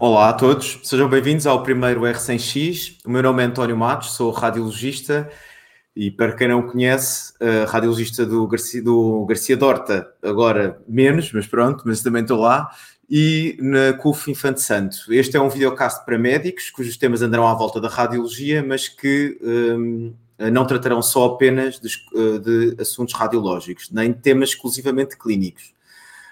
Olá 0.00 0.28
a 0.28 0.32
todos, 0.32 0.78
sejam 0.84 1.08
bem-vindos 1.08 1.44
ao 1.44 1.60
primeiro 1.64 2.02
R100X. 2.02 2.98
O 3.04 3.10
meu 3.10 3.20
nome 3.20 3.42
é 3.42 3.46
António 3.46 3.76
Matos, 3.76 4.12
sou 4.12 4.30
radiologista 4.30 5.28
e, 5.94 6.08
para 6.08 6.36
quem 6.36 6.46
não 6.46 6.62
conhece, 6.62 7.32
uh, 7.40 7.66
radiologista 7.66 8.24
do 8.24 8.46
Garcia, 8.46 8.80
do 8.80 9.26
Garcia 9.26 9.56
Dorta, 9.56 10.08
agora 10.22 10.80
menos, 10.86 11.32
mas 11.32 11.48
pronto, 11.48 11.82
mas 11.84 12.00
também 12.00 12.22
estou 12.22 12.38
lá, 12.38 12.70
e 13.10 13.58
na 13.60 13.92
CUF 13.94 14.30
Infante 14.30 14.60
Santo. 14.60 14.98
Este 15.10 15.36
é 15.36 15.40
um 15.40 15.48
videocast 15.48 16.04
para 16.04 16.16
médicos, 16.16 16.70
cujos 16.70 16.96
temas 16.96 17.20
andarão 17.20 17.48
à 17.48 17.54
volta 17.54 17.80
da 17.80 17.88
radiologia, 17.88 18.62
mas 18.62 18.86
que 18.86 19.36
um, 19.42 20.14
não 20.52 20.64
tratarão 20.64 21.02
só 21.02 21.24
apenas 21.24 21.80
de, 21.80 21.88
eh, 22.14 22.38
de 22.38 22.80
assuntos 22.80 23.14
radiológicos, 23.14 23.90
nem 23.90 24.12
temas 24.12 24.50
exclusivamente 24.50 25.16
clínicos. 25.18 25.76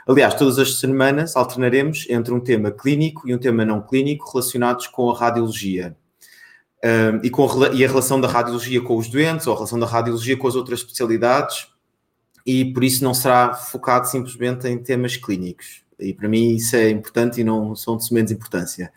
Aliás, 0.07 0.35
todas 0.35 0.59
as 0.59 0.79
semanas 0.79 1.35
alternaremos 1.35 2.07
entre 2.09 2.33
um 2.33 2.39
tema 2.39 2.71
clínico 2.71 3.29
e 3.29 3.35
um 3.35 3.39
tema 3.39 3.65
não 3.65 3.83
clínico 3.83 4.31
relacionados 4.31 4.87
com 4.87 5.11
a 5.11 5.19
radiologia. 5.19 5.97
Um, 6.85 7.21
e, 7.25 7.31
com, 7.31 7.49
e 7.75 7.85
a 7.85 7.89
relação 7.89 8.21
da 8.21 8.29
radiologia 8.29 8.81
com 8.81 8.97
os 8.97 9.09
doentes, 9.09 9.47
ou 9.49 9.55
a 9.55 9.57
relação 9.57 9.79
da 9.79 9.87
radiologia 9.87 10.37
com 10.37 10.47
as 10.47 10.55
outras 10.55 10.81
especialidades, 10.81 11.67
e 12.47 12.65
por 12.67 12.85
isso 12.85 13.03
não 13.03 13.13
será 13.13 13.53
focado 13.55 14.07
simplesmente 14.07 14.69
em 14.69 14.79
temas 14.79 15.17
clínicos. 15.17 15.83
E 15.99 16.15
para 16.15 16.29
mim 16.29 16.55
isso 16.55 16.77
é 16.77 16.89
importante 16.91 17.41
e 17.41 17.45
não 17.45 17.75
são 17.75 17.97
de 17.97 18.13
menos 18.15 18.31
importância. 18.31 18.93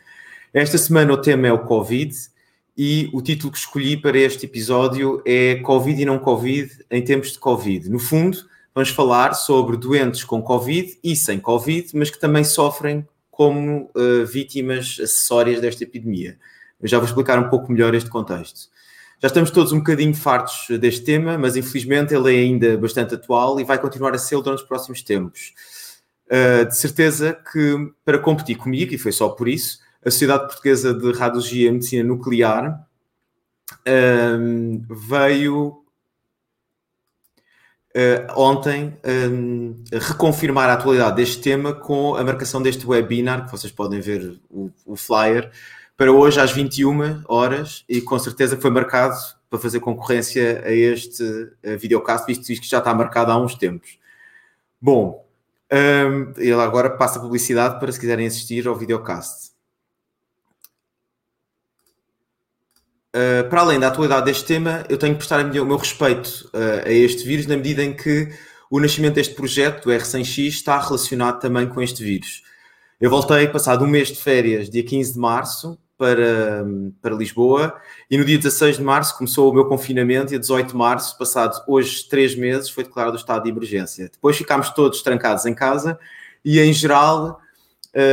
Esta 0.54 0.78
semana 0.78 1.14
o 1.14 1.18
tema 1.18 1.48
é 1.48 1.52
o 1.52 1.66
Covid 1.66 2.16
e 2.78 3.10
o 3.12 3.22
título 3.22 3.52
que 3.52 3.58
escolhi 3.58 3.98
para 3.98 4.18
este 4.18 4.46
episódio 4.46 5.22
é 5.26 5.56
Covid 5.56 6.00
e 6.00 6.06
não 6.06 6.20
Covid 6.20 6.86
em 6.92 7.04
tempos 7.04 7.32
de 7.32 7.40
Covid. 7.40 7.90
No 7.90 7.98
fundo, 7.98 8.38
vamos 8.74 8.90
falar 8.90 9.34
sobre 9.34 9.78
doentes 9.78 10.24
com 10.24 10.42
Covid 10.42 11.00
e 11.04 11.16
sem 11.16 11.40
Covid, 11.40 11.90
mas 11.96 12.10
que 12.10 12.20
também 12.20 12.44
sofrem 12.44 13.08
como 13.30 13.90
uh, 13.96 14.26
vítimas 14.26 14.98
acessórias 15.02 15.62
desta 15.62 15.84
epidemia. 15.84 16.38
Eu 16.82 16.88
já 16.88 16.98
vou 16.98 17.08
explicar 17.08 17.40
um 17.40 17.50
pouco 17.50 17.72
melhor 17.72 17.94
este 17.94 18.10
contexto. 18.10 18.70
Já 19.22 19.28
estamos 19.28 19.52
todos 19.52 19.74
um 19.74 19.80
bocadinho 19.80 20.14
fartos 20.14 20.68
deste 20.80 21.04
tema, 21.04 21.38
mas 21.38 21.58
infelizmente 21.58 22.14
ele 22.14 22.36
é 22.36 22.40
ainda 22.40 22.78
bastante 22.78 23.16
atual 23.16 23.60
e 23.60 23.66
vai 23.66 23.78
continuar 23.78 24.14
a 24.14 24.18
ser 24.18 24.42
durante 24.42 24.62
os 24.62 24.68
próximos 24.68 25.02
tempos. 25.02 25.54
Uh, 26.28 26.66
de 26.66 26.78
certeza 26.78 27.38
que 27.52 27.92
para 28.06 28.20
competir 28.20 28.56
comigo, 28.56 28.94
e 28.94 28.98
foi 28.98 29.12
só 29.12 29.30
por 29.30 29.48
isso, 29.50 29.80
a 30.06 30.10
Sociedade 30.10 30.48
Portuguesa 30.48 30.94
de 30.94 31.12
Radiologia 31.12 31.68
e 31.68 31.72
Medicina 31.72 32.04
Nuclear 32.04 32.88
uh, 33.72 34.96
veio 35.10 35.79
uh, 37.96 38.40
ontem 38.40 38.98
um, 39.04 39.76
reconfirmar 39.92 40.70
a 40.70 40.74
atualidade 40.74 41.16
deste 41.16 41.42
tema 41.42 41.74
com 41.74 42.16
a 42.16 42.24
marcação 42.24 42.62
deste 42.62 42.86
webinar, 42.88 43.46
que 43.46 43.52
vocês 43.52 43.72
podem 43.72 44.00
ver 44.00 44.40
o, 44.50 44.70
o 44.86 44.96
flyer, 44.96 45.52
para 45.98 46.12
hoje 46.12 46.40
às 46.40 46.52
21 46.52 47.24
horas, 47.28 47.84
e 47.88 48.02
com 48.02 48.18
certeza 48.18 48.58
foi 48.58 48.70
marcado 48.70 49.16
para 49.50 49.60
fazer 49.60 49.80
concorrência 49.80 50.64
a 50.66 50.72
este 50.72 51.24
uh, 51.24 51.78
videocast, 51.78 52.26
visto 52.26 52.46
que 52.46 52.70
já 52.70 52.80
está 52.80 52.94
marcado 52.94 53.32
há 53.32 53.38
uns 53.38 53.56
tempos. 53.56 53.98
Bom, 54.82 55.26
um, 55.72 56.34
ele 56.38 56.54
agora 56.54 56.90
passa 56.90 57.20
publicidade 57.20 57.80
para 57.80 57.92
se 57.92 58.00
quiserem 58.00 58.26
assistir 58.26 58.68
ao 58.68 58.76
videocast. 58.76 59.52
Uh, 63.20 63.50
para 63.50 63.62
além 63.62 63.78
da 63.78 63.88
atualidade 63.88 64.26
deste 64.26 64.46
tema, 64.46 64.86
eu 64.88 64.98
tenho 64.98 65.14
que 65.14 65.18
prestar 65.18 65.44
o 65.44 65.66
meu 65.66 65.76
respeito 65.76 66.50
uh, 66.54 66.88
a 66.88 66.92
este 66.92 67.26
vírus, 67.26 67.48
na 67.48 67.58
medida 67.58 67.84
em 67.84 67.92
que 67.92 68.30
o 68.72 68.80
nascimento 68.80 69.16
deste 69.16 69.36
projeto, 69.36 69.84
do 69.84 69.90
R100X, 69.90 70.48
está 70.48 70.80
relacionado 70.80 71.38
também 71.42 71.68
com 71.68 71.82
este 71.82 72.02
vírus. 72.02 72.44
Eu 73.02 73.10
voltei, 73.10 73.46
passado 73.50 73.84
um 73.84 73.88
mês 73.88 74.08
de 74.08 74.16
férias, 74.16 74.70
dia 74.70 74.84
15 74.84 75.14
de 75.14 75.20
março, 75.20 75.78
para, 75.98 76.66
para 77.02 77.14
Lisboa, 77.14 77.76
e 78.10 78.18
no 78.18 78.24
dia 78.24 78.38
16 78.38 78.78
de 78.78 78.84
março 78.84 79.18
começou 79.18 79.52
o 79.52 79.54
meu 79.54 79.66
confinamento, 79.66 80.32
e 80.32 80.38
a 80.38 80.40
18 80.40 80.70
de 80.70 80.76
março, 80.76 81.18
passado 81.18 81.62
hoje 81.68 82.08
três 82.08 82.36
meses, 82.36 82.70
foi 82.70 82.86
declarado 82.86 83.18
o 83.18 83.20
estado 83.20 83.44
de 83.44 83.50
emergência. 83.50 84.10
Depois 84.10 84.38
ficámos 84.38 84.70
todos 84.70 85.02
trancados 85.02 85.46
em 85.46 85.54
casa, 85.54 86.00
e 86.46 86.58
em 86.58 86.72
geral 86.72 87.42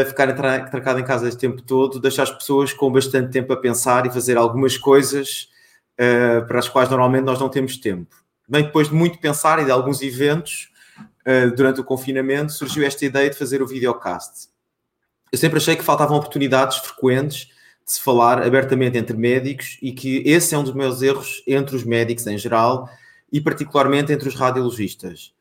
ficar 0.06 0.32
trancado 0.70 1.00
em 1.00 1.04
casa 1.04 1.28
este 1.28 1.38
tempo 1.38 1.60
todo 1.60 2.00
deixa 2.00 2.22
as 2.22 2.30
pessoas 2.30 2.72
com 2.72 2.90
bastante 2.90 3.30
tempo 3.30 3.52
a 3.52 3.56
pensar 3.56 4.06
e 4.06 4.10
fazer 4.10 4.38
algumas 4.38 4.78
coisas 4.78 5.50
uh, 5.96 6.46
para 6.46 6.58
as 6.58 6.68
quais 6.68 6.88
normalmente 6.88 7.24
nós 7.24 7.38
não 7.38 7.48
temos 7.48 7.76
tempo. 7.76 8.16
Bem, 8.48 8.64
depois 8.64 8.88
de 8.88 8.94
muito 8.94 9.18
pensar 9.18 9.60
e 9.60 9.64
de 9.64 9.70
alguns 9.70 10.02
eventos 10.02 10.70
uh, 11.26 11.54
durante 11.54 11.80
o 11.80 11.84
confinamento, 11.84 12.52
surgiu 12.52 12.84
esta 12.86 13.04
ideia 13.04 13.28
de 13.28 13.36
fazer 13.36 13.62
o 13.62 13.66
videocast. 13.66 14.48
Eu 15.32 15.38
sempre 15.38 15.58
achei 15.58 15.74
que 15.74 15.82
faltavam 15.82 16.16
oportunidades 16.16 16.78
frequentes 16.78 17.48
de 17.84 17.92
se 17.92 18.00
falar 18.00 18.42
abertamente 18.42 18.96
entre 18.96 19.16
médicos 19.16 19.78
e 19.82 19.92
que 19.92 20.22
esse 20.26 20.54
é 20.54 20.58
um 20.58 20.62
dos 20.64 20.74
meus 20.74 21.02
erros 21.02 21.42
entre 21.46 21.74
os 21.74 21.84
médicos 21.84 22.26
em 22.26 22.38
geral 22.38 22.88
e 23.32 23.40
particularmente 23.40 24.12
entre 24.12 24.28
os 24.28 24.34
radiologistas. 24.34 25.32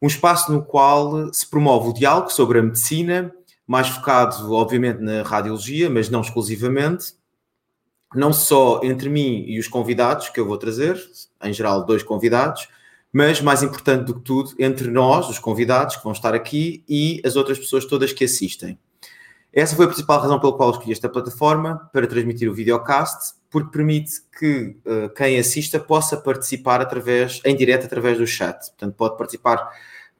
Um 0.00 0.06
espaço 0.06 0.52
no 0.52 0.62
qual 0.62 1.32
se 1.32 1.48
promove 1.48 1.88
o 1.88 1.92
diálogo 1.92 2.30
sobre 2.30 2.58
a 2.58 2.62
medicina 2.62 3.34
mais 3.68 3.86
focado, 3.88 4.50
obviamente, 4.54 4.98
na 4.98 5.22
radiologia, 5.22 5.90
mas 5.90 6.08
não 6.08 6.22
exclusivamente, 6.22 7.12
não 8.14 8.32
só 8.32 8.80
entre 8.82 9.10
mim 9.10 9.44
e 9.46 9.58
os 9.58 9.68
convidados 9.68 10.30
que 10.30 10.40
eu 10.40 10.46
vou 10.46 10.56
trazer, 10.56 10.98
em 11.44 11.52
geral, 11.52 11.84
dois 11.84 12.02
convidados, 12.02 12.66
mas 13.12 13.42
mais 13.42 13.62
importante 13.62 14.06
do 14.06 14.14
que 14.14 14.22
tudo, 14.22 14.54
entre 14.58 14.90
nós, 14.90 15.28
os 15.28 15.38
convidados 15.38 15.96
que 15.96 16.02
vão 16.02 16.12
estar 16.12 16.34
aqui 16.34 16.82
e 16.88 17.20
as 17.26 17.36
outras 17.36 17.58
pessoas 17.58 17.84
todas 17.84 18.10
que 18.10 18.24
assistem. 18.24 18.78
Essa 19.52 19.76
foi 19.76 19.84
a 19.84 19.88
principal 19.88 20.20
razão 20.20 20.40
pela 20.40 20.56
qual 20.56 20.70
escolhi 20.70 20.92
esta 20.92 21.08
plataforma 21.08 21.90
para 21.92 22.06
transmitir 22.06 22.50
o 22.50 22.54
videocast, 22.54 23.34
porque 23.50 23.70
permite 23.70 24.12
que 24.38 24.76
uh, 24.86 25.10
quem 25.14 25.38
assista 25.38 25.78
possa 25.78 26.16
participar 26.16 26.80
através, 26.80 27.42
em 27.44 27.54
direto 27.54 27.84
através 27.84 28.16
do 28.16 28.26
chat. 28.26 28.58
Portanto, 28.68 28.94
pode 28.94 29.18
participar 29.18 29.70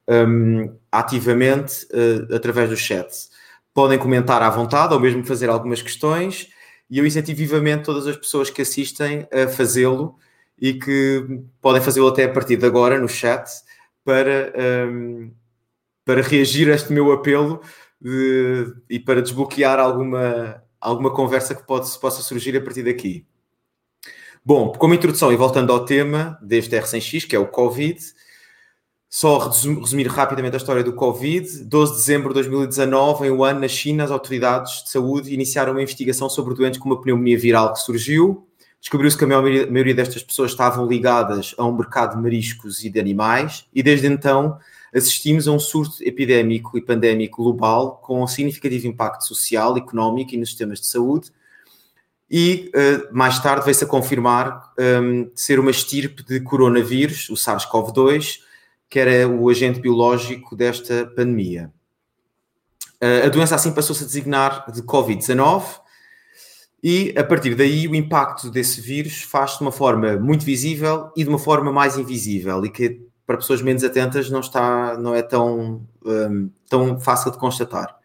um, 0.06 0.74
ativamente 0.92 1.86
uh, 1.86 2.34
através 2.34 2.68
do 2.68 2.76
chat 2.76 3.08
podem 3.74 3.98
comentar 3.98 4.42
à 4.42 4.50
vontade 4.50 4.94
ou 4.94 5.00
mesmo 5.00 5.24
fazer 5.24 5.48
algumas 5.48 5.82
questões 5.82 6.48
e 6.90 6.98
eu 6.98 7.06
incentivo 7.06 7.38
vivamente 7.38 7.84
todas 7.84 8.06
as 8.06 8.16
pessoas 8.16 8.50
que 8.50 8.62
assistem 8.62 9.26
a 9.32 9.46
fazê-lo 9.48 10.16
e 10.60 10.74
que 10.74 11.42
podem 11.60 11.82
fazê-lo 11.82 12.08
até 12.08 12.24
a 12.24 12.32
partir 12.32 12.56
de 12.56 12.66
agora 12.66 12.98
no 12.98 13.08
chat 13.08 13.48
para, 14.04 14.52
um, 14.90 15.30
para 16.04 16.22
reagir 16.22 16.70
a 16.70 16.74
este 16.74 16.92
meu 16.92 17.12
apelo 17.12 17.60
de, 18.00 18.74
e 18.88 18.98
para 18.98 19.20
desbloquear 19.20 19.78
alguma, 19.78 20.62
alguma 20.80 21.12
conversa 21.12 21.54
que 21.54 21.66
pode, 21.66 21.86
possa 21.98 22.22
surgir 22.22 22.56
a 22.56 22.60
partir 22.60 22.82
daqui. 22.82 23.26
Bom, 24.44 24.72
como 24.72 24.94
introdução 24.94 25.32
e 25.32 25.36
voltando 25.36 25.72
ao 25.72 25.84
tema 25.84 26.38
deste 26.40 26.74
R100X, 26.74 27.28
que 27.28 27.36
é 27.36 27.38
o 27.38 27.46
Covid, 27.46 28.00
só 29.10 29.38
resumir 29.38 30.06
rapidamente 30.06 30.54
a 30.54 30.58
história 30.58 30.84
do 30.84 30.92
Covid. 30.92 31.64
12 31.64 31.92
de 31.92 31.98
dezembro 31.98 32.28
de 32.28 32.34
2019, 32.34 33.26
em 33.26 33.30
Wuhan, 33.30 33.54
na 33.54 33.68
China, 33.68 34.04
as 34.04 34.10
autoridades 34.10 34.84
de 34.84 34.90
saúde 34.90 35.32
iniciaram 35.32 35.72
uma 35.72 35.82
investigação 35.82 36.28
sobre 36.28 36.54
doentes 36.54 36.78
com 36.78 36.88
uma 36.88 37.00
pneumonia 37.00 37.38
viral 37.38 37.72
que 37.72 37.80
surgiu. 37.80 38.46
Descobriu-se 38.80 39.16
que 39.16 39.24
a 39.24 39.26
maioria 39.26 39.94
destas 39.94 40.22
pessoas 40.22 40.52
estavam 40.52 40.86
ligadas 40.86 41.54
a 41.58 41.64
um 41.64 41.76
mercado 41.76 42.16
de 42.16 42.22
mariscos 42.22 42.84
e 42.84 42.90
de 42.90 43.00
animais, 43.00 43.66
e 43.74 43.82
desde 43.82 44.06
então 44.06 44.58
assistimos 44.94 45.48
a 45.48 45.52
um 45.52 45.58
surto 45.58 45.96
epidémico 46.02 46.78
e 46.78 46.80
pandémico 46.80 47.42
global 47.42 47.96
com 47.96 48.22
um 48.22 48.26
significativo 48.26 48.86
impacto 48.86 49.24
social, 49.24 49.76
económico 49.76 50.34
e 50.34 50.36
nos 50.36 50.50
sistemas 50.50 50.80
de 50.80 50.86
saúde. 50.86 51.32
E 52.30 52.70
uh, 52.74 53.14
mais 53.14 53.38
tarde 53.40 53.64
veio-se 53.64 53.84
a 53.84 53.86
confirmar 53.86 54.72
um, 54.78 54.82
ehm, 54.82 55.30
ser 55.34 55.58
uma 55.58 55.70
estirpe 55.70 56.22
de 56.22 56.40
coronavírus, 56.40 57.30
o 57.30 57.34
SARS-CoV-2, 57.34 58.40
que 58.88 58.98
era 58.98 59.28
o 59.28 59.48
agente 59.48 59.80
biológico 59.80 60.56
desta 60.56 61.06
pandemia. 61.06 61.72
A 63.24 63.28
doença 63.28 63.54
assim 63.54 63.72
passou-se 63.72 64.02
a 64.02 64.06
designar 64.06 64.70
de 64.72 64.82
Covid-19 64.82 65.80
e, 66.82 67.14
a 67.16 67.24
partir 67.24 67.54
daí, 67.54 67.88
o 67.88 67.94
impacto 67.94 68.50
desse 68.50 68.80
vírus 68.80 69.22
faz 69.22 69.56
de 69.56 69.62
uma 69.62 69.72
forma 69.72 70.16
muito 70.16 70.44
visível 70.44 71.10
e 71.16 71.22
de 71.22 71.28
uma 71.28 71.38
forma 71.38 71.72
mais 71.72 71.98
invisível 71.98 72.64
e 72.64 72.70
que, 72.70 73.00
para 73.26 73.36
pessoas 73.36 73.60
menos 73.62 73.84
atentas, 73.84 74.30
não, 74.30 74.40
está, 74.40 74.96
não 74.96 75.14
é 75.14 75.22
tão, 75.22 75.86
um, 76.04 76.50
tão 76.68 76.98
fácil 77.00 77.30
de 77.30 77.38
constatar. 77.38 77.97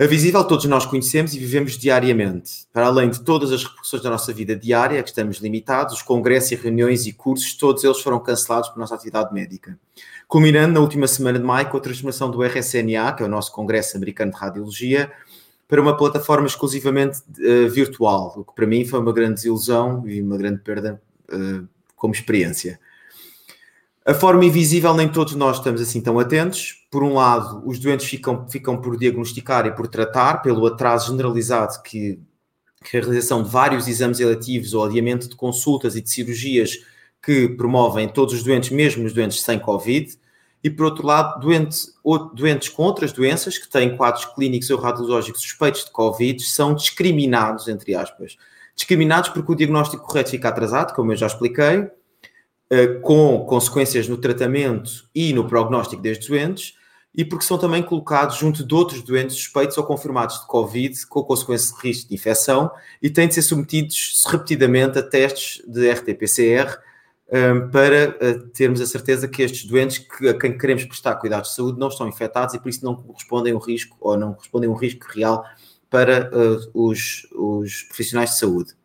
A 0.00 0.06
visível 0.06 0.44
todos 0.44 0.64
nós 0.66 0.86
conhecemos 0.86 1.34
e 1.34 1.40
vivemos 1.40 1.76
diariamente. 1.76 2.68
Para 2.72 2.86
além 2.86 3.10
de 3.10 3.20
todas 3.20 3.50
as 3.50 3.64
repercussões 3.64 4.00
da 4.00 4.08
nossa 4.08 4.32
vida 4.32 4.54
diária, 4.54 5.02
que 5.02 5.08
estamos 5.08 5.38
limitados, 5.38 5.94
os 5.94 6.02
congressos 6.02 6.52
e 6.52 6.54
reuniões 6.54 7.04
e 7.04 7.12
cursos, 7.12 7.54
todos 7.54 7.82
eles 7.82 8.00
foram 8.00 8.20
cancelados 8.20 8.68
por 8.68 8.78
nossa 8.78 8.94
atividade 8.94 9.34
médica. 9.34 9.76
Culminando 10.28 10.74
na 10.74 10.78
última 10.78 11.08
semana 11.08 11.36
de 11.36 11.44
maio 11.44 11.68
com 11.68 11.76
a 11.78 11.80
transformação 11.80 12.30
do 12.30 12.40
RSNA, 12.44 13.12
que 13.12 13.24
é 13.24 13.26
o 13.26 13.28
nosso 13.28 13.50
Congresso 13.50 13.96
Americano 13.96 14.30
de 14.30 14.38
Radiologia, 14.38 15.10
para 15.66 15.82
uma 15.82 15.96
plataforma 15.96 16.46
exclusivamente 16.46 17.18
uh, 17.18 17.68
virtual, 17.68 18.34
o 18.36 18.44
que 18.44 18.54
para 18.54 18.68
mim 18.68 18.84
foi 18.84 19.00
uma 19.00 19.12
grande 19.12 19.34
desilusão 19.34 20.08
e 20.08 20.22
uma 20.22 20.36
grande 20.36 20.60
perda 20.60 21.02
uh, 21.28 21.66
como 21.96 22.14
experiência. 22.14 22.78
A 24.06 24.14
forma 24.14 24.44
invisível, 24.44 24.94
nem 24.94 25.08
todos 25.08 25.34
nós 25.34 25.56
estamos 25.56 25.80
assim 25.80 26.00
tão 26.00 26.20
atentos. 26.20 26.77
Por 26.90 27.02
um 27.02 27.14
lado, 27.14 27.62
os 27.66 27.78
doentes 27.78 28.06
ficam, 28.06 28.48
ficam 28.48 28.80
por 28.80 28.96
diagnosticar 28.96 29.66
e 29.66 29.72
por 29.72 29.88
tratar, 29.88 30.40
pelo 30.42 30.66
atraso 30.66 31.10
generalizado 31.10 31.82
que, 31.82 32.18
que 32.82 32.96
a 32.96 33.00
realização 33.00 33.42
de 33.42 33.50
vários 33.50 33.86
exames 33.86 34.20
eletivos 34.20 34.72
ou 34.72 34.84
adiamento 34.84 35.28
de 35.28 35.36
consultas 35.36 35.96
e 35.96 36.00
de 36.00 36.08
cirurgias 36.08 36.78
que 37.22 37.48
promovem 37.48 38.08
todos 38.08 38.34
os 38.34 38.42
doentes, 38.42 38.70
mesmo 38.70 39.04
os 39.04 39.12
doentes 39.12 39.42
sem 39.42 39.58
Covid. 39.58 40.18
E 40.62 40.70
por 40.70 40.86
outro 40.86 41.06
lado, 41.06 41.40
doentes, 41.40 41.94
doentes 42.34 42.68
com 42.68 42.82
outras 42.82 43.12
doenças 43.12 43.58
que 43.58 43.68
têm 43.68 43.96
quadros 43.96 44.24
clínicos 44.24 44.70
ou 44.70 44.78
radiológicos 44.78 45.42
suspeitos 45.42 45.84
de 45.84 45.90
Covid 45.90 46.42
são 46.42 46.74
discriminados, 46.74 47.68
entre 47.68 47.94
aspas. 47.94 48.36
Discriminados 48.74 49.30
porque 49.30 49.52
o 49.52 49.54
diagnóstico 49.54 50.06
correto 50.06 50.30
fica 50.30 50.48
atrasado, 50.48 50.94
como 50.94 51.12
eu 51.12 51.16
já 51.16 51.26
expliquei, 51.26 51.88
eh, 52.70 52.86
com 53.02 53.44
consequências 53.46 54.08
no 54.08 54.16
tratamento 54.18 55.08
e 55.14 55.32
no 55.32 55.46
prognóstico 55.46 56.02
destes 56.02 56.28
doentes, 56.28 56.74
e 57.14 57.24
porque 57.24 57.44
são 57.44 57.58
também 57.58 57.82
colocados 57.82 58.36
junto 58.36 58.64
de 58.64 58.74
outros 58.74 59.02
doentes 59.02 59.36
suspeitos 59.36 59.76
ou 59.76 59.84
confirmados 59.84 60.40
de 60.40 60.46
Covid, 60.46 61.06
com 61.06 61.22
consequência 61.22 61.74
de 61.74 61.80
risco 61.82 62.08
de 62.08 62.14
infecção, 62.14 62.70
e 63.02 63.10
têm 63.10 63.26
de 63.26 63.34
ser 63.34 63.42
submetidos 63.42 64.24
repetidamente 64.26 64.98
a 64.98 65.02
testes 65.02 65.62
de 65.66 65.90
RT-PCR 65.90 66.78
um, 67.30 67.68
para 67.70 68.16
uh, 68.22 68.48
termos 68.50 68.80
a 68.80 68.86
certeza 68.86 69.28
que 69.28 69.42
estes 69.42 69.64
doentes 69.64 69.98
que, 69.98 70.28
a 70.28 70.38
quem 70.38 70.56
queremos 70.56 70.84
prestar 70.84 71.16
cuidados 71.16 71.50
de 71.50 71.56
saúde 71.56 71.78
não 71.78 71.88
estão 71.88 72.08
infectados 72.08 72.54
e 72.54 72.58
por 72.58 72.68
isso 72.68 72.84
não 72.84 72.96
correspondem 72.96 73.54
um 73.54 73.58
risco 73.58 73.96
ou 74.00 74.16
não 74.16 74.32
correspondem 74.32 74.70
um 74.70 74.74
risco 74.74 75.06
real 75.12 75.44
para 75.90 76.30
uh, 76.32 76.70
os, 76.72 77.26
os 77.32 77.82
profissionais 77.82 78.30
de 78.30 78.38
saúde. 78.38 78.77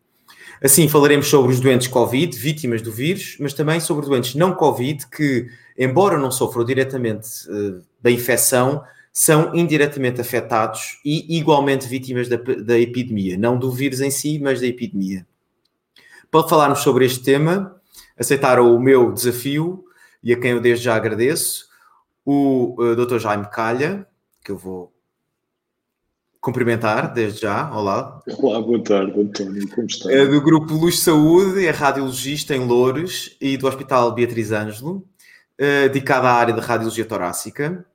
Assim, 0.64 0.88
falaremos 0.88 1.28
sobre 1.28 1.52
os 1.52 1.60
doentes 1.60 1.90
Covid, 1.90 2.38
vítimas 2.38 2.82
do 2.82 2.90
vírus, 2.90 3.36
mas 3.38 3.54
também 3.54 3.82
sobre 3.82 4.06
doentes 4.06 4.34
não 4.36 4.56
Covid 4.56 5.06
que, 5.08 5.50
embora 5.78 6.18
não 6.18 6.32
sofram 6.32 6.64
diretamente 6.64 7.28
uh, 7.50 7.84
da 8.02 8.10
infecção, 8.10 8.82
são 9.12 9.54
indiretamente 9.54 10.22
afetados 10.22 11.02
e 11.04 11.38
igualmente 11.38 11.86
vítimas 11.86 12.30
da, 12.30 12.38
da 12.38 12.80
epidemia, 12.80 13.38
não 13.38 13.60
do 13.60 13.70
vírus 13.70 14.00
em 14.00 14.10
si, 14.10 14.40
mas 14.42 14.62
da 14.62 14.66
epidemia. 14.66 15.28
Para 16.32 16.48
falarmos 16.48 16.80
sobre 16.80 17.06
este 17.06 17.22
tema, 17.22 17.76
aceitaram 18.18 18.74
o 18.74 18.80
meu 18.80 19.12
desafio 19.12 19.84
e 20.24 20.32
a 20.32 20.40
quem 20.40 20.52
eu 20.52 20.62
desde 20.62 20.86
já 20.86 20.96
agradeço, 20.96 21.68
o 22.26 22.82
uh, 22.82 22.96
Dr. 22.96 23.20
Jaime 23.20 23.50
Calha, 23.52 24.08
que 24.42 24.50
eu 24.50 24.58
vou 24.58 24.93
cumprimentar 26.44 27.14
desde 27.14 27.42
já. 27.42 27.74
Olá. 27.74 28.22
Olá, 28.38 28.62
boa 28.62 28.84
tarde, 28.84 29.18
António. 29.18 29.68
Como 29.70 29.88
está? 29.88 30.12
É 30.12 30.26
do 30.26 30.42
Grupo 30.42 30.74
Luz 30.74 31.00
Saúde, 31.00 31.66
é 31.66 31.72
radiologista 31.72 32.54
em 32.54 32.60
Loures 32.60 33.38
e 33.40 33.56
do 33.56 33.66
Hospital 33.66 34.12
Beatriz 34.12 34.52
Ângelo, 34.52 34.98
uh, 34.98 35.88
dedicado 35.88 36.28
à 36.28 36.34
área 36.34 36.54
de 36.54 36.60
radiologia 36.60 37.06
torácica. 37.06 37.86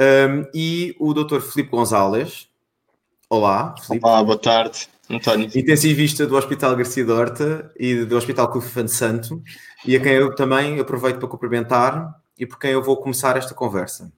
Um, 0.00 0.48
e 0.54 0.96
o 0.98 1.12
Dr. 1.12 1.40
Filipe 1.40 1.70
Gonzalez. 1.70 2.48
Olá, 3.28 3.74
Filipe. 3.86 4.04
Olá, 4.04 4.24
boa 4.24 4.38
tarde, 4.38 4.88
António. 5.10 5.50
Intensivista 5.54 6.26
do 6.26 6.36
Hospital 6.36 6.74
Garcia 6.76 7.04
Dorta 7.04 7.70
e 7.78 8.06
do 8.06 8.16
Hospital 8.16 8.50
Cufano 8.50 8.88
Santo, 8.88 9.42
e 9.86 9.94
a 9.94 10.00
quem 10.00 10.14
eu 10.14 10.34
também 10.34 10.80
aproveito 10.80 11.18
para 11.18 11.28
cumprimentar 11.28 12.18
e 12.38 12.46
por 12.46 12.58
quem 12.58 12.70
eu 12.70 12.82
vou 12.82 12.96
começar 12.96 13.36
esta 13.36 13.54
conversa. 13.54 14.10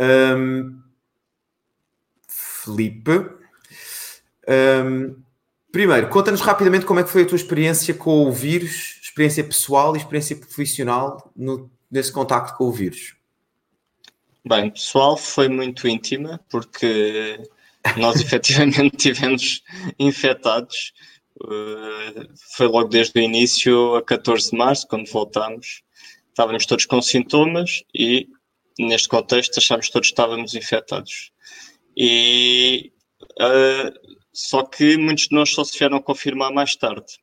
Um, 0.00 0.82
Felipe. 2.64 3.30
Um, 4.48 5.22
primeiro, 5.70 6.08
conta-nos 6.08 6.40
rapidamente 6.40 6.86
como 6.86 7.00
é 7.00 7.04
que 7.04 7.10
foi 7.10 7.22
a 7.22 7.26
tua 7.26 7.36
experiência 7.36 7.94
com 7.94 8.26
o 8.26 8.32
vírus, 8.32 8.98
experiência 9.02 9.44
pessoal 9.44 9.94
e 9.94 9.98
experiência 9.98 10.36
profissional 10.36 11.30
no, 11.36 11.70
nesse 11.90 12.10
contacto 12.10 12.56
com 12.56 12.64
o 12.64 12.72
vírus. 12.72 13.14
Bem, 14.46 14.70
pessoal 14.70 15.16
foi 15.16 15.48
muito 15.48 15.88
íntima, 15.88 16.40
porque 16.50 17.40
nós 17.96 18.20
efetivamente 18.20 18.96
tivemos 18.96 19.62
infectados. 19.98 20.92
Uh, 21.40 22.28
foi 22.56 22.66
logo 22.66 22.88
desde 22.88 23.18
o 23.18 23.22
início, 23.22 23.96
a 23.96 24.02
14 24.02 24.50
de 24.50 24.56
março, 24.56 24.86
quando 24.86 25.10
voltámos. 25.10 25.82
Estávamos 26.28 26.66
todos 26.66 26.84
com 26.84 27.00
sintomas 27.00 27.84
e, 27.94 28.28
neste 28.78 29.08
contexto, 29.08 29.58
achámos 29.58 29.86
que 29.86 29.92
todos 29.92 30.08
estávamos 30.08 30.54
infectados. 30.54 31.32
E 31.96 32.92
uh, 33.40 34.04
só 34.34 34.64
que 34.64 34.96
muitos 34.96 35.28
de 35.28 35.34
nós 35.34 35.50
só 35.50 35.62
se 35.62 35.78
vieram 35.78 36.02
confirmar 36.02 36.52
mais 36.52 36.74
tarde. 36.74 37.18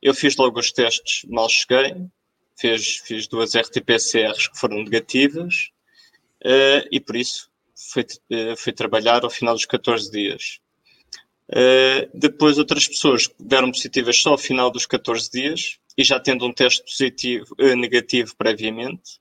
Eu 0.00 0.14
fiz 0.14 0.34
logo 0.36 0.58
os 0.58 0.72
testes, 0.72 1.24
mal 1.28 1.48
cheguei, 1.48 1.94
fiz, 2.58 2.96
fiz 3.04 3.26
duas 3.26 3.54
RT-PCRs 3.54 4.48
que 4.48 4.58
foram 4.58 4.82
negativas 4.82 5.70
uh, 6.44 6.88
e 6.90 6.98
por 7.00 7.16
isso 7.16 7.50
fui, 7.92 8.02
uh, 8.02 8.56
fui 8.56 8.72
trabalhar 8.72 9.24
ao 9.24 9.30
final 9.30 9.54
dos 9.54 9.66
14 9.66 10.10
dias. 10.10 10.60
Uh, 11.50 12.08
depois 12.18 12.56
outras 12.56 12.88
pessoas 12.88 13.28
deram 13.38 13.70
positivas 13.70 14.16
só 14.16 14.30
ao 14.30 14.38
final 14.38 14.70
dos 14.70 14.86
14 14.86 15.30
dias 15.30 15.78
e 15.96 16.02
já 16.02 16.18
tendo 16.18 16.46
um 16.46 16.52
teste 16.52 16.82
positivo, 16.82 17.54
negativo 17.76 18.34
previamente. 18.36 19.20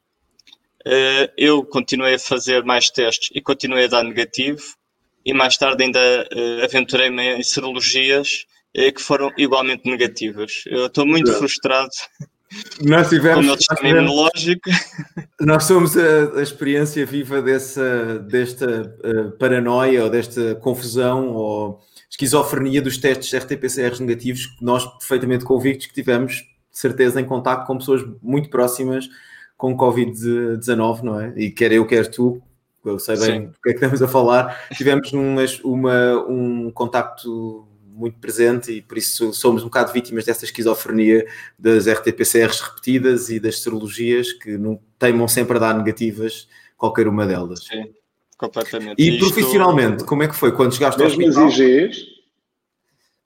eu 1.38 1.64
continuei 1.66 2.16
a 2.16 2.20
fazer 2.20 2.64
mais 2.64 2.90
testes 2.90 3.30
e 3.34 3.42
continuei 3.42 3.86
a 3.86 3.90
dar 3.90 4.04
negativo 4.04 4.76
e 5.26 5.34
mais 5.34 5.58
tarde 5.58 5.84
ainda 5.84 6.28
uh, 6.34 6.64
aventurei-me 6.64 7.38
em 7.38 7.44
serologias 7.44 8.46
uh, 8.78 8.94
que 8.94 9.02
foram 9.02 9.32
igualmente 9.38 9.90
negativas. 9.90 10.64
Eu 10.68 10.88
estou 10.88 11.06
muito 11.06 11.32
é. 11.32 11.34
frustrado 11.34 11.92
nós 12.84 13.10
tivemos, 13.10 13.36
com 13.36 13.42
o 13.42 13.46
meu 13.46 13.58
sistema 13.58 13.90
imunológico. 13.90 14.70
Nós 15.42 15.64
somos 15.66 15.98
a, 15.98 16.38
a 16.38 16.42
experiência 16.42 17.06
viva 17.06 17.42
dessa, 17.42 18.20
desta 18.20 18.96
uh, 19.04 19.32
paranoia 19.38 20.04
ou 20.04 20.10
desta 20.10 20.56
confusão 20.56 21.34
ou 21.34 21.80
esquizofrenia 22.10 22.82
dos 22.82 22.98
testes 22.98 23.34
RT-PCRs 23.34 24.00
negativos 24.00 24.46
que 24.46 24.64
nós 24.64 24.86
perfeitamente 25.00 25.44
convictos 25.44 25.88
que 25.88 25.94
tivemos 25.94 26.36
de 26.36 26.80
certeza 26.80 27.20
em 27.20 27.26
contato 27.26 27.66
com 27.66 27.78
pessoas 27.78 28.04
muito 28.22 28.50
próximas 28.50 29.10
com 29.58 29.76
Covid-19, 29.76 31.02
não 31.02 31.20
é? 31.20 31.34
E 31.36 31.50
quer 31.50 31.72
eu, 31.72 31.86
quer 31.86 32.08
tu, 32.08 32.42
eu 32.86 33.00
sei 33.00 33.18
bem 33.18 33.26
Sim. 33.26 33.46
do 33.48 33.60
que 33.62 33.70
é 33.70 33.74
que 33.74 33.78
estamos 33.78 34.02
a 34.02 34.08
falar, 34.08 34.68
tivemos 34.74 35.14
um, 35.14 35.36
uma, 35.64 36.28
um 36.28 36.72
contacto 36.72 37.68
muito 37.86 38.18
presente 38.18 38.72
e 38.72 38.82
por 38.82 38.98
isso 38.98 39.32
somos 39.34 39.62
um 39.62 39.66
bocado 39.66 39.94
vítimas 39.94 40.26
dessa 40.26 40.46
esquizofrenia 40.46 41.26
das 41.58 41.88
RT-PCRs 41.88 42.60
repetidas 42.60 43.30
e 43.30 43.40
das 43.40 43.60
serologias 43.60 44.34
que 44.34 44.58
não 44.58 44.80
teimam 44.98 45.28
sempre 45.28 45.58
a 45.58 45.60
dar 45.60 45.78
negativas, 45.78 46.48
qualquer 46.76 47.08
uma 47.08 47.26
delas. 47.26 47.66
Sim, 47.66 47.94
completamente. 48.38 49.02
E 49.02 49.10
Isto... 49.10 49.32
profissionalmente, 49.32 50.04
como 50.04 50.24
é 50.24 50.28
que 50.28 50.36
foi? 50.36 50.52
Quando 50.52 50.74
chegaste 50.74 51.02
ao 51.02 51.08
hospital? 51.08 51.28
Mesmo 51.28 51.46
as 51.46 51.54
IGEs? 51.54 52.06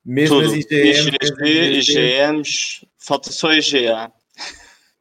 Mesmo 0.05 0.39
as 0.39 0.53
IGEs? 0.53 1.87
IGMs, 1.87 2.85
falta 2.97 3.31
só 3.31 3.53
IGA. 3.53 4.11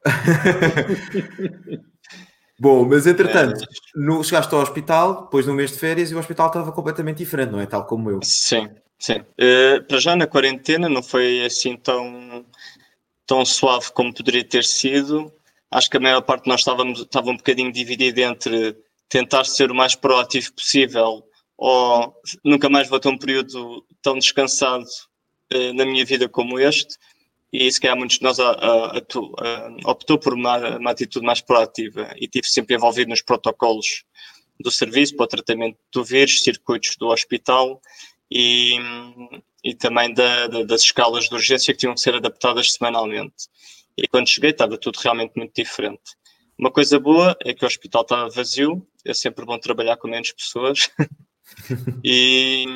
Bom, 2.58 2.86
mas 2.86 3.06
entretanto, 3.06 3.62
é... 3.62 3.66
no, 3.94 4.24
chegaste 4.24 4.54
ao 4.54 4.62
hospital, 4.62 5.24
depois 5.24 5.46
no 5.46 5.54
mês 5.54 5.72
de 5.72 5.78
férias, 5.78 6.10
e 6.10 6.14
o 6.14 6.18
hospital 6.18 6.46
estava 6.46 6.72
completamente 6.72 7.18
diferente, 7.18 7.50
não 7.50 7.60
é? 7.60 7.66
Tal 7.66 7.84
como 7.84 8.10
eu. 8.10 8.20
Sim, 8.22 8.68
sim. 8.98 9.18
Uh, 9.18 9.84
para 9.86 9.98
já 9.98 10.16
na 10.16 10.26
quarentena 10.26 10.88
não 10.88 11.02
foi 11.02 11.44
assim 11.44 11.76
tão, 11.76 12.44
tão 13.26 13.44
suave 13.44 13.92
como 13.92 14.14
poderia 14.14 14.44
ter 14.44 14.64
sido. 14.64 15.30
Acho 15.70 15.90
que 15.90 15.98
a 15.98 16.00
maior 16.00 16.22
parte 16.22 16.44
de 16.44 16.48
nós 16.48 16.60
estávamos, 16.60 17.00
estava 17.00 17.30
um 17.30 17.36
bocadinho 17.36 17.72
dividida 17.72 18.22
entre 18.22 18.76
tentar 19.08 19.44
ser 19.44 19.70
o 19.70 19.74
mais 19.74 19.94
proativo 19.94 20.52
possível 20.54 21.22
ou 21.58 22.14
nunca 22.44 22.68
mais 22.68 22.88
vou 22.88 22.98
ter 22.98 23.08
um 23.08 23.18
período 23.18 23.84
tão 24.02 24.18
descansado 24.18 24.84
uh, 25.54 25.72
na 25.74 25.84
minha 25.84 26.04
vida 26.04 26.28
como 26.28 26.58
este 26.58 26.96
e 27.52 27.70
se 27.70 27.80
calhar 27.80 27.96
muitos 27.96 28.18
de 28.18 28.22
nós 28.22 28.38
a, 28.40 28.50
a, 28.50 28.98
a, 28.98 29.90
optou 29.90 30.18
por 30.18 30.34
uma, 30.34 30.78
uma, 30.78 30.90
atitude 30.90 31.24
mais 31.24 31.40
proativa 31.40 32.12
e 32.16 32.28
tive 32.28 32.46
sempre 32.46 32.74
envolvido 32.74 33.10
nos 33.10 33.22
protocolos 33.22 34.04
do 34.60 34.70
serviço 34.70 35.16
para 35.16 35.24
o 35.24 35.28
tratamento 35.28 35.78
do 35.92 36.04
vírus, 36.04 36.42
circuitos 36.42 36.96
do 36.98 37.08
hospital 37.08 37.80
e, 38.30 38.78
e 39.62 39.74
também 39.74 40.12
da, 40.12 40.48
da, 40.48 40.62
das 40.64 40.82
escalas 40.82 41.28
de 41.28 41.34
urgência 41.34 41.72
que 41.72 41.80
tinham 41.80 41.94
que 41.94 42.00
ser 42.00 42.14
adaptadas 42.14 42.72
semanalmente. 42.72 43.48
E 43.96 44.06
quando 44.08 44.28
cheguei 44.28 44.50
estava 44.50 44.76
tudo 44.76 44.98
realmente 44.98 45.32
muito 45.36 45.52
diferente. 45.54 46.02
Uma 46.58 46.70
coisa 46.70 46.98
boa 46.98 47.36
é 47.44 47.54
que 47.54 47.64
o 47.64 47.66
hospital 47.66 48.02
estava 48.02 48.28
vazio, 48.30 48.86
é 49.04 49.14
sempre 49.14 49.44
bom 49.44 49.58
trabalhar 49.58 49.96
com 49.96 50.08
menos 50.08 50.32
pessoas. 50.32 50.90
e, 52.04 52.66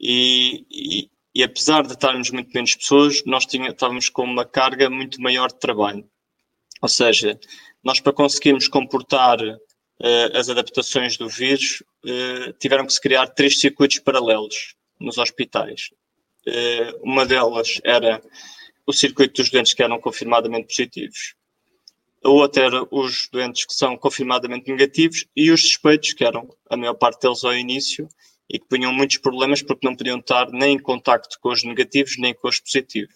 e 0.00 1.10
apesar 1.42 1.82
de 1.82 1.92
estarmos 1.92 2.30
muito 2.30 2.50
menos 2.52 2.74
pessoas, 2.74 3.22
nós 3.24 3.46
tínhamos, 3.46 3.72
estávamos 3.74 4.08
com 4.08 4.24
uma 4.24 4.44
carga 4.44 4.90
muito 4.90 5.20
maior 5.20 5.48
de 5.48 5.58
trabalho. 5.58 6.04
Ou 6.82 6.88
seja, 6.88 7.38
nós 7.82 8.00
para 8.00 8.12
conseguirmos 8.12 8.68
comportar 8.68 9.40
uh, 9.40 10.36
as 10.36 10.48
adaptações 10.48 11.16
do 11.16 11.28
vírus, 11.28 11.82
uh, 12.04 12.52
tiveram 12.58 12.86
que 12.86 12.92
se 12.92 13.00
criar 13.00 13.26
três 13.28 13.60
circuitos 13.60 13.98
paralelos 13.98 14.74
nos 14.98 15.18
hospitais. 15.18 15.90
Uh, 16.46 17.02
uma 17.02 17.26
delas 17.26 17.80
era 17.84 18.22
o 18.86 18.92
circuito 18.92 19.42
dos 19.42 19.50
doentes 19.50 19.74
que 19.74 19.82
eram 19.82 20.00
confirmadamente 20.00 20.66
positivos. 20.68 21.34
a 22.24 22.28
outra 22.30 22.64
era 22.64 22.86
os 22.90 23.28
doentes 23.30 23.66
que 23.66 23.74
são 23.74 23.96
confirmadamente 23.96 24.70
negativos 24.70 25.26
e 25.36 25.50
os 25.50 25.62
suspeitos, 25.62 26.14
que 26.14 26.24
eram 26.24 26.48
a 26.70 26.76
maior 26.76 26.94
parte 26.94 27.20
deles 27.22 27.44
ao 27.44 27.54
início 27.54 28.08
e 28.50 28.58
que 28.58 28.66
punham 28.66 28.92
muitos 28.92 29.18
problemas 29.18 29.62
porque 29.62 29.86
não 29.86 29.94
podiam 29.94 30.18
estar 30.18 30.50
nem 30.50 30.74
em 30.74 30.78
contacto 30.78 31.38
com 31.40 31.50
os 31.50 31.62
negativos 31.62 32.16
nem 32.18 32.34
com 32.34 32.48
os 32.48 32.58
positivos. 32.60 33.14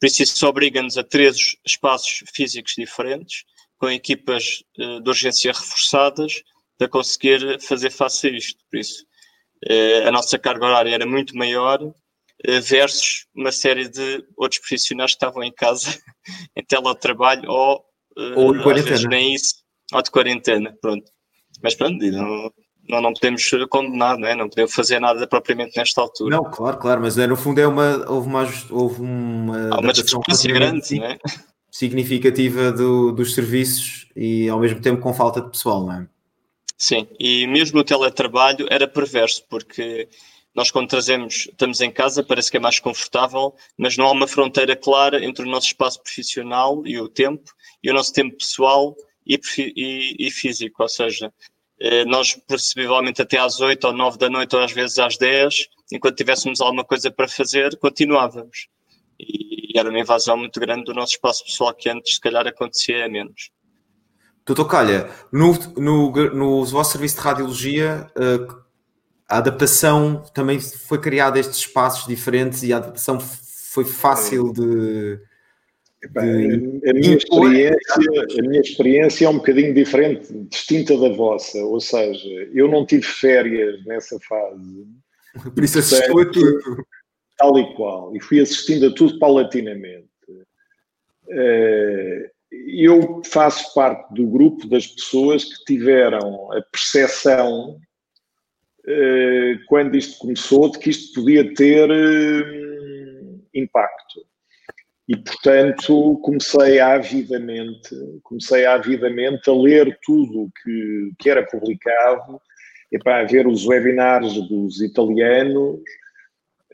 Por 0.00 0.06
isso, 0.06 0.22
isso 0.22 0.46
obriga-nos 0.46 0.96
a 0.96 1.02
três 1.02 1.56
espaços 1.66 2.22
físicos 2.32 2.74
diferentes, 2.76 3.44
com 3.78 3.90
equipas 3.90 4.62
uh, 4.78 5.00
de 5.00 5.08
urgência 5.08 5.52
reforçadas, 5.52 6.42
para 6.76 6.88
conseguir 6.88 7.60
fazer 7.60 7.90
face 7.90 8.28
a 8.28 8.30
isto. 8.30 8.62
Por 8.70 8.78
isso, 8.78 9.04
uh, 9.68 10.08
a 10.08 10.12
nossa 10.12 10.38
carga 10.38 10.66
horária 10.66 10.94
era 10.94 11.06
muito 11.06 11.36
maior, 11.36 11.82
uh, 11.82 11.94
versus 12.62 13.26
uma 13.34 13.50
série 13.50 13.88
de 13.88 14.24
outros 14.36 14.60
profissionais 14.60 15.12
que 15.12 15.16
estavam 15.16 15.42
em 15.42 15.52
casa, 15.52 15.98
em 16.54 16.64
teletrabalho 16.64 17.50
ou 17.50 17.84
ou 18.34 18.52
de 18.52 18.62
quarentena. 18.62 19.08
nem 19.08 19.34
isso, 19.34 19.62
ou 19.92 20.02
de 20.02 20.10
quarentena, 20.10 20.76
pronto. 20.80 21.08
Mas 21.62 21.74
pronto, 21.74 22.04
não, 22.04 22.52
não, 22.88 23.00
não 23.00 23.12
podemos 23.12 23.48
condenar, 23.68 24.16
não 24.18 24.28
é? 24.28 24.34
Não 24.34 24.48
podemos 24.48 24.72
fazer 24.72 24.98
nada 24.98 25.26
propriamente 25.26 25.76
nesta 25.76 26.00
altura. 26.00 26.36
Não, 26.36 26.44
claro, 26.44 26.78
claro, 26.78 27.00
mas 27.00 27.18
é, 27.18 27.26
no 27.26 27.36
fundo 27.36 27.60
é 27.60 27.66
uma, 27.66 28.10
houve 28.10 28.28
uma, 28.28 28.48
houve 28.70 29.00
uma, 29.00 29.74
Há 29.74 29.80
uma 29.80 29.92
discrepância 29.92 30.52
grande, 30.52 30.98
não 30.98 31.06
é? 31.06 31.18
significativa 31.70 32.72
do, 32.72 33.12
dos 33.12 33.34
serviços 33.34 34.08
e 34.16 34.48
ao 34.48 34.58
mesmo 34.58 34.80
tempo 34.80 35.00
com 35.00 35.12
falta 35.14 35.40
de 35.40 35.50
pessoal, 35.50 35.86
não 35.86 35.92
é? 35.92 36.08
Sim, 36.76 37.08
e 37.18 37.46
mesmo 37.46 37.80
o 37.80 37.84
teletrabalho 37.84 38.66
era 38.70 38.86
perverso, 38.86 39.44
porque 39.48 40.08
nós 40.54 40.70
quando 40.70 40.88
trazemos, 40.88 41.48
estamos 41.48 41.80
em 41.80 41.90
casa, 41.90 42.22
parece 42.22 42.50
que 42.50 42.56
é 42.56 42.60
mais 42.60 42.78
confortável, 42.78 43.54
mas 43.76 43.96
não 43.96 44.06
há 44.06 44.12
uma 44.12 44.26
fronteira 44.26 44.74
clara 44.74 45.24
entre 45.24 45.44
o 45.44 45.48
nosso 45.48 45.66
espaço 45.66 46.00
profissional 46.02 46.82
e 46.86 47.00
o 47.00 47.08
tempo, 47.08 47.50
e 47.82 47.90
o 47.90 47.94
nosso 47.94 48.12
tempo 48.12 48.36
pessoal 48.36 48.96
e, 49.26 49.38
e, 49.58 50.16
e 50.18 50.30
físico, 50.30 50.82
ou 50.82 50.88
seja, 50.88 51.32
nós 52.06 52.34
possivelmente 52.46 53.22
até 53.22 53.38
às 53.38 53.60
8 53.60 53.86
ou 53.86 53.92
9 53.92 54.18
da 54.18 54.28
noite 54.28 54.56
ou 54.56 54.62
às 54.62 54.72
vezes 54.72 54.98
às 54.98 55.16
10, 55.16 55.68
enquanto 55.92 56.16
tivéssemos 56.16 56.60
alguma 56.60 56.84
coisa 56.84 57.10
para 57.10 57.28
fazer, 57.28 57.76
continuávamos. 57.78 58.68
E, 59.18 59.78
era 59.78 59.88
uma 59.88 60.00
invasão 60.00 60.36
muito 60.36 60.58
grande 60.58 60.84
do 60.84 60.94
nosso 60.94 61.12
espaço 61.12 61.44
pessoal 61.44 61.72
que 61.72 61.88
antes 61.88 62.14
se 62.14 62.20
calhar 62.20 62.46
acontecia 62.46 63.08
menos. 63.08 63.50
Doutor 64.44 64.64
Calha, 64.64 65.10
no, 65.30 65.52
no, 65.76 66.10
no 66.34 66.64
vosso 66.64 66.92
serviço 66.92 67.16
de 67.16 67.20
radiologia, 67.20 68.10
uh, 68.16 68.62
a 69.28 69.36
adaptação 69.36 70.24
também 70.32 70.58
foi 70.58 70.98
criada 70.98 71.36
a 71.36 71.40
estes 71.40 71.58
espaços 71.58 72.06
diferentes 72.06 72.62
e 72.62 72.72
a 72.72 72.78
adaptação 72.78 73.20
foi 73.20 73.84
fácil 73.84 74.52
de. 74.52 75.20
Epá, 76.02 76.22
de... 76.22 76.80
A, 76.88 76.92
minha 76.92 77.16
experiência, 77.16 77.78
a 78.38 78.42
minha 78.42 78.60
experiência 78.60 79.26
é 79.26 79.28
um 79.28 79.38
bocadinho 79.38 79.74
diferente, 79.74 80.32
distinta 80.44 80.96
da 80.96 81.08
vossa, 81.08 81.58
ou 81.58 81.80
seja, 81.80 82.28
eu 82.54 82.68
não 82.68 82.86
tive 82.86 83.02
férias 83.02 83.84
nessa 83.84 84.18
fase. 84.20 84.86
Por 85.54 85.64
isso 85.64 85.78
assistiu 85.78 86.20
a 86.20 86.30
tudo. 86.30 86.86
Tal 87.36 87.58
e 87.58 87.74
qual, 87.74 88.16
e 88.16 88.20
fui 88.20 88.40
assistindo 88.40 88.86
a 88.86 88.94
tudo 88.94 89.18
paulatinamente. 89.18 90.08
Eh, 91.30 92.30
eu 92.50 93.20
faço 93.24 93.74
parte 93.74 94.14
do 94.14 94.26
grupo 94.26 94.66
das 94.66 94.86
pessoas 94.86 95.44
que 95.44 95.64
tiveram 95.64 96.50
a 96.52 96.62
percepção 96.62 97.78
eh, 98.86 99.58
quando 99.68 99.96
isto 99.96 100.18
começou, 100.18 100.70
de 100.70 100.78
que 100.78 100.90
isto 100.90 101.20
podia 101.20 101.54
ter 101.54 101.90
eh, 101.90 103.38
impacto. 103.54 104.26
E, 105.08 105.16
portanto, 105.16 106.18
comecei 106.22 106.80
avidamente, 106.80 107.96
comecei 108.22 108.66
avidamente 108.66 109.48
a 109.48 109.54
ler 109.54 109.98
tudo 110.04 110.50
que, 110.62 111.12
que 111.18 111.30
era 111.30 111.46
publicado, 111.46 112.40
e 112.92 112.98
para 112.98 113.24
ver 113.24 113.46
os 113.46 113.66
webinars 113.66 114.34
dos 114.48 114.82
italianos, 114.82 115.80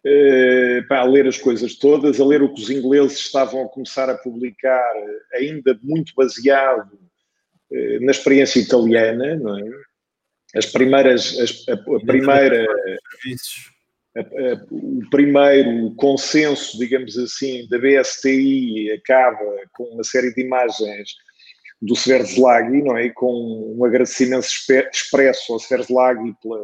eh, 0.04 0.82
para 0.88 1.04
ler 1.04 1.28
as 1.28 1.38
coisas 1.38 1.76
todas, 1.76 2.20
a 2.20 2.24
ler 2.24 2.42
o 2.42 2.52
que 2.52 2.60
os 2.60 2.70
ingleses 2.70 3.18
estavam 3.18 3.64
a 3.64 3.68
começar 3.68 4.10
a 4.10 4.18
publicar, 4.18 4.92
ainda 5.34 5.78
muito 5.82 6.12
baseado 6.16 6.98
na 8.00 8.12
experiência 8.12 8.60
italiana, 8.60 9.34
não 9.36 9.58
é? 9.58 9.64
as 10.54 10.66
primeiras, 10.66 11.38
as, 11.38 11.68
a, 11.68 11.72
a, 11.72 12.06
primeira, 12.06 12.64
a, 12.64 12.96
o 14.70 15.10
primeiro 15.10 15.94
consenso, 15.96 16.78
digamos 16.78 17.18
assim, 17.18 17.66
da 17.68 17.78
BSTI 17.78 18.92
acaba 18.92 19.44
com 19.72 19.84
uma 19.84 20.04
série 20.04 20.32
de 20.32 20.42
imagens 20.42 21.10
do 21.82 21.94
Sverzlagi, 21.94 22.82
não 22.82 22.96
é? 22.96 23.10
Com 23.10 23.74
um 23.76 23.84
agradecimento 23.84 24.46
expresso 24.92 25.52
ao 25.52 25.58
Sverzlagi 25.58 26.34
pela, 26.40 26.60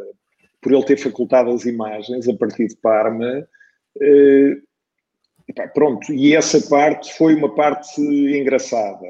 por 0.63 0.73
ele 0.73 0.85
ter 0.85 0.97
facultado 0.97 1.51
as 1.51 1.65
imagens 1.65 2.29
a 2.29 2.35
partir 2.35 2.69
de 2.69 2.77
Parma. 2.77 3.47
Uh, 3.97 4.63
pronto, 5.75 6.13
e 6.13 6.35
essa 6.35 6.61
parte 6.69 7.13
foi 7.15 7.35
uma 7.35 7.53
parte 7.53 8.01
engraçada, 8.01 9.05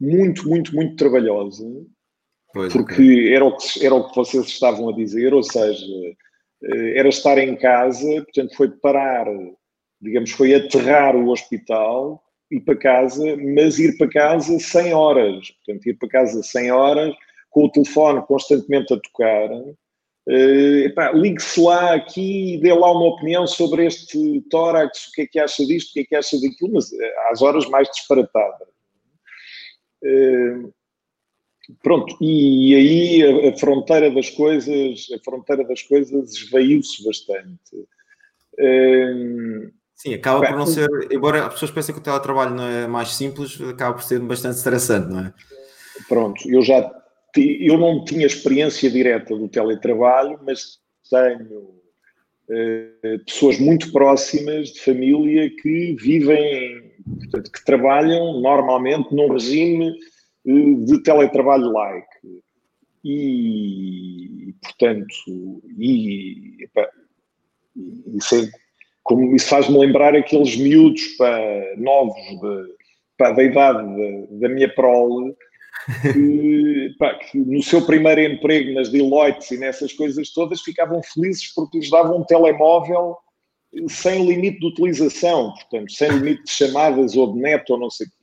muito, 0.00 0.48
muito, 0.48 0.74
muito 0.74 0.96
trabalhosa, 0.96 1.64
Pois, 2.52 2.72
porque 2.72 2.92
okay. 2.92 3.34
era, 3.34 3.44
o 3.44 3.56
que, 3.56 3.86
era 3.86 3.94
o 3.94 4.10
que 4.10 4.14
vocês 4.16 4.46
estavam 4.46 4.90
a 4.90 4.92
dizer, 4.92 5.32
ou 5.32 5.42
seja, 5.42 5.86
era 6.94 7.08
estar 7.08 7.38
em 7.38 7.56
casa, 7.56 8.06
portanto 8.22 8.54
foi 8.56 8.70
parar, 8.70 9.26
digamos, 10.00 10.30
foi 10.32 10.54
aterrar 10.54 11.16
o 11.16 11.30
hospital, 11.30 12.22
ir 12.50 12.60
para 12.60 12.76
casa, 12.76 13.36
mas 13.36 13.78
ir 13.78 13.96
para 13.96 14.08
casa 14.08 14.58
100 14.58 14.92
horas, 14.92 15.50
portanto 15.50 15.86
ir 15.86 15.94
para 15.94 16.08
casa 16.08 16.42
100 16.42 16.70
horas, 16.70 17.14
com 17.50 17.64
o 17.64 17.70
telefone 17.70 18.22
constantemente 18.22 18.92
a 18.92 18.98
tocar, 18.98 19.50
uh, 19.52 21.16
ligue-se 21.18 21.60
lá 21.60 21.94
aqui 21.94 22.54
e 22.54 22.60
dê 22.60 22.72
lá 22.72 22.92
uma 22.92 23.06
opinião 23.06 23.46
sobre 23.46 23.86
este 23.86 24.40
tórax, 24.50 25.08
o 25.08 25.12
que 25.12 25.22
é 25.22 25.26
que 25.26 25.38
acha 25.38 25.64
disto, 25.64 25.90
o 25.90 25.92
que 25.94 26.00
é 26.00 26.04
que 26.04 26.16
acha 26.16 26.40
daquilo, 26.40 26.72
mas 26.74 26.92
eh, 26.92 27.14
às 27.30 27.42
horas 27.42 27.68
mais 27.68 27.88
disparatadas. 27.88 28.68
Uh, 30.02 30.72
Pronto, 31.82 32.16
e 32.20 32.74
aí 32.74 33.48
a, 33.48 33.56
fronteira 33.56 34.10
das 34.10 34.30
coisas, 34.30 35.06
a 35.14 35.18
fronteira 35.24 35.64
das 35.64 35.82
coisas 35.82 36.34
esvaiu-se 36.34 37.04
bastante. 37.04 37.86
Hum, 38.58 39.70
Sim, 39.94 40.14
acaba 40.14 40.44
por 40.44 40.56
não 40.56 40.66
ser, 40.66 40.88
embora 41.12 41.46
as 41.46 41.52
pessoas 41.54 41.70
pensem 41.70 41.94
que 41.94 42.00
o 42.00 42.04
teletrabalho 42.04 42.54
não 42.54 42.66
é 42.66 42.86
mais 42.88 43.14
simples, 43.14 43.60
acaba 43.60 43.94
por 43.94 44.02
ser 44.02 44.18
bastante 44.18 44.56
estressante, 44.56 45.08
não 45.08 45.26
é? 45.26 45.34
Pronto, 46.08 46.42
eu 46.50 46.60
já 46.62 46.90
eu 47.36 47.78
não 47.78 48.04
tinha 48.04 48.26
experiência 48.26 48.90
direta 48.90 49.34
do 49.36 49.48
teletrabalho, 49.48 50.38
mas 50.44 50.80
tenho 51.08 51.60
uh, 51.60 53.24
pessoas 53.24 53.58
muito 53.58 53.90
próximas 53.92 54.70
de 54.70 54.80
família 54.80 55.48
que 55.50 55.96
vivem, 55.98 56.92
portanto, 57.20 57.52
que 57.52 57.64
trabalham 57.64 58.40
normalmente 58.40 59.14
num 59.14 59.32
regime 59.32 59.94
de 60.44 61.02
teletrabalho-like. 61.02 62.06
E, 63.04 64.54
portanto, 64.62 65.62
e, 65.76 66.56
epá, 66.64 66.88
isso, 68.14 68.36
é, 68.36 68.50
como, 69.02 69.34
isso 69.34 69.48
faz-me 69.48 69.78
lembrar 69.78 70.14
aqueles 70.14 70.56
miúdos 70.56 71.02
pá, 71.16 71.38
novos 71.78 72.14
de, 72.14 72.74
pá, 73.18 73.32
da 73.32 73.42
idade 73.42 73.78
da, 73.78 74.48
da 74.48 74.54
minha 74.54 74.72
prole, 74.72 75.34
que, 76.12 76.94
pá, 76.98 77.14
que, 77.14 77.38
no 77.38 77.62
seu 77.62 77.84
primeiro 77.84 78.20
emprego 78.20 78.72
nas 78.72 78.88
Deloitte 78.88 79.54
e 79.54 79.58
nessas 79.58 79.92
coisas 79.92 80.32
todas 80.32 80.60
ficavam 80.60 81.02
felizes 81.02 81.52
porque 81.52 81.78
lhes 81.78 81.90
davam 81.90 82.18
um 82.18 82.24
telemóvel 82.24 83.16
sem 83.88 84.26
limite 84.26 84.60
de 84.60 84.66
utilização, 84.66 85.52
portanto, 85.54 85.90
sem 85.92 86.10
limite 86.10 86.44
de 86.44 86.50
chamadas 86.50 87.16
ou 87.16 87.32
de 87.32 87.40
neto 87.40 87.70
ou 87.70 87.80
não 87.80 87.90
sei 87.90 88.06
o 88.06 88.21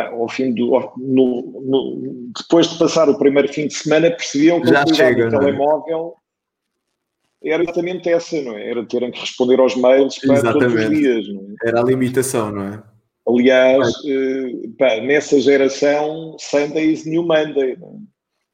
ao 0.00 0.28
fim 0.28 0.52
do. 0.52 0.70
No, 0.96 1.62
no, 1.64 2.30
depois 2.36 2.68
de 2.68 2.78
passar 2.78 3.08
o 3.08 3.18
primeiro 3.18 3.52
fim 3.52 3.66
de 3.66 3.74
semana, 3.74 4.10
percebiam 4.10 4.60
que 4.60 4.74
a 4.74 4.86
chega, 4.86 5.28
do 5.28 5.36
é? 5.36 5.38
telemóvel 5.38 6.14
era 7.42 7.62
exatamente 7.62 8.08
essa, 8.08 8.40
não 8.40 8.56
é? 8.56 8.70
Era 8.70 8.86
terem 8.86 9.10
que 9.10 9.20
responder 9.20 9.60
aos 9.60 9.76
mails 9.76 10.18
para 10.18 10.52
todos 10.52 10.72
os 10.72 10.90
dias. 10.90 11.26
É? 11.26 11.68
Era 11.68 11.80
a 11.80 11.84
limitação, 11.84 12.50
não 12.50 12.62
é? 12.62 12.82
Aliás, 13.26 13.92
pá, 14.78 15.00
nessa 15.00 15.40
geração, 15.40 16.36
Sunday 16.38 16.92
is 16.92 17.06
New 17.06 17.22
Monday, 17.22 17.72
é? 17.72 17.76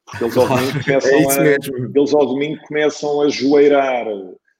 Porque 0.05 0.23
eles 0.25 0.37
ao 0.37 0.47
domingo 0.47 0.77
é 0.77 0.83
começam, 0.83 1.43
é 1.43 1.53
a, 1.53 1.57
eles 1.95 2.13
ao 2.13 2.25
domingo 2.25 2.61
começam 2.67 3.21
a 3.21 3.29
joeirar. 3.29 4.07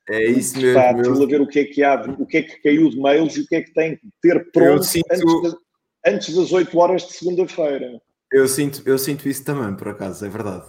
É 0.09 0.23
isso 0.25 0.59
mesmo. 0.59 0.79
a 0.79 1.25
ver 1.25 1.41
o 1.41 1.47
que 1.47 1.59
é 1.59 1.65
que 1.65 1.83
há, 1.83 2.01
o 2.17 2.25
que 2.25 2.37
é 2.37 2.41
que 2.41 2.61
caiu 2.61 2.89
de 2.89 2.99
mails 2.99 3.35
e 3.35 3.41
o 3.41 3.47
que 3.47 3.55
é 3.55 3.61
que 3.61 3.73
tem 3.73 3.95
que 3.95 4.07
ter 4.21 4.51
pronto 4.51 4.83
sinto... 4.83 5.59
antes 6.05 6.35
das 6.35 6.51
8 6.51 6.77
horas 6.77 7.07
de 7.07 7.13
segunda-feira. 7.13 8.01
Eu 8.31 8.47
sinto, 8.47 8.81
eu 8.85 8.97
sinto 8.97 9.27
isso 9.27 9.43
também, 9.43 9.75
por 9.75 9.89
acaso, 9.89 10.25
é 10.25 10.29
verdade. 10.29 10.65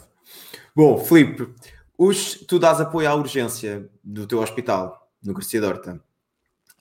Bom, 0.75 0.99
Filipe, 0.99 1.49
os, 1.97 2.35
tu 2.35 2.59
dás 2.59 2.81
apoio 2.81 3.09
à 3.09 3.15
urgência 3.15 3.89
do 4.03 4.27
teu 4.27 4.41
hospital, 4.41 5.11
no 5.23 5.35
Garcia 5.35 5.61
Dorta, 5.61 6.01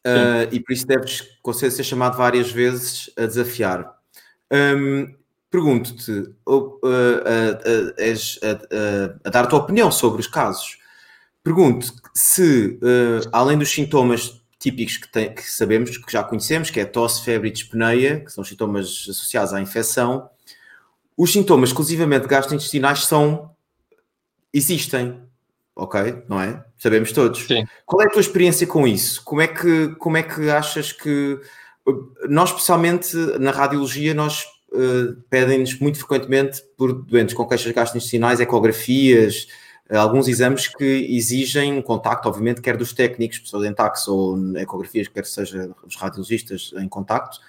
uh, 0.06 0.48
e 0.52 0.60
por 0.60 0.74
isso 0.74 0.88
deves, 0.88 1.22
com 1.42 1.54
ser 1.54 1.72
chamado 1.84 2.18
várias 2.18 2.52
vezes 2.52 3.12
a 3.18 3.26
desafiar. 3.26 3.96
Um, 4.52 5.14
Pergunto-te, 5.52 6.12
uh, 6.48 6.50
uh, 6.50 6.80
uh, 6.82 8.00
a, 9.22 9.30
dar 9.30 9.44
a 9.44 9.48
tua 9.48 9.60
opinião 9.60 9.92
sobre 9.92 10.22
os 10.22 10.28
casos. 10.28 10.78
Pergunto 11.44 11.94
se, 12.14 12.80
uh, 12.82 13.28
além 13.34 13.58
dos 13.58 13.70
sintomas 13.70 14.41
típicos 14.62 14.98
que, 14.98 15.12
tem, 15.12 15.34
que, 15.34 15.42
sabemos, 15.42 15.98
que 15.98 16.12
já 16.12 16.24
conhecemos, 16.24 16.70
que 16.70 16.80
é 16.80 16.86
tosse, 16.86 17.26
febre 17.26 17.50
e 17.50 17.52
dispneia, 17.52 18.20
que 18.20 18.32
são 18.32 18.44
sintomas 18.44 19.08
associados 19.10 19.54
à 19.54 19.60
infecção, 19.60 20.30
os 21.18 21.34
sintomas 21.34 21.70
exclusivamente 21.70 22.28
gastrointestinais 22.28 23.06
são 23.06 23.56
existem, 24.54 25.20
ok? 25.76 26.24
Não 26.30 26.40
é? 26.40 26.64
Sabemos 26.78 27.12
todos. 27.12 27.42
Sim. 27.48 27.66
Qual 27.88 28.04
é 28.04 28.06
a 28.06 28.10
tua 28.10 28.22
experiência 28.22 28.68
com 28.68 28.88
isso? 28.88 29.24
Como 29.24 29.42
é 29.42 29.48
que, 29.48 29.96
como 29.96 30.18
é 30.18 30.22
que 30.22 30.50
achas 30.52 30.92
que 30.92 31.40
nós, 32.30 32.50
especialmente 32.50 33.16
na 33.40 33.50
radiologia, 33.50 34.14
nós 34.14 34.44
uh, 34.74 35.20
pedem-nos 35.28 35.80
muito 35.80 35.98
frequentemente 35.98 36.62
por 36.78 36.94
doentes 36.94 37.34
com 37.34 37.48
queixas 37.48 37.72
gastrointestinais, 37.72 38.40
ecografias, 38.40 39.48
alguns 39.98 40.28
exames 40.28 40.68
que 40.68 40.86
exigem 40.86 41.74
um 41.74 41.82
contacto, 41.82 42.28
obviamente, 42.28 42.62
quer 42.62 42.78
dos 42.78 42.94
técnicos, 42.94 43.40
pessoas 43.40 43.66
em 43.66 43.74
tax 43.74 44.08
ou 44.08 44.58
ecografias, 44.58 45.08
quer 45.08 45.26
seja 45.26 45.72
os 45.86 45.96
radiologistas 45.96 46.72
em 46.78 46.88
contacto, 46.88 47.40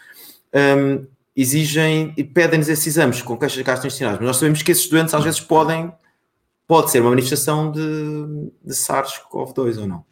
um, 0.55 1.07
exigem 1.37 2.13
e 2.17 2.25
pedem-nos 2.25 2.69
esses 2.69 2.87
exames 2.87 3.23
com 3.23 3.37
queixas 3.37 3.63
gastrointestinais, 3.63 4.17
mas 4.17 4.27
nós 4.27 4.37
sabemos 4.37 4.63
que 4.63 4.73
esses 4.73 4.89
doentes 4.89 5.15
às 5.15 5.25
vezes 5.25 5.41
podem, 5.41 5.93
pode 6.67 6.91
ser 6.91 7.01
uma 7.01 7.11
manifestação 7.11 7.71
de, 7.71 7.81
de 8.65 8.75
SARS-CoV-2 8.75 9.81
ou 9.81 9.87
não? 9.87 10.05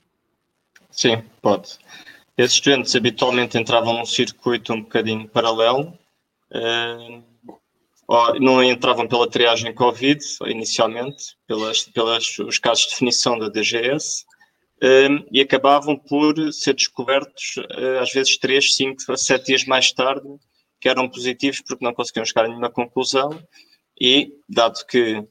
Sim, 0.91 1.23
pode. 1.43 1.79
Esses 2.39 2.61
doentes 2.61 2.95
habitualmente 2.95 3.59
entravam 3.59 3.93
num 3.99 4.05
circuito 4.05 4.73
um 4.73 4.83
bocadinho 4.83 5.29
paralelo, 5.29 5.99
Uh, 6.51 7.23
não 8.41 8.63
entravam 8.63 9.07
pela 9.07 9.31
triagem 9.31 9.73
Covid, 9.73 10.21
inicialmente, 10.47 11.37
pelas, 11.47 11.85
pelas, 11.85 12.39
os 12.41 12.59
casos 12.59 12.85
de 12.85 12.91
definição 12.91 13.39
da 13.39 13.49
DGS, 13.49 14.25
uh, 14.83 15.25
e 15.31 15.41
acabavam 15.41 15.97
por 15.97 16.35
ser 16.53 16.75
descobertos, 16.75 17.57
uh, 17.59 18.01
às 18.01 18.13
vezes, 18.13 18.37
3, 18.37 18.75
5 18.75 19.13
a 19.13 19.17
7 19.17 19.47
dias 19.47 19.65
mais 19.65 19.93
tarde, 19.93 20.27
que 20.81 20.89
eram 20.89 21.09
positivos 21.09 21.61
porque 21.61 21.85
não 21.85 21.95
conseguiam 21.95 22.25
chegar 22.25 22.47
a 22.47 22.49
nenhuma 22.49 22.71
conclusão, 22.71 23.31
e, 24.01 24.33
dado 24.49 24.85
que 24.87 25.23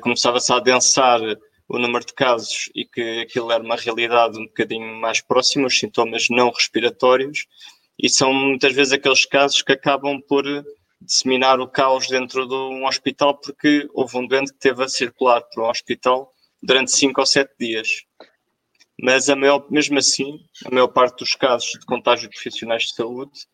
começava-se 0.00 0.52
a 0.52 0.56
adensar 0.56 1.20
o 1.68 1.78
número 1.78 2.04
de 2.04 2.12
casos 2.12 2.68
e 2.74 2.84
que 2.84 3.20
aquilo 3.20 3.52
era 3.52 3.62
uma 3.62 3.76
realidade 3.76 4.38
um 4.38 4.46
bocadinho 4.46 4.92
mais 5.00 5.20
próxima, 5.20 5.66
os 5.66 5.78
sintomas 5.78 6.26
não 6.30 6.50
respiratórios, 6.50 7.46
e 7.98 8.08
são 8.08 8.32
muitas 8.32 8.72
vezes 8.72 8.92
aqueles 8.92 9.24
casos 9.24 9.62
que 9.62 9.72
acabam 9.72 10.20
por 10.28 10.44
disseminar 11.00 11.60
o 11.60 11.68
caos 11.68 12.08
dentro 12.08 12.46
de 12.46 12.54
um 12.54 12.86
hospital 12.86 13.38
porque 13.38 13.88
houve 13.92 14.16
um 14.16 14.26
doente 14.26 14.52
que 14.52 14.58
teve 14.58 14.82
a 14.82 14.88
circular 14.88 15.42
para 15.42 15.64
um 15.64 15.70
hospital 15.70 16.32
durante 16.62 16.90
5 16.92 17.20
ou 17.20 17.26
7 17.26 17.50
dias. 17.58 17.88
Mas 19.00 19.28
maior, 19.28 19.64
mesmo 19.70 19.98
assim, 19.98 20.40
a 20.66 20.70
maior 20.70 20.88
parte 20.88 21.20
dos 21.20 21.34
casos 21.34 21.70
de 21.70 21.86
contágio 21.86 22.28
de 22.28 22.34
profissionais 22.34 22.84
de 22.84 22.94
saúde 22.94 23.46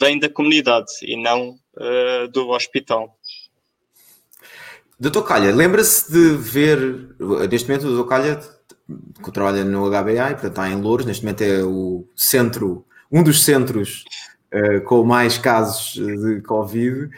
vem 0.00 0.18
da 0.18 0.28
comunidade 0.28 0.90
e 1.02 1.16
não 1.16 1.50
uh, 1.50 2.28
do 2.32 2.48
hospital. 2.50 3.16
Doutor 4.98 5.22
Calha, 5.22 5.54
lembra-se 5.54 6.12
de 6.12 6.36
ver, 6.36 6.78
neste 7.48 7.68
momento 7.68 7.86
o 7.86 7.90
Doutor 7.90 8.08
Calha 8.08 8.40
que 9.22 9.32
trabalha 9.32 9.64
no 9.64 9.88
HBA 9.88 10.12
e 10.12 10.32
portanto 10.32 10.48
está 10.48 10.68
em 10.68 10.80
Louros, 10.80 11.06
neste 11.06 11.24
momento 11.24 11.42
é 11.42 11.62
o 11.62 12.06
centro 12.14 12.84
um 13.10 13.22
dos 13.22 13.44
centros 13.44 14.04
uh, 14.54 14.80
com 14.84 15.04
mais 15.04 15.36
casos 15.36 15.94
de 15.94 16.40
Covid. 16.42 17.10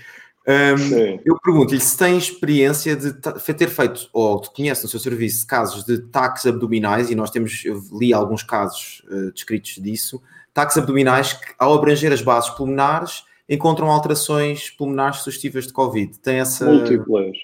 Um, 0.48 1.20
eu 1.24 1.36
pergunto-lhe 1.40 1.80
se 1.80 1.98
tem 1.98 2.16
experiência 2.16 2.94
de 2.94 3.12
ter 3.12 3.68
feito, 3.68 4.08
ou 4.12 4.40
conhece 4.40 4.84
no 4.84 4.88
seu 4.88 5.00
serviço, 5.00 5.44
casos 5.44 5.84
de 5.84 5.98
taques 5.98 6.46
abdominais, 6.46 7.10
e 7.10 7.16
nós 7.16 7.30
temos, 7.30 7.64
eu 7.64 7.82
li 7.92 8.14
alguns 8.14 8.44
casos 8.44 9.02
uh, 9.10 9.32
descritos 9.32 9.72
disso, 9.82 10.22
taques 10.54 10.78
abdominais 10.78 11.32
que, 11.32 11.52
ao 11.58 11.74
abranger 11.74 12.12
as 12.12 12.22
bases 12.22 12.50
pulmonares, 12.50 13.24
encontram 13.48 13.90
alterações 13.90 14.70
pulmonares 14.70 15.18
sugestivas 15.18 15.66
de 15.66 15.72
Covid. 15.72 16.18
Tem 16.20 16.38
essa. 16.38 16.64
Múltiplas. 16.64 17.36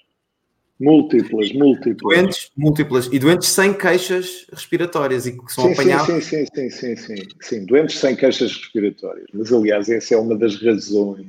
Múltiplas, 0.82 1.52
múltiplas. 1.52 2.16
Doentes, 2.16 2.50
múltiplas. 2.56 3.08
E 3.12 3.18
doentes 3.20 3.48
sem 3.50 3.72
queixas 3.72 4.46
respiratórias 4.52 5.26
e 5.26 5.38
que 5.38 5.52
são 5.52 5.66
sim, 5.66 5.72
apanhados. 5.74 6.06
Sim, 6.06 6.20
sim, 6.20 6.46
sim, 6.52 6.70
sim, 6.70 6.96
sim, 6.96 7.28
sim. 7.40 7.66
Doentes 7.66 8.00
sem 8.00 8.16
queixas 8.16 8.56
respiratórias. 8.56 9.28
Mas, 9.32 9.52
aliás, 9.52 9.88
essa 9.88 10.14
é 10.14 10.18
uma 10.18 10.36
das 10.36 10.60
razões. 10.60 11.24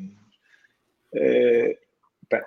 É, 1.13 1.78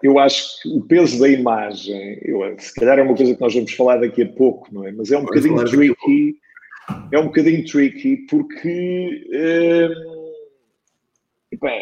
eu 0.03 0.19
acho 0.19 0.61
que 0.61 0.69
o 0.69 0.81
peso 0.81 1.21
da 1.21 1.29
imagem, 1.29 2.19
eu, 2.23 2.41
se 2.59 2.75
calhar 2.75 2.99
é 2.99 3.03
uma 3.03 3.15
coisa 3.15 3.37
que 3.37 3.41
nós 3.41 3.55
vamos 3.55 3.73
falar 3.73 3.99
daqui 3.99 4.23
a 4.23 4.29
pouco, 4.29 4.75
não 4.75 4.85
é? 4.85 4.91
Mas 4.91 5.13
é 5.13 5.17
um 5.17 5.25
vamos 5.25 5.43
bocadinho 5.63 5.95
tricky. 5.95 6.37
É 7.13 7.19
um 7.21 7.27
bocadinho 7.27 7.65
tricky 7.67 8.17
porque. 8.29 9.31
É, 9.33 9.89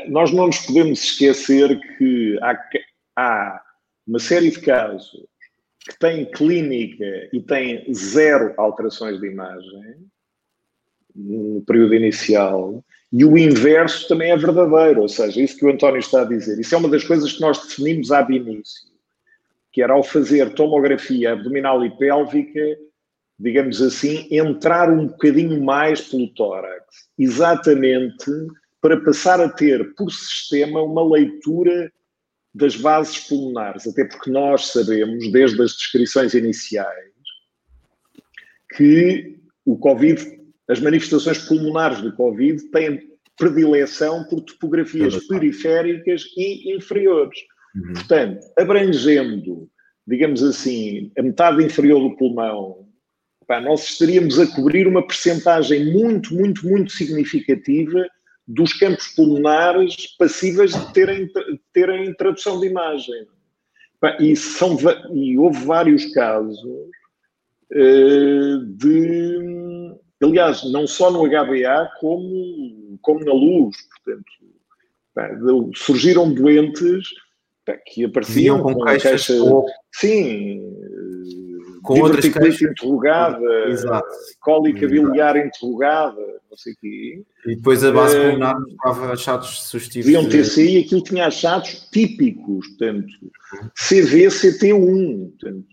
nós 0.08 0.30
não 0.32 0.48
nos 0.48 0.58
podemos 0.58 1.02
esquecer 1.02 1.80
que 1.96 2.38
há, 2.42 2.54
há 3.16 3.63
uma 4.06 4.18
série 4.18 4.50
de 4.50 4.60
casos 4.60 5.10
que 5.80 5.98
têm 5.98 6.24
clínica 6.30 7.28
e 7.32 7.40
têm 7.40 7.92
zero 7.92 8.54
alterações 8.56 9.20
de 9.20 9.26
imagem 9.26 9.96
no 11.14 11.62
período 11.62 11.94
inicial, 11.94 12.84
e 13.12 13.24
o 13.24 13.38
inverso 13.38 14.08
também 14.08 14.32
é 14.32 14.36
verdadeiro, 14.36 15.02
ou 15.02 15.08
seja, 15.08 15.40
isso 15.40 15.56
que 15.56 15.64
o 15.64 15.70
António 15.70 16.00
está 16.00 16.22
a 16.22 16.24
dizer. 16.24 16.58
Isso 16.58 16.74
é 16.74 16.78
uma 16.78 16.88
das 16.88 17.04
coisas 17.04 17.32
que 17.32 17.40
nós 17.40 17.62
definimos 17.62 18.10
ab 18.10 18.34
início, 18.34 18.90
que 19.70 19.80
era 19.80 19.92
ao 19.92 20.02
fazer 20.02 20.52
tomografia 20.54 21.32
abdominal 21.32 21.84
e 21.84 21.96
pélvica, 21.96 22.76
digamos 23.38 23.80
assim, 23.80 24.26
entrar 24.30 24.90
um 24.90 25.06
bocadinho 25.06 25.62
mais 25.62 26.00
pelo 26.00 26.26
tórax, 26.34 26.84
exatamente 27.16 28.30
para 28.80 29.00
passar 29.00 29.40
a 29.40 29.48
ter 29.48 29.94
por 29.94 30.10
sistema 30.10 30.82
uma 30.82 31.04
leitura 31.08 31.92
das 32.54 32.76
bases 32.76 33.18
pulmonares, 33.18 33.86
até 33.86 34.04
porque 34.04 34.30
nós 34.30 34.68
sabemos, 34.68 35.30
desde 35.32 35.60
as 35.60 35.72
descrições 35.72 36.34
iniciais, 36.34 37.12
que 38.76 39.36
o 39.64 39.76
Covid, 39.76 40.40
as 40.68 40.80
manifestações 40.80 41.38
pulmonares 41.38 42.00
do 42.00 42.14
Covid 42.14 42.62
têm 42.70 43.14
predileção 43.36 44.24
por 44.24 44.40
topografias 44.42 45.26
periféricas 45.26 46.24
e 46.36 46.74
inferiores. 46.74 47.38
Uhum. 47.74 47.92
Portanto, 47.94 48.46
abrangendo, 48.56 49.68
digamos 50.06 50.42
assim, 50.42 51.10
a 51.18 51.22
metade 51.22 51.64
inferior 51.64 52.00
do 52.08 52.16
pulmão, 52.16 52.86
pá, 53.48 53.60
nós 53.60 53.82
estaríamos 53.82 54.38
a 54.38 54.46
cobrir 54.46 54.86
uma 54.86 55.04
percentagem 55.04 55.92
muito, 55.92 56.32
muito, 56.34 56.64
muito 56.66 56.92
significativa 56.92 58.06
dos 58.46 58.72
campos 58.74 59.09
pulmonares 59.09 60.16
passíveis 60.18 60.72
de 60.72 60.92
terem, 60.92 61.30
terem 61.72 62.14
tradução 62.14 62.61
de 62.61 62.66
imagem. 62.66 63.26
E, 64.20 64.37
são, 64.37 64.76
e 65.14 65.38
houve 65.38 65.64
vários 65.64 66.12
casos 66.12 66.59
uh, 67.72 68.59
de. 68.76 69.94
Aliás, 70.22 70.70
não 70.70 70.87
só 70.87 71.11
no 71.11 71.26
HBA, 71.26 71.90
como, 72.00 72.98
como 73.00 73.24
na 73.24 73.33
luz. 73.33 73.76
Portanto, 74.04 75.74
surgiram 75.74 76.33
doentes 76.33 77.09
que 77.87 78.04
apareciam 78.04 78.62
com, 78.62 78.74
com 78.74 78.85
queixas. 78.85 79.26
Sim, 79.92 80.61
com 81.84 82.00
outras 82.00 82.26
queixas 82.26 82.70
interrogada, 82.70 83.68
Exato. 83.68 84.08
cólica 84.40 84.88
biliar 84.88 85.36
interrogada, 85.36 86.20
não 86.50 86.56
sei 86.56 86.72
o 86.72 86.76
quê. 86.80 87.22
E 87.46 87.56
depois 87.56 87.84
a 87.84 87.92
base 87.92 88.16
eh, 88.16 88.22
pulmonar 88.22 88.58
mostrava 88.58 89.12
achados 89.12 89.68
sugestivos. 89.68 90.06
Deviam 90.06 90.28
ter 90.28 90.44
saído 90.44 90.86
aquilo 90.86 91.04
tinha 91.04 91.26
achados 91.26 91.88
típicos, 91.92 92.66
portanto, 92.68 93.12
CV, 93.74 94.26
CT1, 94.28 95.30
portanto, 95.30 95.66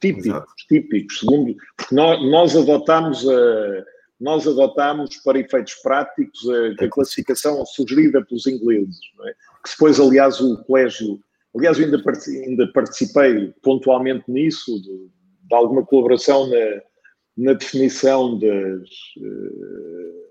típicos, 0.00 0.26
Exato. 0.26 0.52
típicos, 0.68 1.18
segundo, 1.18 1.56
porque 1.76 1.94
nós, 1.94 2.30
nós 2.30 2.56
adotámos 2.56 3.28
a 3.28 3.84
nós 4.20 4.48
adotámos 4.48 5.16
para 5.18 5.38
efeitos 5.38 5.74
práticos 5.76 6.40
a, 6.48 6.84
a 6.84 6.88
classificação 6.88 7.64
sugerida 7.64 8.24
pelos 8.24 8.46
ingleses, 8.48 8.98
é? 9.24 9.30
que 9.62 9.70
depois, 9.70 10.00
aliás, 10.00 10.40
o 10.40 10.56
colégio, 10.64 11.20
aliás, 11.56 11.78
eu 11.78 11.84
ainda, 11.84 12.02
ainda 12.44 12.72
participei 12.72 13.54
pontualmente 13.62 14.24
nisso, 14.26 14.82
de, 14.82 15.08
de 15.48 15.54
alguma 15.54 15.84
colaboração 15.84 16.48
na, 16.48 16.82
na 17.36 17.52
definição 17.54 18.38
das, 18.38 18.88
eh, 19.18 20.28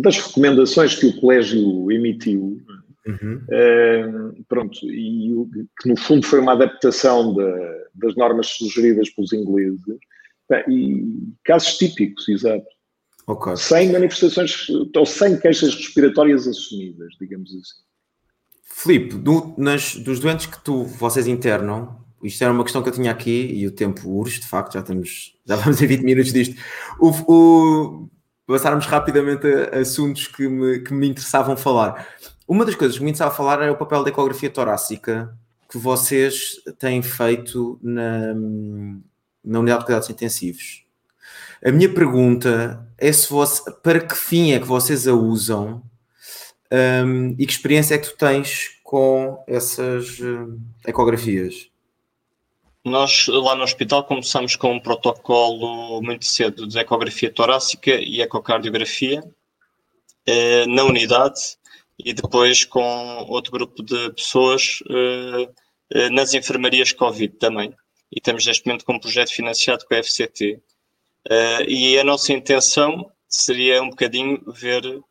das 0.00 0.18
recomendações 0.18 0.96
que 0.96 1.06
o 1.06 1.20
Colégio 1.20 1.90
emitiu. 1.90 2.60
Uhum. 3.06 3.36
Uh, 3.50 4.44
pronto, 4.48 4.78
e 4.90 5.34
que 5.78 5.90
no 5.90 5.96
fundo 5.98 6.26
foi 6.26 6.40
uma 6.40 6.52
adaptação 6.52 7.34
da, 7.34 7.84
das 7.94 8.16
normas 8.16 8.46
sugeridas 8.46 9.10
pelos 9.10 9.30
ingleses, 9.30 9.78
e 10.68 11.04
casos 11.44 11.76
típicos, 11.76 12.26
exato. 12.28 12.64
Okay. 13.26 13.56
Sem 13.56 13.92
manifestações, 13.92 14.66
ou 14.96 15.06
sem 15.06 15.38
queixas 15.38 15.74
respiratórias 15.74 16.46
assumidas, 16.46 17.14
digamos 17.20 17.50
assim. 17.50 17.84
Filipe, 18.62 19.16
do, 19.16 19.54
nas, 19.56 19.96
dos 19.96 20.18
doentes 20.18 20.46
que 20.46 20.62
tu, 20.62 20.84
vocês 20.84 21.26
internam, 21.26 22.03
isto 22.24 22.42
era 22.42 22.52
uma 22.52 22.64
questão 22.64 22.82
que 22.82 22.88
eu 22.88 22.92
tinha 22.92 23.10
aqui 23.10 23.52
e 23.54 23.66
o 23.66 23.70
tempo 23.70 24.08
urge, 24.08 24.40
de 24.40 24.46
facto, 24.46 24.72
já, 24.72 24.80
estamos, 24.80 25.36
já 25.44 25.56
vamos 25.56 25.80
em 25.80 25.86
20 25.86 26.02
minutos 26.02 26.32
disto. 26.32 26.56
O, 26.98 27.10
o, 27.32 28.08
passarmos 28.46 28.86
rapidamente 28.86 29.46
a, 29.46 29.80
assuntos 29.80 30.26
que 30.26 30.48
me, 30.48 30.80
que 30.80 30.92
me 30.92 31.08
interessavam 31.08 31.56
falar. 31.56 32.08
Uma 32.46 32.64
das 32.64 32.74
coisas 32.74 32.96
que 32.96 33.04
me 33.04 33.10
interessava 33.10 33.34
falar 33.34 33.62
era 33.62 33.72
o 33.72 33.76
papel 33.76 34.02
da 34.02 34.10
ecografia 34.10 34.50
torácica 34.50 35.36
que 35.70 35.78
vocês 35.78 36.56
têm 36.78 37.02
feito 37.02 37.78
na, 37.82 38.34
na 39.44 39.58
unidade 39.58 39.80
de 39.80 39.86
cuidados 39.86 40.10
intensivos. 40.10 40.84
A 41.64 41.72
minha 41.72 41.92
pergunta 41.92 42.86
é 42.98 43.10
se 43.10 43.28
você, 43.30 43.70
para 43.82 44.00
que 44.00 44.14
fim 44.14 44.52
é 44.52 44.60
que 44.60 44.66
vocês 44.66 45.08
a 45.08 45.14
usam 45.14 45.82
um, 46.70 47.34
e 47.38 47.46
que 47.46 47.52
experiência 47.52 47.94
é 47.94 47.98
que 47.98 48.10
tu 48.10 48.16
tens 48.16 48.80
com 48.82 49.42
essas 49.46 50.18
uh, 50.20 50.60
ecografias? 50.86 51.73
Nós 52.84 53.28
lá 53.28 53.54
no 53.54 53.64
hospital 53.64 54.04
começamos 54.04 54.56
com 54.56 54.74
um 54.74 54.80
protocolo 54.80 56.02
muito 56.02 56.26
cedo 56.26 56.66
de 56.66 56.78
ecografia 56.78 57.32
torácica 57.32 57.94
e 57.94 58.20
ecocardiografia 58.20 59.24
eh, 60.26 60.66
na 60.66 60.84
unidade 60.84 61.56
e 61.98 62.12
depois 62.12 62.64
com 62.66 63.24
outro 63.26 63.50
grupo 63.52 63.82
de 63.82 64.10
pessoas 64.12 64.80
eh, 64.90 65.48
eh, 65.94 66.10
nas 66.10 66.34
enfermarias 66.34 66.92
Covid 66.92 67.34
também. 67.36 67.70
E 68.12 68.18
estamos 68.18 68.44
neste 68.44 68.66
momento 68.66 68.84
com 68.84 68.92
um 68.92 69.00
projeto 69.00 69.32
financiado 69.32 69.86
com 69.86 69.94
a 69.94 70.02
FCT. 70.02 70.60
Uh, 71.26 71.64
e 71.66 71.98
a 71.98 72.04
nossa 72.04 72.34
intenção 72.34 73.10
seria 73.26 73.82
um 73.82 73.88
bocadinho 73.88 74.42
ver 74.52 74.84
uh, 74.84 75.02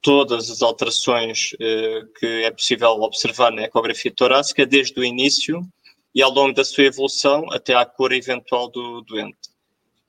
todas 0.00 0.48
as 0.48 0.62
alterações 0.62 1.54
uh, 1.54 2.06
que 2.20 2.44
é 2.44 2.50
possível 2.52 2.90
observar 2.90 3.50
na 3.50 3.62
ecografia 3.62 4.12
torácica 4.14 4.64
desde 4.64 4.98
o 5.00 5.04
início 5.04 5.60
e 6.16 6.22
ao 6.22 6.30
longo 6.30 6.54
da 6.54 6.64
sua 6.64 6.84
evolução 6.84 7.44
até 7.52 7.74
à 7.74 7.84
cura 7.84 8.16
eventual 8.16 8.70
do 8.70 9.02
doente. 9.02 9.50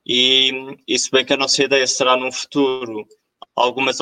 E, 0.06 0.50
e 0.88 0.98
se 0.98 1.10
bem 1.10 1.22
que 1.22 1.34
a 1.34 1.36
nossa 1.36 1.62
ideia 1.62 1.86
será 1.86 2.16
num 2.16 2.32
futuro 2.32 3.06
algumas 3.54 3.98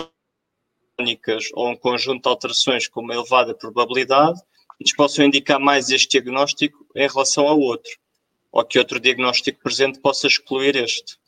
únicas 1.01 1.49
ou 1.53 1.71
um 1.71 1.77
conjunto 1.77 2.23
de 2.23 2.29
alterações 2.29 2.87
com 2.87 3.01
uma 3.01 3.13
elevada 3.13 3.53
probabilidade, 3.57 4.41
nos 4.81 4.93
possam 4.93 5.25
indicar 5.25 5.59
mais 5.59 5.91
este 5.91 6.13
diagnóstico 6.13 6.87
em 6.95 7.09
relação 7.09 7.49
ao 7.49 7.59
outro 7.59 7.91
ou 8.53 8.65
que 8.65 8.79
outro 8.79 9.01
diagnóstico 9.01 9.61
presente 9.61 9.99
possa 9.99 10.29
excluir 10.29 10.77
este. 10.77 11.19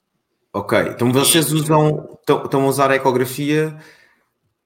Ok, 0.52 0.78
então 0.78 1.12
vocês 1.12 1.52
usam, 1.52 2.16
estão 2.20 2.62
a 2.62 2.68
usar 2.68 2.92
a 2.92 2.94
ecografia 2.94 3.76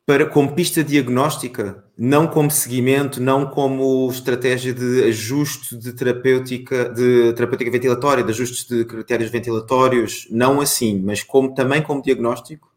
para, 0.05 0.27
como 0.27 0.55
pista 0.55 0.83
diagnóstica, 0.83 1.85
não 1.97 2.27
como 2.27 2.51
seguimento, 2.51 3.21
não 3.21 3.47
como 3.47 4.11
estratégia 4.11 4.75
de 4.75 5.05
ajuste 5.05 5.77
de 5.77 5.93
terapêutica, 5.93 6.89
de 6.89 7.33
terapêutica 7.35 7.71
ventilatória, 7.71 8.25
de 8.25 8.31
ajustes 8.31 8.67
de 8.67 8.85
critérios 8.85 9.31
ventilatórios, 9.31 10.27
não 10.31 10.61
assim, 10.61 11.01
mas 11.01 11.23
como, 11.23 11.55
também 11.55 11.83
como 11.83 12.03
diagnóstico? 12.03 12.73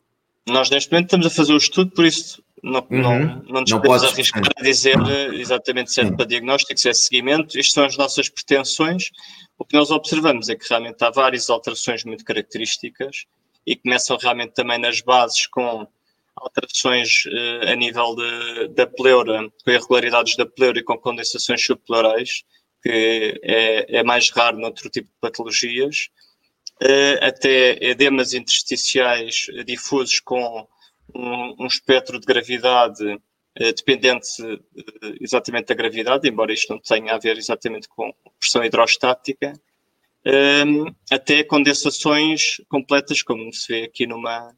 Nós 0.47 0.69
neste 0.69 0.91
momento 0.91 1.05
estamos 1.07 1.25
a 1.25 1.29
fazer 1.31 1.53
o 1.53 1.57
estudo, 1.57 1.89
por 1.91 2.05
isso 2.05 2.43
não, 2.61 2.85
uhum. 2.91 3.01
não, 3.01 3.19
não 3.47 3.61
nos 3.61 3.71
não 3.71 3.81
podemos 3.81 4.03
arriscar 4.03 4.43
a 4.55 4.63
dizer 4.63 4.97
exatamente 5.33 5.91
se 5.91 6.01
é 6.01 6.11
para 6.11 6.25
diagnóstico, 6.25 6.79
se 6.79 6.89
é 6.89 6.93
seguimento. 6.93 7.57
Isto 7.57 7.73
são 7.73 7.85
as 7.85 7.97
nossas 7.97 8.29
pretensões. 8.29 9.11
O 9.57 9.65
que 9.65 9.75
nós 9.75 9.89
observamos 9.89 10.49
é 10.49 10.55
que 10.55 10.65
realmente 10.69 11.03
há 11.03 11.09
várias 11.09 11.49
alterações 11.49 12.03
muito 12.03 12.23
características 12.23 13.25
e 13.65 13.75
começam 13.75 14.17
realmente 14.17 14.53
também 14.53 14.79
nas 14.79 15.01
bases 15.01 15.47
com 15.47 15.87
alterações 16.35 17.25
uh, 17.25 17.71
a 17.71 17.75
nível 17.75 18.15
de, 18.15 18.67
da 18.69 18.85
pleura, 18.85 19.49
com 19.63 19.71
irregularidades 19.71 20.35
da 20.35 20.45
pleura 20.45 20.79
e 20.79 20.83
com 20.83 20.97
condensações 20.97 21.63
subpleurais, 21.65 22.43
que 22.83 23.39
é, 23.43 23.97
é 23.97 24.03
mais 24.03 24.29
raro 24.29 24.59
noutro 24.59 24.89
tipo 24.89 25.07
de 25.07 25.15
patologias, 25.19 26.09
uh, 26.83 27.25
até 27.25 27.83
edemas 27.83 28.33
intersticiais 28.33 29.47
difusos 29.65 30.19
com 30.19 30.67
um, 31.15 31.63
um 31.63 31.67
espectro 31.67 32.19
de 32.19 32.25
gravidade 32.25 33.03
eh, 33.57 33.71
dependente 33.71 34.27
exatamente 35.21 35.67
da 35.67 35.75
gravidade, 35.75 36.27
embora 36.27 36.51
isto 36.51 36.73
não 36.73 36.79
tenha 36.81 37.13
a 37.13 37.17
ver 37.17 37.37
exatamente 37.37 37.87
com 37.87 38.13
pressão 38.37 38.65
hidrostática, 38.65 39.53
até 41.09 41.41
condensações 41.41 42.57
completas, 42.67 43.23
como 43.23 43.53
se 43.53 43.71
vê 43.71 43.83
aqui 43.85 44.05
numa, 44.05 44.53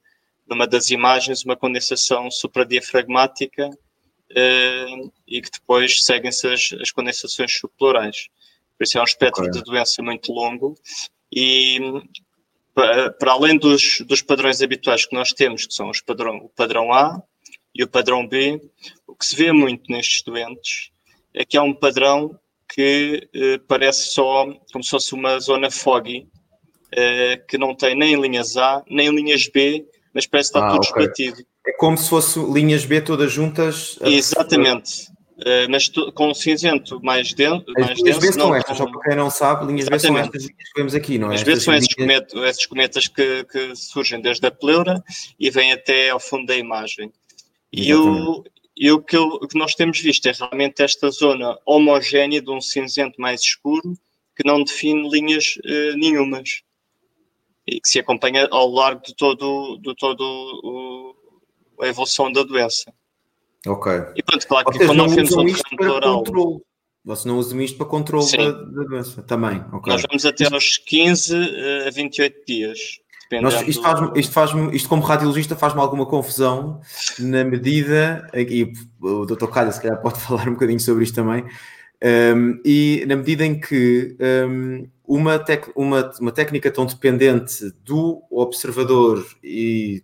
numa 0.50 0.68
das 0.68 0.90
imagens, 0.90 1.44
uma 1.44 1.56
condensação 1.56 2.30
supradiafragmática 2.32 3.70
ehm, 4.30 5.10
e 5.28 5.42
que 5.42 5.52
depois 5.52 6.04
seguem-se 6.04 6.48
as, 6.48 6.74
as 6.82 6.92
condensações 6.92 7.58
subplurais. 7.58 8.28
Por 8.78 8.84
isso 8.84 8.98
é 8.98 9.02
um 9.02 9.06
espectro 9.06 9.44
okay. 9.44 9.60
de 9.60 9.64
doença 9.64 10.02
muito 10.02 10.32
longo 10.32 10.76
e 11.32 11.80
para 12.74 13.32
além 13.32 13.58
dos, 13.58 14.02
dos 14.02 14.22
padrões 14.22 14.62
habituais 14.62 15.06
que 15.06 15.16
nós 15.16 15.34
temos, 15.34 15.66
que 15.66 15.74
são 15.74 15.90
os 15.90 16.00
padrão, 16.00 16.38
o 16.38 16.50
padrão 16.50 16.94
A, 16.94 17.22
e 17.74 17.84
o 17.84 17.88
padrão 17.88 18.28
B, 18.28 18.60
o 19.06 19.16
que 19.16 19.26
se 19.26 19.36
vê 19.36 19.52
muito 19.52 19.92
nestes 19.92 20.24
doentes 20.24 20.92
é 21.34 21.46
que 21.46 21.56
há 21.56 21.62
um 21.62 21.74
padrão 21.74 22.38
que 22.68 23.30
eh, 23.34 23.60
parece 23.68 24.10
só 24.10 24.46
como 24.74 24.84
se 24.84 24.90
fosse 24.90 25.14
uma 25.14 25.40
zona 25.40 25.70
foggy, 25.70 26.28
eh, 26.92 27.38
que 27.48 27.58
não 27.58 27.76
tem 27.76 27.96
nem 27.96 28.20
linhas 28.20 28.58
A, 28.58 28.84
nem 28.90 29.10
linhas 29.10 29.48
B, 29.48 29.86
mas 30.18 30.26
parece 30.26 30.50
estar 30.50 30.66
ah, 30.66 30.72
tudo 30.72 30.90
okay. 30.90 31.04
esbatido. 31.04 31.46
É 31.68 31.74
como 31.74 31.96
se 31.96 32.10
fosse 32.10 32.40
linhas 32.40 32.84
B 32.86 33.00
todas 33.02 33.32
juntas. 33.32 34.00
Exatamente. 34.02 35.10
Uh, 35.38 35.70
mas 35.70 35.88
tu, 35.88 36.12
com 36.12 36.34
cinzento 36.34 37.00
mais, 37.04 37.36
den 37.36 37.64
mais 37.78 37.92
As 37.92 38.00
linhas 38.00 38.18
B 38.18 38.32
são 38.32 38.56
estas, 38.56 38.78
só 38.78 38.88
para 38.88 39.02
quem 39.02 39.16
não 39.16 39.30
sabe, 39.30 39.68
linhas 39.68 39.88
Exatamente. 39.88 40.02
B 40.02 40.08
são 40.08 40.18
estas 40.18 40.42
linhas 40.42 40.70
que 40.70 40.76
vemos 40.76 40.96
aqui, 40.96 41.20
não 41.20 41.32
é? 41.32 41.36
As 41.36 41.44
B 41.44 41.56
são 41.58 41.76
esses, 41.76 41.94
cometas, 41.94 42.42
esses 42.42 42.66
cometas 42.66 43.08
que, 43.08 43.44
que, 43.44 43.76
surgem 43.76 44.20
desde 44.20 44.48
a 44.48 44.50
pleura 44.50 45.04
e 45.40 45.52
vêm 45.52 45.72
até 45.72 46.10
ao 46.10 46.20
fundo 46.20 46.48
da 46.48 46.56
imagem. 46.56 47.14
E 47.72 47.94
o, 47.94 48.44
e 48.76 48.92
o, 48.92 49.00
que, 49.00 49.16
o 49.18 49.48
que 49.48 49.60
nós 49.60 49.76
temos 49.76 50.00
visto 50.00 50.26
é 50.26 50.32
realmente 50.32 50.82
esta 50.82 51.12
zona 51.12 51.56
homogénea 51.64 52.42
de 52.42 52.50
um 52.50 52.60
cinzento 52.60 53.22
mais 53.22 53.42
escuro 53.42 53.94
que 54.36 54.44
não 54.44 54.64
define 54.64 55.08
linhas 55.08 55.58
uh, 55.58 55.96
nenhumas 55.96 56.64
e 57.68 57.82
que 57.82 57.90
se 57.90 58.00
acompanha 58.00 58.48
ao 58.50 58.72
largo 58.72 59.02
de 59.02 59.16
todo, 59.16 59.78
de 59.80 59.94
todo 59.96 60.22
o, 60.22 61.84
a 61.84 61.88
evolução 61.88 62.32
da 62.32 62.44
doença. 62.44 62.94
Ok. 63.66 63.92
E 64.16 64.24
pronto, 64.24 64.48
claro 64.48 64.72
que 64.72 64.86
quando 64.86 64.98
nós 64.98 65.14
temos 65.14 65.34
um 65.34 65.76
pleural... 65.76 66.24
Vocês 67.04 67.26
não 67.26 67.38
usam 67.38 67.62
isto 67.62 67.78
para 67.78 67.86
controle 67.86 68.30
da, 68.36 68.52
da, 68.52 68.84
doença 68.84 69.22
também. 69.22 69.64
Okay. 69.72 69.94
Nós 69.94 70.04
vamos 70.10 70.26
até 70.26 70.46
aos 70.54 70.78
15 70.78 71.36
a 71.88 71.90
28 71.90 72.46
dias. 72.46 72.80
Nós, 73.42 73.62
isto, 73.68 73.82
faz, 73.82 74.12
isto, 74.16 74.34
faz 74.34 74.52
isto, 74.74 74.90
como 74.90 75.02
radiologista, 75.02 75.56
faz-me 75.56 75.80
alguma 75.80 76.06
confusão 76.06 76.82
na 77.20 77.44
medida, 77.44 78.30
e 78.34 78.72
o 79.02 79.26
Dr. 79.26 79.48
Calha 79.48 79.72
se 79.72 79.82
calhar 79.82 80.02
pode 80.02 80.20
falar 80.22 80.48
um 80.48 80.54
bocadinho 80.54 80.80
sobre 80.80 81.04
isto 81.04 81.16
também, 81.16 81.46
um, 82.36 82.62
e 82.64 83.06
na 83.08 83.16
medida 83.16 83.46
em 83.46 83.60
que 83.60 84.16
um, 84.50 84.88
uma, 85.08 85.40
tec, 85.40 85.72
uma, 85.74 86.12
uma 86.20 86.32
técnica 86.34 86.70
tão 86.70 86.86
dependente 86.86 87.72
do 87.86 88.22
observador 88.30 89.26
e 89.42 90.04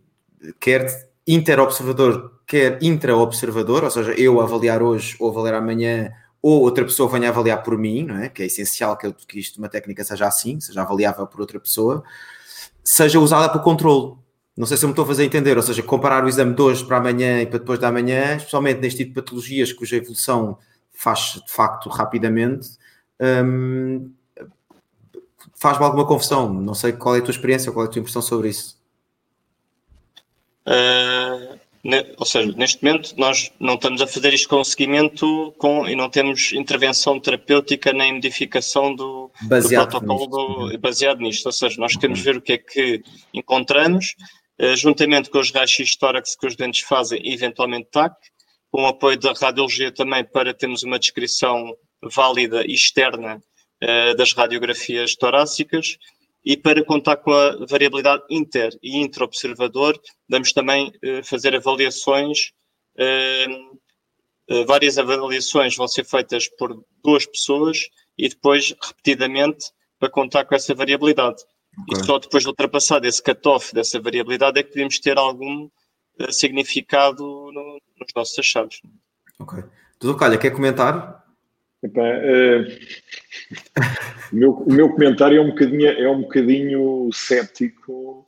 quer 0.59 1.11
interobservador, 1.27 2.39
quer 2.47 2.81
intraobservador, 2.81 3.83
ou 3.83 3.91
seja, 3.91 4.13
eu 4.13 4.39
avaliar 4.39 4.81
hoje 4.81 5.15
ou 5.19 5.29
avaliar 5.29 5.55
amanhã, 5.55 6.09
ou 6.41 6.61
outra 6.61 6.85
pessoa 6.85 7.09
venha 7.09 7.29
avaliar 7.29 7.61
por 7.63 7.77
mim, 7.77 8.03
não 8.03 8.17
é? 8.17 8.29
que 8.29 8.43
é 8.43 8.45
essencial 8.45 8.97
que, 8.97 9.07
eu, 9.07 9.13
que 9.13 9.39
isto, 9.39 9.57
uma 9.57 9.69
técnica 9.69 10.03
seja 10.03 10.25
assim, 10.25 10.59
seja 10.59 10.81
avaliável 10.81 11.27
por 11.27 11.41
outra 11.41 11.59
pessoa, 11.59 12.03
seja 12.83 13.19
usada 13.19 13.49
para 13.49 13.61
controle. 13.61 14.15
Não 14.55 14.67
sei 14.67 14.77
se 14.77 14.85
eu 14.85 14.87
me 14.87 14.93
estou 14.93 15.03
a 15.03 15.07
fazer 15.07 15.25
entender, 15.25 15.57
ou 15.57 15.63
seja, 15.63 15.81
comparar 15.81 16.23
o 16.23 16.29
exame 16.29 16.53
de 16.53 16.61
hoje 16.61 16.85
para 16.85 16.97
amanhã 16.97 17.41
e 17.41 17.45
para 17.45 17.59
depois 17.59 17.79
da 17.79 17.91
manhã, 17.91 18.35
especialmente 18.35 18.79
neste 18.79 18.99
tipo 18.99 19.09
de 19.09 19.21
patologias 19.21 19.73
cuja 19.73 19.95
evolução 19.97 20.57
faz 20.93 21.41
de 21.45 21.51
facto 21.51 21.89
rapidamente, 21.89 22.69
hum, 23.19 24.11
faz-me 25.63 25.85
alguma 25.85 26.05
confusão. 26.05 26.53
Não 26.53 26.73
sei 26.73 26.91
qual 26.91 27.15
é 27.15 27.19
a 27.19 27.21
tua 27.21 27.31
experiência, 27.31 27.71
qual 27.71 27.85
é 27.85 27.87
a 27.87 27.91
tua 27.91 28.01
impressão 28.01 28.21
sobre 28.21 28.49
isso. 28.49 28.77
Uh, 30.67 31.57
ou 32.17 32.25
seja, 32.25 32.51
neste 32.57 32.83
momento 32.83 33.13
nós 33.17 33.49
não 33.61 33.75
estamos 33.75 34.01
a 34.01 34.07
fazer 34.07 34.33
isto 34.33 34.49
com 34.49 34.61
seguimento 34.63 35.53
com, 35.57 35.87
e 35.87 35.95
não 35.95 36.09
temos 36.09 36.51
intervenção 36.51 37.17
terapêutica 37.17 37.93
nem 37.93 38.13
modificação 38.13 38.93
do, 38.93 39.31
do 39.41 39.69
protocolo 39.69 40.65
nisto. 40.65 40.81
baseado 40.81 41.19
nisto. 41.19 41.45
Ou 41.45 41.53
seja, 41.53 41.79
nós 41.79 41.95
queremos 41.95 42.19
ver 42.19 42.35
o 42.35 42.41
que 42.41 42.53
é 42.53 42.57
que 42.57 43.01
encontramos, 43.33 44.15
uh, 44.59 44.75
juntamente 44.75 45.29
com 45.29 45.39
os 45.39 45.49
raios 45.49 45.95
tórax 45.95 46.35
que 46.35 46.45
os 46.45 46.57
dentes 46.57 46.81
fazem 46.81 47.21
e 47.23 47.33
eventualmente 47.33 47.87
TAC, 47.89 48.13
com 48.69 48.83
o 48.83 48.87
apoio 48.87 49.17
da 49.17 49.31
radiologia 49.31 49.93
também 49.93 50.25
para 50.25 50.53
termos 50.53 50.83
uma 50.83 50.99
descrição 50.99 51.73
válida 52.01 52.65
e 52.65 52.73
externa 52.73 53.41
uh, 53.83 54.15
das 54.15 54.33
radiografias 54.33 55.15
torácicas 55.15 55.97
e 56.45 56.57
para 56.57 56.83
contar 56.83 57.17
com 57.17 57.31
a 57.31 57.65
variabilidade 57.65 58.23
inter 58.29 58.77
e 58.81 58.97
intraobservador, 58.97 59.97
vamos 60.27 60.51
também 60.51 60.89
uh, 60.89 61.23
fazer 61.23 61.55
avaliações 61.55 62.51
uh, 62.99 63.79
uh, 64.53 64.65
várias 64.65 64.97
avaliações 64.97 65.75
vão 65.75 65.87
ser 65.87 66.03
feitas 66.03 66.49
por 66.49 66.83
duas 67.03 67.25
pessoas 67.25 67.79
e 68.17 68.27
depois 68.27 68.75
repetidamente 68.81 69.67
para 69.97 70.09
contar 70.09 70.43
com 70.43 70.53
essa 70.53 70.75
variabilidade. 70.75 71.41
Okay. 71.89 72.01
E 72.01 72.05
só 72.05 72.19
depois 72.19 72.43
de 72.43 72.49
ultrapassar 72.49 73.03
esse 73.05 73.23
cutoff 73.23 73.73
dessa 73.73 73.99
variabilidade 73.99 74.59
é 74.59 74.63
que 74.63 74.69
podemos 74.69 74.99
ter 74.99 75.17
algum 75.17 75.69
significado 76.29 77.23
no, 77.23 77.79
nos 77.99 78.07
nossos 78.15 78.37
achados. 78.37 78.79
Ok. 79.39 79.63
Tudo 79.97 80.15
Calha, 80.15 80.37
quer 80.37 80.51
comentar? 80.51 81.22
Epa, 81.83 82.01
uh, 82.01 82.65
o, 84.31 84.35
meu, 84.35 84.51
o, 84.51 84.73
meu, 84.73 84.89
comentário 84.89 85.37
é 85.37 85.41
um 85.41 85.49
bocadinho, 85.49 85.87
é 85.89 86.09
um 86.09 86.21
bocadinho 86.21 87.09
cético. 87.11 88.25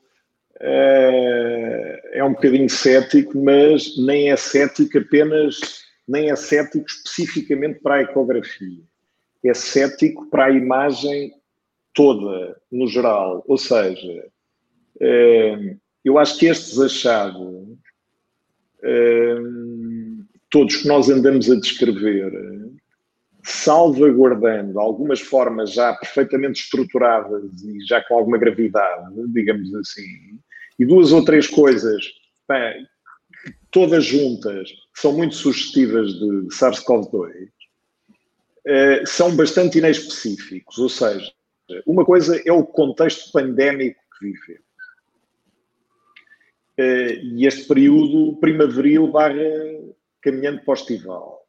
Uh, 0.58 1.96
é 2.12 2.22
um 2.24 2.34
bocadinho 2.34 2.70
cético, 2.70 3.42
mas 3.42 3.98
nem 3.98 4.30
é 4.30 4.36
cético 4.36 4.98
apenas, 4.98 5.86
nem 6.06 6.30
é 6.30 6.36
cético 6.36 6.86
especificamente 6.86 7.80
para 7.80 7.96
a 7.96 8.02
ecografia. 8.02 8.84
É 9.44 9.54
cético 9.54 10.30
para 10.30 10.46
a 10.46 10.52
imagem 10.52 11.32
toda, 11.94 12.58
no 12.70 12.88
geral. 12.88 13.42
Ou 13.48 13.58
seja, 13.58 14.28
uh, 14.98 15.80
eu 16.04 16.18
acho 16.18 16.38
que 16.38 16.48
estes 16.48 16.78
achados, 16.78 17.66
todos 20.50 20.76
que 20.76 20.88
nós 20.88 21.10
andamos 21.10 21.50
a 21.50 21.56
descrever, 21.56 22.32
salvaguardando 23.46 24.80
algumas 24.80 25.22
formas 25.22 25.74
já 25.74 25.94
perfeitamente 25.94 26.64
estruturadas 26.64 27.44
e 27.64 27.80
já 27.86 28.04
com 28.04 28.18
alguma 28.18 28.38
gravidade, 28.38 29.14
digamos 29.28 29.74
assim, 29.76 30.40
e 30.80 30.86
duas 30.86 31.12
ou 31.12 31.24
três 31.24 31.48
coisas, 31.48 32.04
bem, 32.50 32.86
todas 33.72 34.04
juntas, 34.04 34.70
são 34.96 35.14
muito 35.14 35.36
sugestivas 35.36 36.14
de 36.14 36.48
SARS-CoV-2, 36.48 37.50
eh, 38.66 39.04
são 39.06 39.36
bastante 39.36 39.78
inespecíficos. 39.78 40.78
Ou 40.80 40.90
seja, 40.90 41.32
uma 41.86 42.04
coisa 42.04 42.42
é 42.46 42.52
o 42.52 42.66
contexto 42.66 43.32
pandémico 43.32 44.00
que 44.18 44.26
vivemos. 44.26 44.66
Eh, 46.78 47.20
e 47.24 47.46
este 47.46 47.68
período 47.68 48.38
primaveril 48.38 49.08
barra 49.08 49.36
caminhando 50.22 50.62
para 50.62 50.72
o 50.72 50.74
estival. 50.74 51.45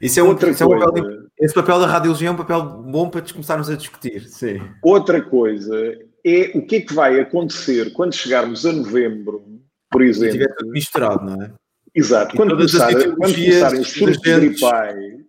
Isso 0.00 0.18
é, 0.18 0.22
Outra 0.22 0.50
isso 0.50 0.64
coisa, 0.64 0.84
é 0.84 0.88
um 0.88 0.92
papel, 0.92 1.26
esse 1.38 1.54
papel 1.54 1.80
da 1.80 1.86
radiologia 1.86 2.28
é 2.28 2.30
um 2.30 2.36
papel 2.36 2.62
bom 2.62 3.10
para 3.10 3.20
começarmos 3.20 3.68
a 3.68 3.76
discutir. 3.76 4.26
Sim. 4.28 4.60
Outra 4.82 5.20
coisa 5.20 5.76
é 6.24 6.52
o 6.54 6.64
que 6.64 6.76
é 6.76 6.80
que 6.80 6.94
vai 6.94 7.20
acontecer 7.20 7.92
quando 7.92 8.14
chegarmos 8.14 8.64
a 8.64 8.72
novembro, 8.72 9.44
por 9.90 10.02
exemplo. 10.02 10.28
E 10.28 10.38
tiver 10.38 10.54
tudo 10.56 10.70
misturado, 10.70 11.24
não 11.24 11.42
é? 11.42 11.52
Exato. 11.94 12.36
Quando, 12.36 12.56
começar, 12.56 12.92
quando 12.92 13.34
começarem 13.34 13.80
os 13.80 13.90
surtos 13.90 14.18
gripais. 14.18 15.20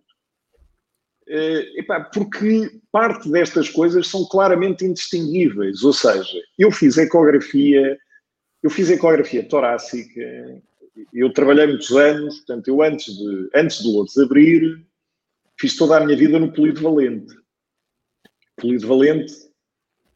Uh, 1.28 1.78
epá, 1.78 2.00
porque 2.00 2.80
parte 2.90 3.30
destas 3.30 3.68
coisas 3.68 4.06
são 4.06 4.24
claramente 4.26 4.84
indistinguíveis. 4.84 5.82
Ou 5.82 5.92
seja, 5.92 6.38
eu 6.58 6.70
fiz 6.70 6.98
ecografia, 6.98 7.96
eu 8.62 8.70
fiz 8.70 8.90
ecografia 8.90 9.46
torácica 9.48 10.20
eu 11.12 11.32
trabalhei 11.32 11.66
muitos 11.66 11.90
anos, 11.92 12.36
portanto, 12.38 12.68
eu 12.68 12.82
antes 12.82 13.14
de, 13.16 13.50
antes 13.54 13.82
de 13.82 13.88
Lourdes 13.88 14.18
abrir, 14.18 14.84
fiz 15.58 15.76
toda 15.76 15.96
a 15.96 16.04
minha 16.04 16.16
vida 16.16 16.38
no 16.38 16.52
Polido 16.52 16.82
Valente. 16.82 17.34
Polido 18.56 18.86
Valente, 18.86 19.32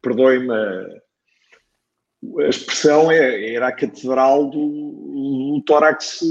perdoe-me 0.01 0.53
a, 0.53 2.49
expressão, 2.49 3.11
é, 3.11 3.53
era 3.53 3.67
a 3.67 3.71
catedral 3.71 4.49
do, 4.49 5.55
do 5.55 5.63
tórax 5.65 6.21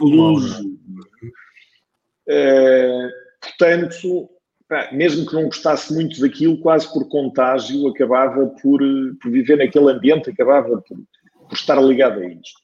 luso. 0.00 0.78
É, 2.28 3.08
portanto, 3.40 4.30
mesmo 4.92 5.26
que 5.26 5.34
não 5.34 5.44
gostasse 5.44 5.92
muito 5.92 6.20
daquilo, 6.20 6.60
quase 6.60 6.90
por 6.92 7.08
contágio, 7.08 7.88
acabava 7.88 8.46
por, 8.46 8.80
por 9.20 9.30
viver 9.30 9.58
naquele 9.58 9.90
ambiente, 9.90 10.30
acabava 10.30 10.80
por, 10.80 10.96
por 11.48 11.52
estar 11.52 11.80
ligado 11.80 12.20
a 12.20 12.26
isto. 12.26 12.62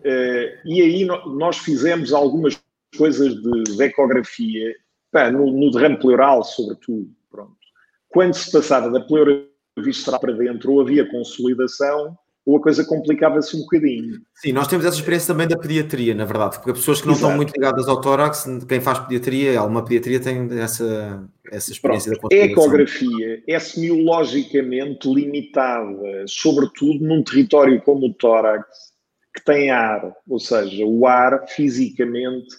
Uh, 0.00 0.58
e 0.64 0.80
aí 0.80 1.04
nós 1.04 1.58
fizemos 1.58 2.12
algumas 2.12 2.60
coisas 2.96 3.34
de, 3.34 3.62
de 3.64 3.82
ecografia, 3.82 4.74
pá, 5.12 5.30
no, 5.30 5.52
no 5.52 5.70
derrame 5.70 5.98
pleural, 5.98 6.42
sobretudo. 6.42 7.08
Pronto. 7.30 7.56
Quando 8.08 8.34
se 8.34 8.50
passava 8.50 8.90
da 8.90 9.00
pleura 9.00 9.46
visceral 9.78 10.20
para 10.20 10.32
dentro, 10.32 10.72
ou 10.72 10.80
havia 10.80 11.08
consolidação, 11.10 12.16
ou 12.44 12.56
a 12.56 12.60
coisa 12.60 12.84
complicava-se 12.84 13.56
um 13.56 13.60
bocadinho. 13.60 14.20
Sim, 14.34 14.52
nós 14.52 14.66
temos 14.66 14.84
essa 14.84 14.96
experiência 14.96 15.32
também 15.32 15.46
da 15.46 15.58
pediatria, 15.58 16.14
na 16.14 16.24
verdade, 16.24 16.56
porque 16.56 16.72
pessoas 16.72 17.00
que 17.00 17.06
não 17.06 17.14
Exato. 17.14 17.26
estão 17.26 17.36
muito 17.36 17.52
ligadas 17.52 17.86
ao 17.86 18.00
tórax, 18.00 18.46
quem 18.68 18.80
faz 18.80 18.98
pediatria, 19.00 19.58
alguma 19.58 19.84
pediatria 19.84 20.20
tem 20.20 20.48
essa, 20.58 21.28
essa 21.50 21.70
experiência 21.70 22.12
Pronto. 22.18 22.34
da 22.34 22.42
A 22.42 22.46
ecografia 22.46 23.42
é 23.46 23.58
semiologicamente 23.58 25.08
limitada, 25.08 26.24
sobretudo 26.26 27.04
num 27.04 27.22
território 27.22 27.80
como 27.82 28.06
o 28.06 28.14
tórax, 28.14 28.89
que 29.34 29.44
tem 29.44 29.70
ar, 29.70 30.12
ou 30.28 30.38
seja, 30.38 30.84
o 30.84 31.06
ar 31.06 31.46
fisicamente 31.48 32.56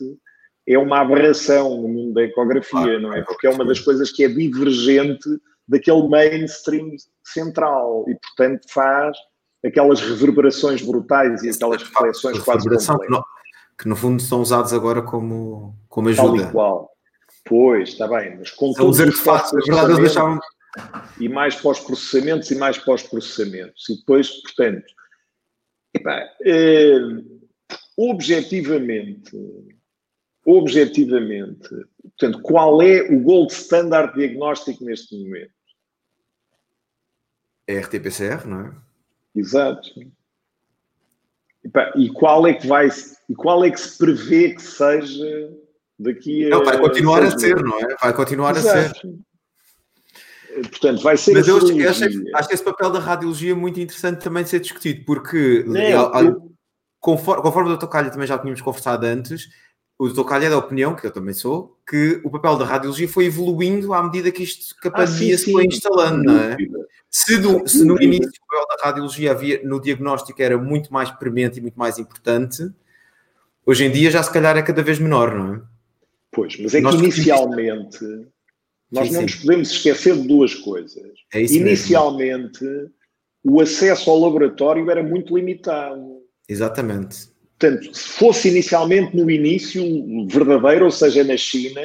é 0.67 0.77
uma 0.77 1.01
aberração 1.01 1.81
no 1.81 1.87
mundo 1.87 2.13
da 2.13 2.23
ecografia, 2.23 2.99
não 2.99 3.13
é? 3.13 3.21
Porque 3.23 3.47
é 3.47 3.49
uma 3.49 3.65
das 3.65 3.79
coisas 3.79 4.11
que 4.11 4.23
é 4.23 4.27
divergente 4.27 5.27
daquele 5.67 6.07
mainstream 6.07 6.91
central 7.23 8.05
e, 8.07 8.15
portanto, 8.15 8.67
faz 8.69 9.17
aquelas 9.65 10.01
reverberações 10.01 10.81
brutais 10.81 11.43
e 11.43 11.49
aquelas 11.49 11.83
reflexões 11.83 12.39
quase 12.39 12.67
que 12.67 13.09
no, 13.09 13.25
que 13.77 13.87
no 13.87 13.95
fundo 13.95 14.21
são 14.21 14.41
usados 14.41 14.73
agora 14.73 15.01
como, 15.01 15.75
como 15.87 16.09
ajuda. 16.09 16.41
Tal 16.43 16.49
e 16.49 16.51
qual. 16.51 16.91
Pois, 17.45 17.89
está 17.89 18.07
bem, 18.07 18.37
mas 18.37 18.51
com 18.51 18.71
todos 18.73 18.99
os 18.99 19.23
verdade, 19.23 19.91
eles 19.91 19.99
deixavam... 19.99 20.39
e 21.19 21.27
mais 21.27 21.55
pós-processamentos 21.55 22.51
e 22.51 22.55
mais 22.55 22.77
pós-processamentos. 22.77 23.89
E 23.89 23.97
depois, 23.97 24.29
portanto, 24.41 24.85
Epá, 26.01 26.29
é, 26.43 26.97
objetivamente, 27.95 29.37
objetivamente, 30.45 31.69
portanto, 32.01 32.41
qual 32.41 32.81
é 32.81 33.03
o 33.03 33.21
gold 33.21 33.53
standard 33.53 34.13
diagnóstico 34.15 34.83
neste 34.83 35.15
momento? 35.15 35.53
É 37.67 37.79
RT-PCR, 37.79 38.47
não 38.47 38.61
é? 38.61 38.75
Exato. 39.35 39.89
Epá, 41.63 41.93
e 41.95 42.09
qual 42.09 42.47
é 42.47 42.53
que 42.55 42.65
vai 42.65 42.89
e 43.29 43.35
qual 43.35 43.63
é 43.63 43.69
que 43.69 43.79
se 43.79 43.97
prevê 43.97 44.55
que 44.55 44.61
seja 44.61 45.53
daqui 45.97 46.47
a. 46.47 46.49
Não, 46.49 46.65
vai 46.65 46.79
continuar 46.79 47.23
a 47.23 47.37
ser, 47.37 47.61
não 47.61 47.79
é? 47.79 47.95
Vai 48.01 48.13
continuar 48.13 48.55
Exato. 48.57 48.77
a 48.77 48.99
ser. 48.99 49.19
Portanto, 50.69 51.01
vai 51.01 51.17
ser. 51.17 51.33
Mas 51.33 51.47
eu 51.47 51.57
acho, 51.57 51.87
acho, 51.87 52.35
acho, 52.35 52.53
esse 52.53 52.63
papel 52.63 52.91
da 52.91 52.99
radiologia 52.99 53.55
muito 53.55 53.79
interessante 53.79 54.21
também 54.23 54.43
de 54.43 54.49
ser 54.49 54.59
discutido, 54.59 55.03
porque 55.05 55.63
Não, 55.65 55.79
eu... 56.19 56.51
conforme, 56.99 57.41
conforme 57.41 57.71
o 57.71 57.77
Dr. 57.77 57.87
Calha 57.87 58.09
também 58.09 58.27
já 58.27 58.37
tínhamos 58.37 58.61
conversado 58.61 59.05
antes, 59.05 59.49
o 60.01 60.09
Dr. 60.09 60.23
Calha 60.23 60.47
é 60.47 60.49
da 60.49 60.57
opinião, 60.57 60.95
que 60.95 61.05
eu 61.05 61.11
também 61.11 61.33
sou, 61.33 61.77
que 61.87 62.19
o 62.23 62.31
papel 62.31 62.57
da 62.57 62.65
radiologia 62.65 63.07
foi 63.07 63.25
evoluindo 63.25 63.93
à 63.93 64.01
medida 64.01 64.31
que 64.31 64.41
isto 64.41 64.75
que 64.81 64.87
a 64.87 64.91
pandemia 64.91 65.35
ah, 65.35 65.37
sim, 65.37 65.45
se 65.45 65.51
foi 65.51 65.65
instalando, 65.65 66.23
não 66.23 66.39
é? 66.39 66.57
Se, 67.07 67.37
do, 67.37 67.67
se 67.67 67.85
no 67.85 68.01
início 68.01 68.27
o 68.27 68.47
papel 68.47 68.67
da 68.67 68.83
radiologia 68.83 69.31
havia, 69.31 69.61
no 69.63 69.79
diagnóstico 69.79 70.41
era 70.41 70.57
muito 70.57 70.91
mais 70.91 71.11
premente 71.11 71.59
e 71.59 71.61
muito 71.61 71.77
mais 71.77 71.99
importante, 71.99 72.67
hoje 73.63 73.85
em 73.85 73.91
dia 73.91 74.09
já 74.09 74.23
se 74.23 74.33
calhar 74.33 74.57
é 74.57 74.63
cada 74.63 74.81
vez 74.81 74.97
menor, 74.97 75.35
não 75.35 75.53
é? 75.53 75.61
Pois, 76.31 76.57
mas 76.59 76.73
é 76.73 76.81
que 76.81 76.95
inicialmente 76.95 78.27
nós 78.91 79.07
sim, 79.07 79.13
não 79.13 79.21
nos 79.21 79.35
podemos 79.35 79.71
esquecer 79.71 80.15
de 80.15 80.27
duas 80.27 80.53
coisas. 80.53 81.11
É 81.33 81.41
Inicialmente, 81.41 82.63
mesmo. 82.63 82.91
o 83.43 83.61
acesso 83.61 84.09
ao 84.09 84.19
laboratório 84.19 84.89
era 84.91 85.01
muito 85.01 85.35
limitado. 85.35 86.21
Exatamente. 86.47 87.29
Portanto, 87.57 87.95
se 87.95 88.09
fosse 88.09 88.49
inicialmente 88.49 89.15
no 89.15 89.29
início 89.29 89.83
verdadeiro, 90.27 90.85
ou 90.85 90.91
seja, 90.91 91.23
na 91.23 91.37
China, 91.37 91.81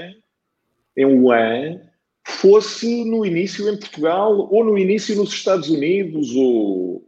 em 0.97 1.05
Wuhan, 1.05 1.81
fosse 2.25 3.05
no 3.05 3.25
início 3.25 3.69
em 3.69 3.79
Portugal, 3.79 4.49
ou 4.51 4.65
no 4.65 4.77
início 4.77 5.15
nos 5.15 5.33
Estados 5.33 5.69
Unidos, 5.69 6.35
ou, 6.35 7.07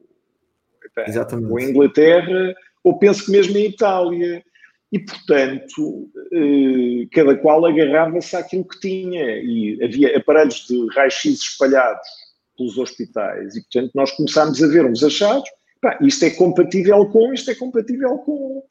Exatamente. 1.06 1.50
ou 1.50 1.58
em 1.58 1.70
Inglaterra, 1.70 2.54
ou 2.84 2.98
penso 2.98 3.24
que 3.24 3.32
mesmo 3.32 3.56
em 3.56 3.66
Itália 3.66 4.44
e, 4.90 4.98
portanto, 4.98 6.10
eh, 6.32 7.06
cada 7.12 7.36
qual 7.36 7.66
agarrava-se 7.66 8.34
àquilo 8.34 8.66
que 8.66 8.80
tinha. 8.80 9.38
E 9.38 9.78
havia 9.82 10.16
aparelhos 10.16 10.66
de 10.66 10.86
raio-x 10.94 11.26
espalhados 11.26 12.08
pelos 12.56 12.78
hospitais. 12.78 13.54
E, 13.56 13.62
portanto, 13.62 13.92
nós 13.94 14.10
começámos 14.12 14.62
a 14.62 14.66
ver 14.66 14.86
uns 14.86 15.02
achados, 15.04 15.48
pá, 15.80 15.98
isto 16.00 16.24
é 16.24 16.30
compatível 16.30 17.06
com, 17.10 17.32
isto 17.32 17.50
é 17.50 17.54
compatível 17.54 18.18
com... 18.18 18.62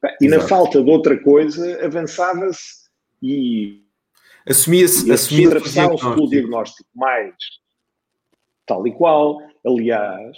Pá, 0.00 0.16
e 0.20 0.26
Exato. 0.26 0.42
na 0.42 0.48
falta 0.48 0.82
de 0.82 0.90
outra 0.90 1.18
coisa 1.22 1.84
avançava-se 1.84 2.88
e... 3.22 3.82
Assumia-se... 4.48 5.10
Assumia 5.12 5.48
atravessavam-se 5.48 6.04
pelo 6.04 6.30
diagnóstico 6.30 6.88
mais 6.94 7.34
tal 8.66 8.86
e 8.86 8.92
qual. 8.92 9.40
Aliás, 9.64 10.36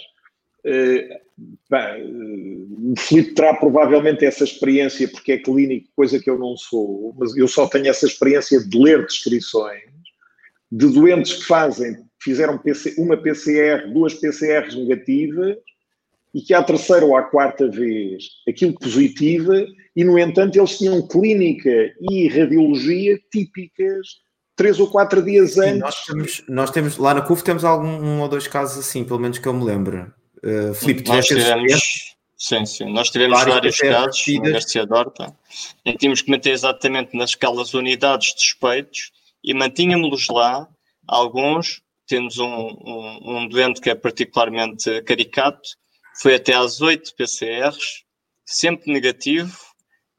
Bem, 0.63 2.67
o 2.91 2.93
Filipe 2.97 3.33
terá 3.33 3.53
provavelmente 3.53 4.25
essa 4.25 4.43
experiência 4.43 5.07
porque 5.07 5.33
é 5.33 5.37
clínico, 5.37 5.87
coisa 5.95 6.19
que 6.19 6.29
eu 6.29 6.37
não 6.37 6.57
sou, 6.57 7.15
mas 7.17 7.35
eu 7.37 7.47
só 7.47 7.67
tenho 7.67 7.87
essa 7.87 8.05
experiência 8.05 8.59
de 8.59 8.77
ler 8.77 9.05
descrições 9.05 9.83
de 10.71 10.87
doentes 10.87 11.33
que 11.33 11.45
fazem, 11.45 11.97
fizeram 12.21 12.61
uma 12.97 13.17
PCR, 13.17 13.91
duas 13.91 14.13
PCRs 14.13 14.75
negativas 14.75 15.55
e 16.33 16.41
que 16.41 16.53
à 16.53 16.61
terceira 16.61 17.05
ou 17.05 17.15
à 17.15 17.23
quarta 17.23 17.69
vez 17.69 18.25
aquilo 18.47 18.73
positiva 18.73 19.65
e, 19.95 20.03
no 20.03 20.19
entanto, 20.19 20.57
eles 20.57 20.77
tinham 20.77 21.07
clínica 21.07 21.91
e 22.11 22.27
radiologia 22.27 23.19
típicas 23.31 24.07
três 24.55 24.79
ou 24.79 24.91
quatro 24.91 25.23
dias 25.23 25.57
antes. 25.57 25.73
Sim, 25.73 25.79
nós, 25.79 26.05
temos, 26.05 26.43
nós 26.49 26.71
temos, 26.71 26.97
lá 26.97 27.13
na 27.13 27.21
CUF 27.21 27.43
temos 27.43 27.63
algum 27.63 27.87
um 27.87 28.21
ou 28.21 28.27
dois 28.27 28.45
casos 28.45 28.77
assim, 28.77 29.05
pelo 29.05 29.19
menos 29.19 29.39
que 29.39 29.47
eu 29.47 29.53
me 29.53 29.63
lembro. 29.63 30.13
Uh, 30.43 30.73
Filipe, 30.73 31.07
nós 31.07 31.25
tivemos, 31.25 32.15
sim, 32.37 32.65
sim, 32.65 32.91
nós 32.91 33.09
tivemos 33.09 33.43
vários 33.43 33.77
casos 33.77 34.25
na 34.27 34.51
Garcia 34.51 34.85
Dorta 34.85 35.35
em 35.85 35.91
que 35.91 35.97
tínhamos 35.99 36.21
que 36.21 36.31
meter 36.31 36.51
exatamente 36.51 37.15
nasquelas 37.15 37.73
unidades 37.73 38.33
de 38.33 38.41
suspeitos 38.41 39.11
e 39.43 39.53
mantínhamos-los 39.53 40.27
lá, 40.29 40.67
alguns, 41.07 41.81
temos 42.07 42.37
um, 42.37 42.47
um, 42.47 43.37
um 43.37 43.47
doente 43.47 43.81
que 43.81 43.89
é 43.89 43.95
particularmente 43.95 45.01
caricato, 45.03 45.69
foi 46.21 46.35
até 46.35 46.53
às 46.53 46.81
8 46.81 47.15
PCRs, 47.15 48.03
sempre 48.45 48.91
negativo, 48.91 49.57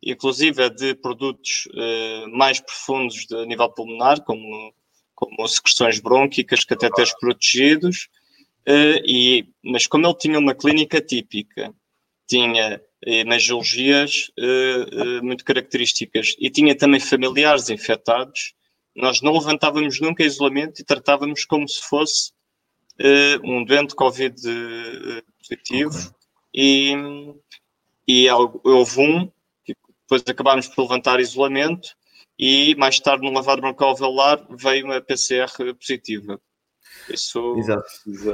inclusive 0.02 0.70
de 0.70 0.94
produtos 0.94 1.68
uh, 1.74 2.36
mais 2.36 2.60
profundos 2.60 3.26
de 3.26 3.46
nível 3.46 3.68
pulmonar, 3.68 4.22
como, 4.22 4.72
como 5.14 5.48
secreções 5.48 6.00
brônquicas, 6.00 6.64
cateteres 6.64 7.12
protegidos, 7.18 8.08
e, 8.66 9.46
mas 9.62 9.86
como 9.86 10.06
ele 10.06 10.14
tinha 10.14 10.38
uma 10.38 10.54
clínica 10.54 11.00
típica, 11.00 11.74
tinha 12.28 12.80
imagiologias 13.06 14.30
uh, 14.38 15.24
muito 15.24 15.44
características 15.44 16.36
e 16.38 16.50
tinha 16.50 16.76
também 16.76 17.00
familiares 17.00 17.70
infectados, 17.70 18.54
nós 18.94 19.22
não 19.22 19.32
levantávamos 19.32 20.00
nunca 20.00 20.22
isolamento 20.22 20.80
e 20.80 20.84
tratávamos 20.84 21.44
como 21.44 21.66
se 21.68 21.80
fosse 21.80 22.32
um 23.42 23.64
doente 23.64 23.94
Covid 23.94 24.34
positivo 25.38 25.96
okay. 25.96 26.12
e, 26.54 26.94
e 28.06 28.30
houve 28.30 29.00
um 29.00 29.26
que 29.64 29.74
depois 30.02 30.22
acabámos 30.26 30.68
por 30.68 30.82
levantar 30.82 31.18
isolamento 31.18 31.96
e 32.38 32.74
mais 32.76 32.98
tarde 32.98 33.24
no 33.24 33.32
lavado 33.32 33.60
broncoalveolar 33.60 34.46
veio 34.50 34.86
uma 34.86 35.00
PCR 35.00 35.50
positiva. 35.78 36.40
Isso... 37.08 37.56
Exato. 37.58 37.84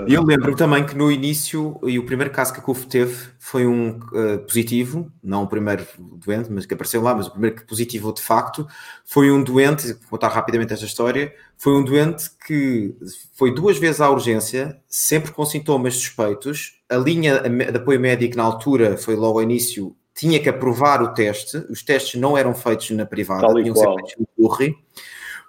E 0.07 0.14
eu 0.14 0.23
lembro 0.23 0.55
também 0.55 0.85
que 0.85 0.95
no 0.95 1.11
início, 1.11 1.79
e 1.85 1.99
o 1.99 2.05
primeiro 2.05 2.33
caso 2.33 2.53
que 2.53 2.61
a 2.61 2.62
CUF 2.62 2.87
teve 2.87 3.29
foi 3.38 3.66
um 3.66 3.99
uh, 3.99 4.38
positivo, 4.47 5.11
não 5.23 5.45
o 5.45 5.47
primeiro 5.47 5.87
doente, 5.99 6.51
mas 6.51 6.66
que 6.66 6.75
apareceu 6.75 7.01
lá, 7.03 7.14
mas 7.14 7.27
o 7.27 7.31
primeiro 7.31 7.57
que 7.57 7.64
positivo 7.64 8.12
de 8.12 8.23
facto, 8.23 8.66
foi 9.05 9.31
um 9.31 9.42
doente, 9.42 9.92
vou 9.92 10.11
contar 10.11 10.29
rapidamente 10.29 10.73
esta 10.73 10.85
história, 10.85 11.35
foi 11.57 11.75
um 11.75 11.85
doente 11.85 12.31
que 12.47 12.95
foi 13.35 13.55
duas 13.55 13.79
vezes 13.79 14.01
à 14.01 14.11
urgência, 14.11 14.81
sempre 14.88 15.33
com 15.33 15.45
sintomas 15.45 15.95
suspeitos, 15.95 16.81
a 16.88 16.97
linha 16.97 17.40
de 17.40 17.77
apoio 17.77 18.01
médico 18.01 18.37
na 18.37 18.42
altura 18.45 18.97
foi 18.97 19.16
logo 19.16 19.38
ao 19.38 19.42
início, 19.42 19.97
tinha 20.14 20.40
que 20.40 20.49
aprovar 20.49 21.03
o 21.03 21.12
teste, 21.12 21.59
os 21.69 21.83
testes 21.83 22.21
não 22.21 22.37
eram 22.37 22.55
feitos 22.55 22.90
na 22.90 23.05
privada, 23.05 23.47
tinham 23.62 23.75
ser 23.75 23.87
feitos 23.95 24.14
no 24.19 24.27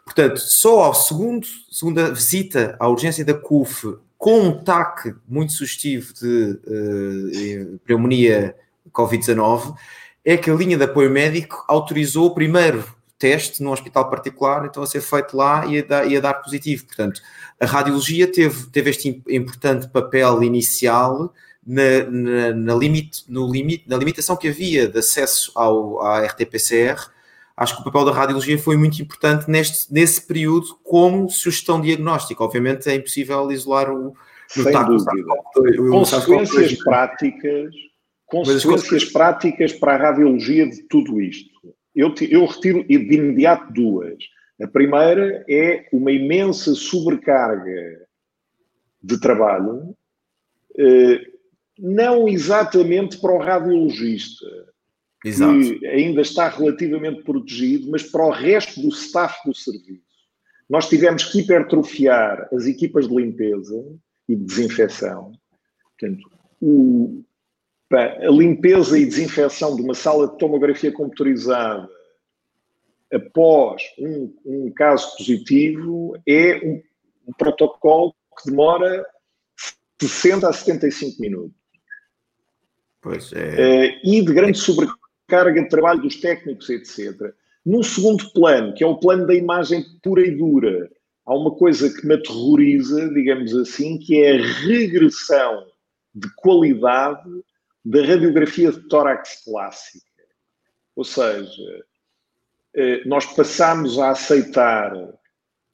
Portanto, 0.08 0.40
só 0.40 0.84
ao 0.86 0.94
segundo, 0.94 1.46
segunda 1.70 2.14
visita 2.14 2.78
à 2.80 2.88
urgência 2.88 3.26
da 3.26 3.34
CUF, 3.34 3.98
com 4.18 4.40
um 4.40 4.64
TAC 4.64 5.14
muito 5.28 5.52
sugestivo 5.52 6.14
de 6.14 6.58
uh, 6.66 7.80
pneumonia 7.80 8.56
Covid-19, 8.90 9.76
é 10.24 10.38
que 10.38 10.50
a 10.50 10.54
linha 10.54 10.78
de 10.78 10.86
apoio 10.86 11.12
médico 11.12 11.62
autorizou 11.68 12.28
o 12.28 12.34
primeiro 12.34 12.86
teste 13.20 13.62
num 13.62 13.72
hospital 13.72 14.10
particular, 14.10 14.66
então 14.66 14.82
a 14.82 14.88
ser 14.88 15.02
feito 15.02 15.36
lá 15.36 15.66
e 15.66 15.80
a 15.80 15.84
dar, 15.84 16.10
e 16.10 16.16
a 16.16 16.22
dar 16.22 16.36
positivo. 16.36 16.86
Portanto, 16.86 17.22
a 17.60 17.66
radiologia 17.66 18.32
teve, 18.32 18.66
teve 18.68 18.92
este 18.92 19.22
importante 19.28 19.90
papel 19.90 20.42
inicial 20.42 21.34
na, 21.66 22.06
na, 22.10 22.54
na, 22.54 22.76
limite, 22.76 23.26
no 23.28 23.52
limite, 23.52 23.84
na 23.90 23.98
limitação 23.98 24.38
que 24.38 24.48
havia 24.48 24.88
de 24.88 25.00
acesso 25.00 25.52
ao, 25.54 26.02
à 26.02 26.26
RT-PCR 26.26 27.17
acho 27.58 27.76
que 27.76 27.82
o 27.82 27.84
papel 27.84 28.06
da 28.06 28.12
radiologia 28.12 28.58
foi 28.58 28.78
muito 28.78 29.02
importante 29.02 29.50
neste, 29.50 29.92
nesse 29.92 30.26
período 30.26 30.78
como 30.84 31.30
sugestão 31.30 31.82
diagnóstica. 31.82 32.44
Obviamente 32.44 32.88
é 32.88 32.96
impossível 32.96 33.52
isolar 33.52 33.90
o, 33.90 34.16
Sem 34.48 34.72
dúvida. 34.72 35.12
O, 35.82 35.90
consequências 35.90 36.78
práticas, 36.84 37.74
consequências 38.28 39.06
práticas 39.06 39.74
para 39.74 39.96
a 39.96 39.98
radiologia 39.98 40.70
de 40.70 40.84
tudo 40.84 41.20
isto. 41.20 41.50
Eu, 41.96 42.14
eu 42.30 42.46
retiro 42.46 42.84
de 42.84 42.94
imediato 42.94 43.74
duas. 43.74 44.24
A 44.62 44.68
primeira 44.68 45.44
é 45.50 45.88
uma 45.92 46.12
imensa 46.12 46.76
sobrecarga 46.76 48.08
de 49.02 49.20
trabalho, 49.20 49.96
eh, 50.78 51.22
não 51.78 52.28
exatamente 52.28 53.18
para 53.20 53.32
o 53.32 53.38
radiologista, 53.38 54.46
Exato. 55.26 55.60
que 55.60 55.88
ainda 55.88 56.22
está 56.22 56.48
relativamente 56.50 57.24
protegido, 57.24 57.90
mas 57.90 58.04
para 58.04 58.26
o 58.26 58.32
resto 58.32 58.82
do 58.82 58.90
staff 58.90 59.36
do 59.46 59.54
serviço. 59.54 60.06
Nós 60.70 60.88
tivemos 60.90 61.24
que 61.26 61.40
hipertrofiar 61.40 62.48
as 62.54 62.66
equipas 62.66 63.08
de 63.08 63.16
limpeza 63.16 63.84
e 64.28 64.36
de 64.36 64.44
desinfecção. 64.44 65.32
Portanto, 65.98 66.30
o, 66.62 67.24
a 67.92 68.30
limpeza 68.30 69.00
e 69.00 69.06
desinfecção 69.06 69.76
de 69.76 69.82
uma 69.82 69.94
sala 69.94 70.28
de 70.28 70.38
tomografia 70.38 70.92
computerizada 70.92 71.90
após 73.12 73.82
um, 73.98 74.36
um 74.46 74.72
caso 74.74 75.16
positivo 75.18 76.14
é 76.28 76.58
um, 76.58 76.84
um, 77.30 77.34
protocolo 77.38 78.14
que 78.38 78.50
demora 78.50 79.06
60 80.02 80.50
a 80.50 80.54
75 80.54 81.22
minutos. 81.22 81.58
Pois 83.02 83.32
é. 83.32 83.54
Uh, 83.56 84.00
e 84.04 84.22
de 84.22 84.34
grande 84.34 84.58
sobrecarga 84.58 85.07
carga 85.28 85.62
de 85.62 85.70
trabalho 85.70 86.02
dos 86.02 86.16
técnicos, 86.16 86.70
etc. 86.70 87.34
Num 87.66 87.84
segundo 87.84 88.32
plano, 88.32 88.74
que 88.74 88.84
é 88.84 88.88
o 88.88 88.98
plano 88.98 89.28
da 89.28 89.36
imagem 89.36 89.84
pura 90.02 90.26
e 90.26 90.32
dura, 90.32 90.90
há 91.26 91.36
uma 91.36 91.52
coisa 91.52 91.94
que 91.94 92.08
me 92.08 92.16
aterroriza, 92.16 93.10
digamos 93.14 93.54
assim, 93.56 93.98
que 94.00 94.24
é 94.24 94.38
a 94.38 94.46
regressão 94.66 95.66
de 96.16 96.34
qualidade 96.36 97.30
da 97.84 98.06
radiografia 98.06 98.72
de 98.72 98.80
tórax 98.88 99.44
clássica. 99.44 100.06
Ou 100.96 101.04
seja, 101.04 101.86
eh, 102.74 103.02
nós 103.06 103.26
passamos 103.26 104.00
a 104.00 104.12
aceitar, 104.12 104.94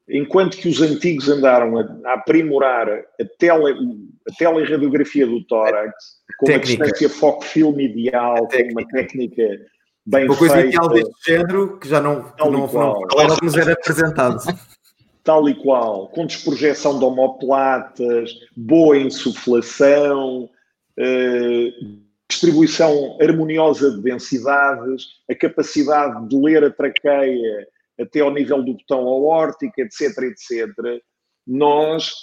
enquanto 0.10 0.58
que 0.58 0.68
os 0.68 0.82
antigos 0.82 1.30
andaram 1.30 1.78
a, 1.78 2.14
aprimorar 2.14 2.90
a, 2.90 3.26
tele, 3.38 3.74
a 4.30 4.36
teleradiografia 4.38 5.26
do 5.26 5.44
tórax, 5.46 5.94
com 6.38 6.46
técnica. 6.46 6.84
uma 6.84 6.92
distância 6.92 7.10
foco-filme 7.10 7.86
ideal, 7.86 8.48
com 8.48 8.72
uma 8.72 8.88
técnica 8.88 9.44
bem 10.06 10.26
uma 10.26 10.38
coisa 10.38 10.56
feita. 10.56 10.70
ideal 10.70 10.90
deste 10.90 11.14
género 11.26 11.80
que 11.80 11.88
já 11.88 12.02
não, 12.02 12.24
que 12.24 12.44
não, 12.44 12.52
não, 12.52 12.68
não 12.74 13.38
nos 13.42 13.56
era 13.56 13.74
apresentado. 13.74 14.38
Tal 15.24 15.48
e 15.48 15.56
qual, 15.56 16.10
com 16.10 16.26
desprojeção 16.26 17.00
de 17.00 17.06
homoplatas, 17.06 18.30
boa 18.58 18.98
insuflação, 18.98 20.50
eh, 21.00 21.72
distribuição 22.30 23.18
harmoniosa 23.22 23.92
de 23.92 24.02
densidades, 24.02 25.06
a 25.32 25.34
capacidade 25.34 26.28
de 26.28 26.36
ler 26.36 26.66
a 26.66 26.70
traqueia 26.70 27.68
até 28.00 28.20
ao 28.20 28.34
nível 28.34 28.64
do 28.64 28.74
botão 28.74 29.00
aórtico, 29.00 29.74
etc, 29.80 30.18
etc. 30.24 30.70
Nós, 31.46 32.14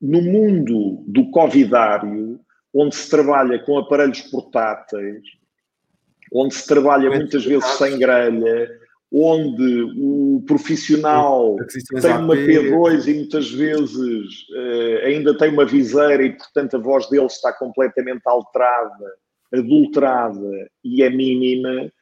no 0.00 0.20
mundo 0.20 1.04
do 1.06 1.30
covidário, 1.30 2.40
onde 2.74 2.94
se 2.94 3.10
trabalha 3.10 3.58
com 3.58 3.78
aparelhos 3.78 4.22
portáteis, 4.22 5.22
onde 6.32 6.54
se 6.54 6.66
trabalha 6.66 7.10
muitas 7.10 7.44
vezes 7.44 7.66
sem 7.72 7.98
grelha, 7.98 8.70
onde 9.12 9.82
o 9.98 10.42
profissional 10.46 11.56
tem 12.00 12.16
uma 12.16 12.34
P2 12.34 13.06
e 13.06 13.14
muitas 13.14 13.50
vezes 13.50 14.48
uh, 14.50 15.04
ainda 15.04 15.36
tem 15.36 15.50
uma 15.50 15.66
viseira 15.66 16.22
e, 16.24 16.32
portanto, 16.32 16.76
a 16.76 16.80
voz 16.80 17.08
dele 17.10 17.26
está 17.26 17.52
completamente 17.52 18.22
alterada, 18.24 19.14
adulterada 19.52 20.70
e 20.82 21.02
é 21.02 21.10
mínima. 21.10 21.92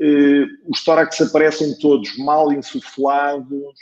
Uh, 0.00 0.46
os 0.70 0.84
tórax 0.84 1.20
aparecem 1.20 1.76
todos 1.78 2.16
mal 2.18 2.52
insuflados, 2.52 3.74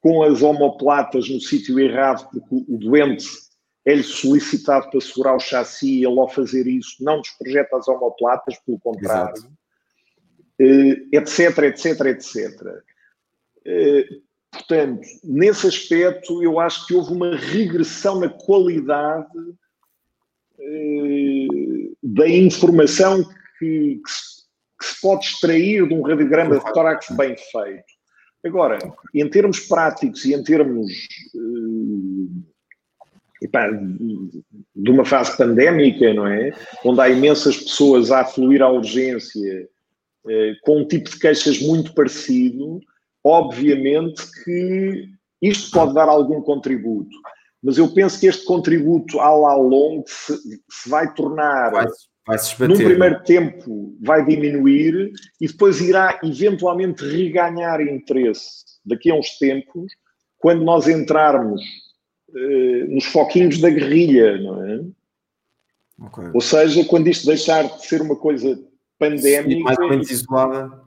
com 0.00 0.22
as 0.22 0.40
omoplatas 0.40 1.28
no 1.28 1.38
sítio 1.38 1.78
errado, 1.78 2.26
porque 2.30 2.64
o 2.66 2.78
doente 2.78 3.26
é-lhe 3.84 4.02
solicitado 4.02 4.88
para 4.90 5.00
segurar 5.00 5.36
o 5.36 5.40
chassi 5.40 6.00
e 6.00 6.06
ele, 6.06 6.18
ao 6.18 6.28
fazer 6.28 6.66
isso, 6.66 6.96
não 7.04 7.20
desprojeta 7.20 7.76
as 7.76 7.86
omoplatas, 7.88 8.56
pelo 8.64 8.80
contrário, 8.80 9.42
uh, 10.60 11.08
etc, 11.12 11.58
etc, 11.64 12.00
etc. 12.06 12.62
Uh, 13.66 14.22
portanto, 14.50 15.06
nesse 15.22 15.66
aspecto, 15.66 16.42
eu 16.42 16.58
acho 16.58 16.86
que 16.86 16.94
houve 16.94 17.12
uma 17.12 17.36
regressão 17.36 18.18
na 18.18 18.30
qualidade 18.30 19.28
da 22.02 22.28
informação 22.28 23.24
que, 23.58 24.00
que, 24.04 24.10
se, 24.10 24.39
que, 24.80 24.86
se, 24.86 25.00
pode 25.00 25.26
extrair 25.26 25.86
de 25.86 25.94
um 25.94 26.02
radiograma 26.02 26.58
de 26.58 26.72
tórax 26.72 27.06
bem 27.10 27.36
feito. 27.36 27.84
Agora, 28.44 28.78
em 29.14 29.28
termos 29.28 29.60
práticos 29.60 30.24
e 30.24 30.32
em 30.32 30.42
termos 30.42 30.90
uh, 31.34 32.42
epá, 33.42 33.70
de 33.70 34.90
uma 34.90 35.04
fase 35.04 35.36
pandémica, 35.36 36.14
não 36.14 36.26
é? 36.26 36.52
Onde 36.84 37.00
há 37.00 37.08
imensas 37.08 37.58
pessoas 37.58 38.10
a 38.10 38.20
afluir 38.20 38.62
à 38.62 38.70
urgência 38.70 39.68
uh, 40.24 40.54
com 40.62 40.78
um 40.78 40.88
tipo 40.88 41.10
de 41.10 41.18
queixas 41.18 41.60
muito 41.60 41.94
parecido, 41.94 42.80
obviamente 43.22 44.22
que 44.44 45.10
isto 45.42 45.70
pode 45.70 45.94
dar 45.94 46.08
algum 46.08 46.40
contributo. 46.40 47.16
Mas 47.62 47.76
eu 47.76 47.92
penso 47.92 48.18
que 48.18 48.26
este 48.26 48.44
contributo 48.44 49.20
ao 49.20 49.42
lá 49.42 49.54
longo 49.54 50.04
se, 50.06 50.34
se 50.70 50.88
vai 50.88 51.12
tornar. 51.12 51.72
Num 52.68 52.76
primeiro 52.76 53.22
tempo 53.24 53.96
vai 54.00 54.24
diminuir 54.24 55.12
e 55.40 55.46
depois 55.46 55.80
irá 55.80 56.18
eventualmente 56.22 57.04
reganhar 57.04 57.80
interesse 57.80 58.64
daqui 58.84 59.10
a 59.10 59.14
uns 59.14 59.38
tempos, 59.38 59.92
quando 60.38 60.64
nós 60.64 60.88
entrarmos 60.88 61.62
eh, 62.34 62.84
nos 62.88 63.04
foquinhos 63.04 63.60
da 63.60 63.68
guerrilha, 63.68 64.38
não 64.38 64.64
é? 64.64 64.80
Okay. 66.06 66.30
Ou 66.32 66.40
seja, 66.40 66.84
quando 66.84 67.08
isto 67.08 67.26
deixar 67.26 67.64
de 67.64 67.86
ser 67.86 68.00
uma 68.00 68.16
coisa 68.16 68.58
pandémica. 68.98 69.50
Sim, 69.50 69.62
mais 69.62 69.78
ou 69.78 69.88
menos 69.88 70.10
isolada. 70.10 70.80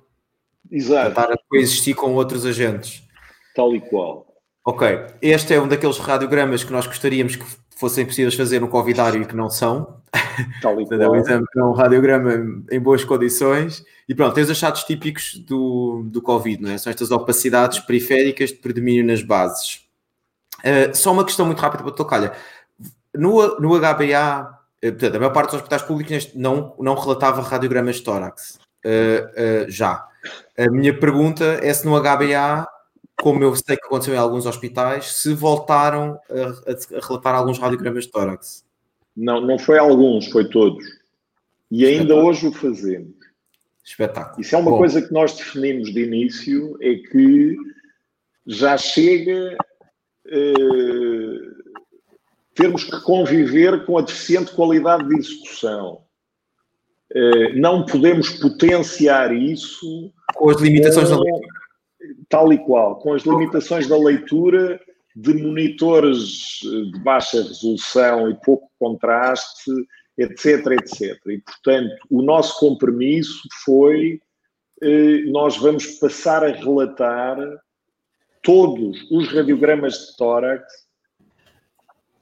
Exato. 0.71 1.09
Estar 1.09 1.31
a 1.31 1.37
coexistir 1.49 1.95
com 1.95 2.13
outros 2.13 2.45
agentes. 2.45 3.03
Tal 3.55 3.75
e 3.75 3.81
qual. 3.81 4.27
Ok, 4.65 4.87
este 5.21 5.53
é 5.53 5.61
um 5.61 5.67
daqueles 5.67 5.97
radiogramas 5.97 6.63
que 6.63 6.71
nós 6.71 6.87
gostaríamos 6.87 7.35
que 7.35 7.45
fossem 7.76 8.05
possíveis 8.05 8.36
fazer 8.36 8.59
no 8.59 8.67
Covidário 8.67 9.21
e 9.21 9.26
que 9.26 9.36
não 9.36 9.49
são. 9.49 10.01
Tal 10.61 10.80
e 10.80 10.86
qual. 10.88 11.15
é 11.15 11.63
um 11.63 11.71
radiograma 11.71 12.63
em 12.71 12.80
boas 12.80 13.03
condições. 13.03 13.84
E 14.07 14.13
pronto, 14.13 14.34
tem 14.34 14.43
os 14.43 14.49
achados 14.49 14.84
típicos 14.84 15.36
do, 15.38 16.03
do 16.05 16.21
Covid, 16.21 16.61
não 16.61 16.71
é? 16.71 16.78
São 16.78 16.89
estas 16.89 17.11
opacidades 17.11 17.80
periféricas 17.80 18.49
de 18.49 18.57
predomínio 18.57 19.05
nas 19.05 19.21
bases. 19.21 19.82
Uh, 20.59 20.95
só 20.95 21.11
uma 21.11 21.26
questão 21.26 21.45
muito 21.45 21.59
rápida 21.59 21.84
para 21.84 21.91
tocar. 21.91 22.38
No, 23.13 23.59
no 23.59 23.80
HBA, 23.80 24.59
eh, 24.82 24.91
portanto, 24.91 25.15
a 25.15 25.19
maior 25.19 25.34
parte 25.34 25.47
dos 25.47 25.55
hospitais 25.55 25.82
públicos 25.82 26.34
não, 26.34 26.76
não 26.80 26.95
relatava 26.95 27.41
radiogramas 27.41 27.97
de 27.97 28.03
tórax. 28.03 28.59
Uh, 28.86 29.69
já. 29.69 30.07
A 30.57 30.69
minha 30.69 30.97
pergunta 30.97 31.59
é 31.61 31.74
se 31.74 31.86
no 31.86 31.99
HBA 31.99 32.67
como 33.24 33.41
eu 33.41 33.55
sei 33.55 33.78
que 33.78 33.86
aconteceu 33.86 34.13
em 34.13 34.17
alguns 34.17 34.45
hospitais, 34.45 35.13
se 35.13 35.34
voltaram 35.34 36.19
a, 36.30 36.97
a 36.97 37.07
relatar 37.07 37.34
alguns 37.34 37.57
radiogramas 37.57 38.03
de 38.03 38.11
tórax. 38.11 38.65
Não, 39.15 39.39
não 39.39 39.57
foi 39.57 39.80
alguns, 39.80 40.28
foi 40.28 40.49
todos. 40.49 40.84
E 41.71 41.86
ainda 41.86 42.15
hoje 42.15 42.47
o 42.47 42.51
fazemos. 42.51 43.15
Espetáculo. 43.82 44.41
Isso 44.41 44.53
é 44.53 44.57
uma 44.57 44.71
Bom. 44.71 44.78
coisa 44.78 45.01
que 45.01 45.13
nós 45.13 45.38
definimos 45.38 45.93
de 45.93 46.03
início, 46.03 46.78
é 46.82 46.95
que 46.95 47.55
já 48.45 48.78
chega 48.78 49.55
uh, 50.26 51.63
termos 52.53 52.84
que 52.84 52.99
conviver 53.03 53.86
com 53.86 53.97
a 53.97 54.01
deficiente 54.01 54.51
qualidade 54.51 55.07
de 55.07 55.15
execução. 55.15 56.01
Uh, 57.15 57.55
não 57.55 57.86
podemos 57.86 58.32
potenciar 58.32 59.34
isso 59.34 60.11
com 60.36 60.49
as 60.49 60.59
limitações 60.59 61.07
com... 61.07 61.15
da 61.15 61.21
leitura 61.21 61.62
tal 62.34 62.51
e 62.51 62.57
qual, 62.57 62.95
com 62.95 63.13
as 63.13 63.21
limitações 63.21 63.88
da 63.88 63.95
leitura 63.95 64.81
de 65.15 65.36
monitores 65.36 66.61
eh, 66.65 66.91
de 66.91 66.99
baixa 67.03 67.43
resolução 67.43 68.27
e 68.27 68.34
pouco 68.43 68.71
contraste, 68.79 69.71
etc, 70.17 70.65
etc. 70.71 71.15
E, 71.27 71.38
portanto, 71.38 71.95
o 72.09 72.23
nosso 72.23 72.59
compromisso 72.59 73.47
foi 73.63 74.19
eh, 74.81 75.21
nós 75.27 75.57
vamos 75.57 75.86
passar 75.99 76.43
a 76.43 76.51
relatar 76.51 77.38
todos 78.41 79.07
os 79.11 79.31
radiogramas 79.31 79.93
de 79.93 80.17
tórax, 80.17 80.63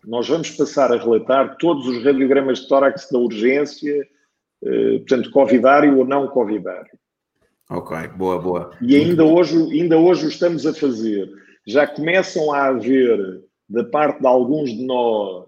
nós 0.06 0.28
vamos 0.28 0.52
passar 0.52 0.92
a 0.92 0.98
relatar 0.98 1.56
todos 1.56 1.88
os 1.88 2.04
radiogramas 2.04 2.60
de 2.60 2.68
tórax 2.68 3.08
da 3.10 3.18
urgência, 3.18 4.06
eh, 4.62 4.98
portanto, 4.98 5.32
covidário 5.32 5.98
ou 5.98 6.06
não 6.06 6.28
covidário. 6.28 7.00
Ok, 7.72 7.96
boa, 8.18 8.38
boa. 8.38 8.78
E 8.82 8.98
ainda 8.98 9.24
hoje, 9.24 9.56
ainda 9.56 9.98
hoje 9.98 10.26
o 10.26 10.30
estamos 10.30 10.66
a 10.66 10.74
fazer. 10.74 11.32
Já 11.66 11.88
começam 11.88 12.52
a 12.52 12.66
haver, 12.66 13.18
da 13.70 13.86
parte 13.86 14.20
de 14.20 14.28
alguns 14.28 14.72
de 14.72 14.84
nós, 14.84 15.46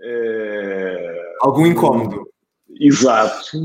é... 0.00 1.22
algum 1.42 1.66
incómodo. 1.66 2.26
Exato. 2.80 3.58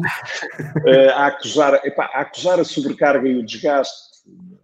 é, 0.85 1.07
a, 1.11 1.27
acusar, 1.27 1.75
epá, 1.85 2.11
a 2.13 2.19
acusar 2.19 2.59
a 2.59 2.65
sobrecarga 2.65 3.25
e 3.25 3.37
o 3.37 3.45
desgaste. 3.45 4.09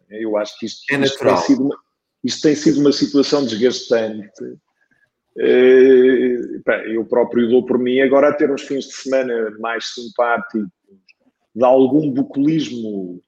Eu 0.10 0.36
acho 0.36 0.60
que 0.60 0.66
isto, 0.66 0.84
é 0.94 1.00
isto, 1.00 1.24
tem, 1.24 1.38
sido 1.38 1.64
uma, 1.64 1.78
isto 2.22 2.42
tem 2.42 2.56
sido 2.56 2.82
uma 2.82 2.92
situação 2.92 3.46
desgastante. 3.46 4.30
É, 5.38 6.58
epá, 6.58 6.80
eu 6.86 7.06
próprio 7.06 7.48
dou 7.48 7.66
por 7.66 7.80
mim 7.80 8.02
agora 8.02 8.28
a 8.28 8.34
ter 8.34 8.52
uns 8.52 8.64
fins 8.64 8.86
de 8.86 8.94
semana 8.94 9.56
mais 9.58 9.94
simpáticos 9.94 10.68
de 11.56 11.64
algum 11.64 12.12
bucolismo 12.12 13.22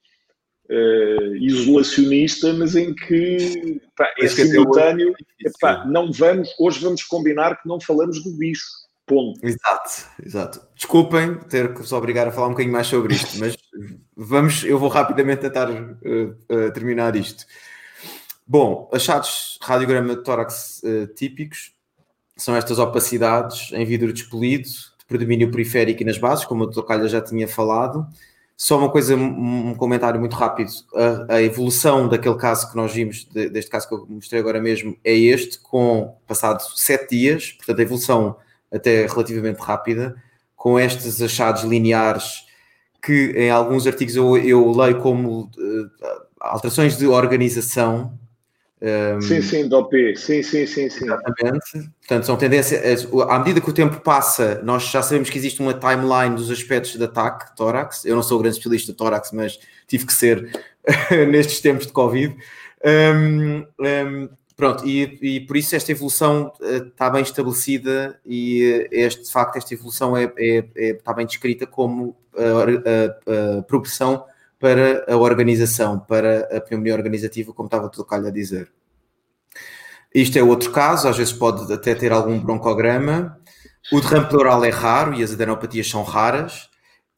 uh, 0.69 1.35
isolacionista, 1.35 2.53
mas 2.53 2.75
em 2.75 2.93
que 2.93 3.81
pá, 3.95 4.11
é 4.19 4.27
simultâneo. 4.27 5.13
Epá, 5.39 5.85
não 5.85 6.11
vamos, 6.11 6.49
hoje 6.59 6.79
vamos 6.79 7.03
combinar 7.03 7.61
que 7.61 7.67
não 7.67 7.79
falamos 7.79 8.23
do 8.23 8.31
bicho. 8.31 8.65
Ponto. 9.05 9.39
Exato, 9.41 10.05
exato. 10.21 10.61
Desculpem 10.75 11.35
ter 11.47 11.73
que 11.73 11.79
vos 11.79 11.93
obrigar 11.93 12.27
a 12.27 12.31
falar 12.31 12.47
um 12.47 12.51
bocadinho 12.51 12.73
mais 12.73 12.87
sobre 12.87 13.15
isto, 13.15 13.39
mas 13.39 13.55
vamos, 14.13 14.65
eu 14.65 14.77
vou 14.77 14.89
rapidamente 14.89 15.39
tentar 15.39 15.71
uh, 15.71 16.35
uh, 16.51 16.71
terminar 16.73 17.15
isto. 17.15 17.45
Bom, 18.45 18.89
achados 18.91 19.57
radiograma 19.61 20.13
de 20.13 20.23
tórax 20.23 20.81
uh, 20.83 21.07
típicos 21.15 21.71
são 22.35 22.53
estas 22.53 22.79
opacidades 22.79 23.71
em 23.71 23.85
vidro 23.85 24.11
despolido, 24.11 24.67
predomínio 25.07 25.49
periférico 25.51 26.01
e 26.01 26.05
nas 26.05 26.17
bases, 26.17 26.45
como 26.45 26.63
o 26.63 26.71
Tocalha 26.71 27.07
já 27.07 27.21
tinha 27.21 27.47
falado. 27.47 28.07
Só 28.55 28.77
uma 28.77 28.89
coisa, 28.89 29.15
um 29.15 29.75
comentário 29.75 30.19
muito 30.19 30.35
rápido. 30.35 30.71
A, 31.29 31.35
a 31.35 31.41
evolução 31.41 32.07
daquele 32.07 32.35
caso 32.35 32.69
que 32.69 32.75
nós 32.75 32.91
vimos, 32.91 33.25
de, 33.25 33.49
deste 33.49 33.69
caso 33.69 33.87
que 33.87 33.93
eu 33.93 34.05
mostrei 34.09 34.39
agora 34.39 34.59
mesmo, 34.59 34.97
é 35.03 35.13
este, 35.13 35.59
com 35.59 36.15
passado 36.27 36.61
sete 36.75 37.15
dias, 37.15 37.51
portanto, 37.51 37.79
a 37.79 37.83
evolução 37.83 38.35
até 38.71 39.05
relativamente 39.05 39.59
rápida, 39.59 40.15
com 40.55 40.79
estes 40.79 41.21
achados 41.21 41.63
lineares 41.63 42.47
que 43.01 43.31
em 43.37 43.49
alguns 43.49 43.87
artigos 43.87 44.15
eu, 44.15 44.37
eu 44.37 44.71
leio 44.71 44.99
como 44.99 45.43
uh, 45.43 45.89
alterações 46.39 46.97
de 46.97 47.07
organização 47.07 48.17
um, 48.79 49.21
sim, 49.21 49.41
sim, 49.41 49.67
do 49.67 49.79
OP, 49.79 50.15
sim, 50.15 50.43
sim, 50.43 50.67
sim, 50.67 50.87
sim. 50.89 51.05
Exatamente. 51.05 51.89
Portanto, 51.99 52.25
são 52.25 52.37
tendências. 52.37 53.07
À 53.27 53.39
medida 53.39 53.59
que 53.59 53.69
o 53.69 53.73
tempo 53.73 53.99
passa, 54.01 54.61
nós 54.63 54.83
já 54.83 55.01
sabemos 55.01 55.29
que 55.29 55.37
existe 55.37 55.59
uma 55.61 55.73
timeline 55.73 56.35
dos 56.35 56.51
aspectos 56.51 56.95
de 56.95 57.03
ataque, 57.03 57.55
tórax. 57.55 58.05
Eu 58.05 58.15
não 58.15 58.21
sou 58.21 58.37
grande 58.37 58.57
especialista 58.57 58.91
de 58.91 58.97
tórax, 58.97 59.31
mas 59.31 59.59
tive 59.87 60.05
que 60.05 60.13
ser 60.13 60.51
nestes 61.29 61.59
tempos 61.59 61.87
de 61.87 61.91
Covid. 61.91 62.35
Um, 62.85 63.65
um, 63.79 64.29
pronto, 64.55 64.87
e, 64.87 65.17
e, 65.21 65.39
por 65.41 65.57
isso 65.57 65.75
esta 65.75 65.91
evolução 65.91 66.53
uh, 66.61 66.87
está 66.87 67.09
bem 67.09 67.23
estabelecida 67.23 68.19
e 68.23 68.85
uh, 68.85 68.87
este, 68.91 69.23
de 69.23 69.31
facto 69.31 69.57
esta 69.57 69.73
evolução 69.73 70.15
é, 70.15 70.31
é, 70.37 70.65
é, 70.75 70.89
está 70.91 71.11
bem 71.13 71.25
descrita 71.25 71.65
como 71.65 72.15
a, 72.37 72.41
a, 73.31 73.59
a 73.59 73.61
progressão 73.63 74.23
para 74.59 75.05
a 75.07 75.17
organização, 75.17 75.99
para 75.99 76.47
a 76.55 76.61
pneumonia 76.61 76.95
organizativa, 76.95 77.53
como 77.53 77.67
estava 77.67 77.91
o 77.95 78.05
Calho 78.05 78.27
a 78.27 78.31
dizer. 78.31 78.71
Isto 80.13 80.39
é 80.39 80.43
outro 80.43 80.71
caso, 80.71 81.07
às 81.07 81.17
vezes 81.17 81.33
pode 81.33 81.71
até 81.71 81.93
ter 81.93 82.11
algum 82.11 82.39
broncograma. 82.39 83.39
O 83.91 84.01
derrame 84.01 84.27
pleural 84.27 84.63
é 84.65 84.69
raro 84.69 85.13
e 85.13 85.23
as 85.23 85.31
adenopatias 85.31 85.89
são 85.89 86.03
raras. 86.03 86.69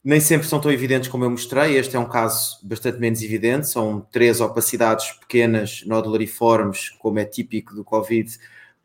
Nem 0.02 0.20
sempre 0.20 0.46
são 0.46 0.60
tão 0.60 0.70
evidentes 0.70 1.08
como 1.08 1.24
eu 1.24 1.30
mostrei. 1.30 1.76
Este 1.76 1.96
é 1.96 1.98
um 1.98 2.08
caso 2.08 2.58
bastante 2.62 2.98
menos 2.98 3.22
evidente. 3.22 3.68
São 3.68 4.06
três 4.12 4.40
opacidades 4.40 5.12
pequenas, 5.12 5.82
nodulariformes, 5.86 6.90
como 6.98 7.18
é 7.18 7.24
típico 7.24 7.74
do 7.74 7.84
Covid, 7.84 8.30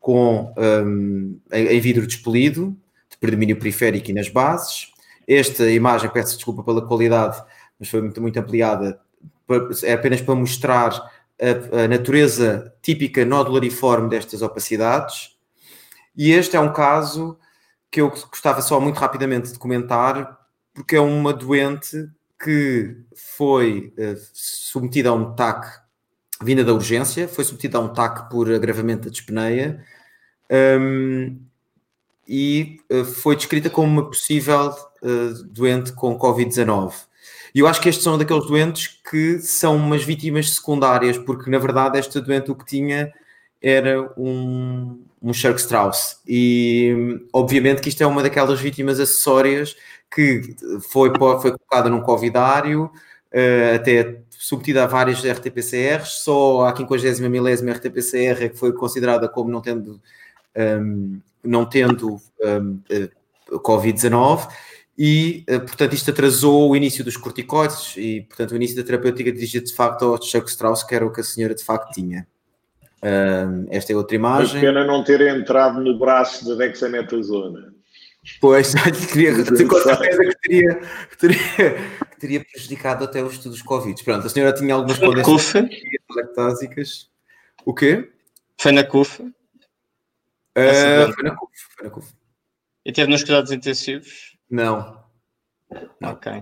com 0.00 0.54
um, 0.56 1.38
em 1.52 1.80
vidro 1.80 2.06
despelido, 2.06 2.76
de 3.10 3.16
predomínio 3.18 3.58
periférico 3.58 4.10
e 4.10 4.14
nas 4.14 4.28
bases. 4.28 4.92
Esta 5.26 5.68
imagem, 5.70 6.08
peço 6.10 6.36
desculpa 6.36 6.62
pela 6.62 6.86
qualidade, 6.86 7.42
mas 7.78 7.88
foi 7.88 8.00
muito, 8.00 8.20
muito 8.20 8.38
ampliada, 8.38 9.00
é 9.82 9.92
apenas 9.92 10.20
para 10.20 10.34
mostrar 10.34 10.90
a, 11.40 11.84
a 11.84 11.88
natureza 11.88 12.72
típica 12.82 13.24
nodulariforme 13.24 14.08
destas 14.08 14.42
opacidades. 14.42 15.36
E 16.16 16.32
este 16.32 16.56
é 16.56 16.60
um 16.60 16.72
caso 16.72 17.38
que 17.90 18.00
eu 18.00 18.10
gostava 18.10 18.62
só 18.62 18.80
muito 18.80 18.98
rapidamente 18.98 19.52
de 19.52 19.58
comentar, 19.58 20.38
porque 20.74 20.96
é 20.96 21.00
uma 21.00 21.32
doente 21.32 22.08
que 22.42 22.96
foi 23.14 23.94
uh, 23.98 24.16
submetida 24.32 25.10
a 25.10 25.14
um 25.14 25.34
TAC 25.34 25.66
vinda 26.42 26.62
da 26.62 26.74
urgência, 26.74 27.26
foi 27.28 27.44
submetida 27.44 27.78
a 27.78 27.80
um 27.80 27.92
TAC 27.92 28.28
por 28.30 28.52
agravamento 28.52 29.04
da 29.04 29.10
dispneia, 29.10 29.82
um, 30.78 31.40
e 32.28 32.80
uh, 32.90 33.04
foi 33.04 33.36
descrita 33.36 33.70
como 33.70 33.88
uma 33.88 34.06
possível 34.06 34.70
uh, 34.70 35.44
doente 35.44 35.92
com 35.92 36.18
Covid-19. 36.18 36.92
E 37.56 37.60
eu 37.60 37.66
acho 37.66 37.80
que 37.80 37.88
estes 37.88 38.04
são 38.04 38.18
daqueles 38.18 38.46
doentes 38.46 39.00
que 39.10 39.38
são 39.38 39.76
umas 39.76 40.04
vítimas 40.04 40.50
secundárias, 40.50 41.16
porque 41.16 41.48
na 41.48 41.56
verdade 41.56 41.96
esta 41.98 42.20
doente 42.20 42.50
o 42.50 42.54
que 42.54 42.66
tinha 42.66 43.10
era 43.62 44.12
um, 44.14 45.02
um 45.22 45.32
Shark 45.32 45.58
Strauss. 45.58 46.20
E 46.28 47.18
obviamente 47.32 47.80
que 47.80 47.88
isto 47.88 48.02
é 48.02 48.06
uma 48.06 48.22
daquelas 48.22 48.60
vítimas 48.60 49.00
acessórias 49.00 49.74
que 50.14 50.54
foi, 50.90 51.10
foi 51.40 51.52
colocada 51.52 51.88
num 51.88 52.02
covidário, 52.02 52.90
uh, 53.32 53.74
até 53.74 54.18
submetida 54.28 54.84
a 54.84 54.86
várias 54.86 55.24
RT-PCRs, 55.24 56.24
só 56.24 56.66
a 56.66 56.76
50 56.76 57.26
milésima 57.26 57.72
RT-PCR 57.72 58.44
é 58.44 58.48
que 58.50 58.58
foi 58.58 58.74
considerada 58.74 59.30
como 59.30 59.50
não 59.50 59.62
tendo, 59.62 59.98
um, 60.54 61.20
não 61.42 61.64
tendo 61.64 62.20
um, 62.38 62.80
uh, 62.90 63.60
Covid-19 63.60 64.46
e, 64.98 65.44
uh, 65.50 65.60
portanto, 65.60 65.92
isto 65.92 66.10
atrasou 66.10 66.70
o 66.70 66.76
início 66.76 67.04
dos 67.04 67.16
corticoides 67.16 67.94
e, 67.96 68.22
portanto, 68.22 68.52
o 68.52 68.56
início 68.56 68.76
da 68.76 68.82
terapêutica 68.82 69.30
dirigida 69.30 69.66
de 69.66 69.74
facto 69.74 70.04
ao 70.06 70.22
Chuck 70.22 70.48
Strauss, 70.48 70.82
que 70.82 70.94
era 70.94 71.06
o 71.06 71.12
que 71.12 71.20
a 71.20 71.24
senhora 71.24 71.54
de 71.54 71.62
facto 71.62 71.92
tinha. 71.92 72.26
Uh, 73.02 73.66
esta 73.70 73.92
é 73.92 73.96
outra 73.96 74.16
imagem. 74.16 74.56
É 74.56 74.60
pena 74.60 74.84
não 74.86 75.04
ter 75.04 75.20
entrado 75.20 75.80
no 75.80 75.98
braço 75.98 76.48
da 76.48 76.54
dexametasona. 76.54 77.74
Pois, 78.40 78.74
queria, 79.12 79.32
com 79.34 79.78
certeza 79.80 80.24
que 80.24 80.38
teria, 80.40 80.74
que, 81.10 81.18
teria, 81.18 81.38
que 82.10 82.18
teria 82.18 82.44
prejudicado 82.44 83.04
até 83.04 83.22
os 83.22 83.34
estudos 83.34 83.62
Covid. 83.62 84.02
Pronto, 84.02 84.26
a 84.26 84.30
senhora 84.30 84.52
tinha 84.54 84.74
algumas 84.74 84.98
condensas 84.98 85.54
lactásicas. 86.10 87.10
O 87.64 87.74
quê? 87.74 88.10
Foi 88.58 88.72
na 88.72 88.82
CUF? 88.82 89.22
Uh, 89.22 89.32
foi 91.14 91.22
na 91.22 91.36
CUF, 91.36 91.52
foi 91.76 91.84
na 91.84 91.90
CUF. 91.90 92.14
E 92.84 92.92
teve 92.92 93.10
nos 93.10 93.22
cuidados 93.22 93.52
intensivos? 93.52 94.35
Não. 94.50 95.04
Não. 96.00 96.12
Ok. 96.12 96.32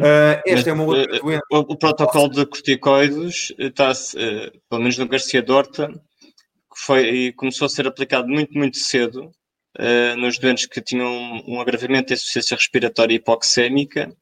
Uh, 0.00 0.38
esta 0.46 0.70
é 0.70 0.72
uma 0.72 0.84
outra 0.84 1.16
eh, 1.16 1.20
doença. 1.20 1.42
O, 1.50 1.58
o, 1.58 1.76
protocolo 1.76 2.28
de 2.28 2.46
corticoides 2.46 3.52
está, 3.58 3.90
uh, 3.90 4.60
pelo 4.68 4.82
menos 4.82 4.96
no 4.96 5.08
Garcia 5.08 5.42
Dorta, 5.42 5.88
que 5.88 6.80
foi, 6.84 7.08
e 7.08 7.32
começou 7.32 7.66
a 7.66 7.68
ser 7.68 7.86
aplicado 7.86 8.28
muito, 8.28 8.56
muito 8.56 8.78
cedo 8.78 9.32
uh, 9.78 10.16
nos 10.16 10.38
doentes 10.38 10.66
que 10.66 10.80
tinham 10.80 11.08
um, 11.08 11.54
um 11.54 11.60
agravamento 11.60 12.08
de 12.08 12.14
insuficiência 12.14 12.56
respiratória 12.56 13.14
hipoxémica, 13.14 14.12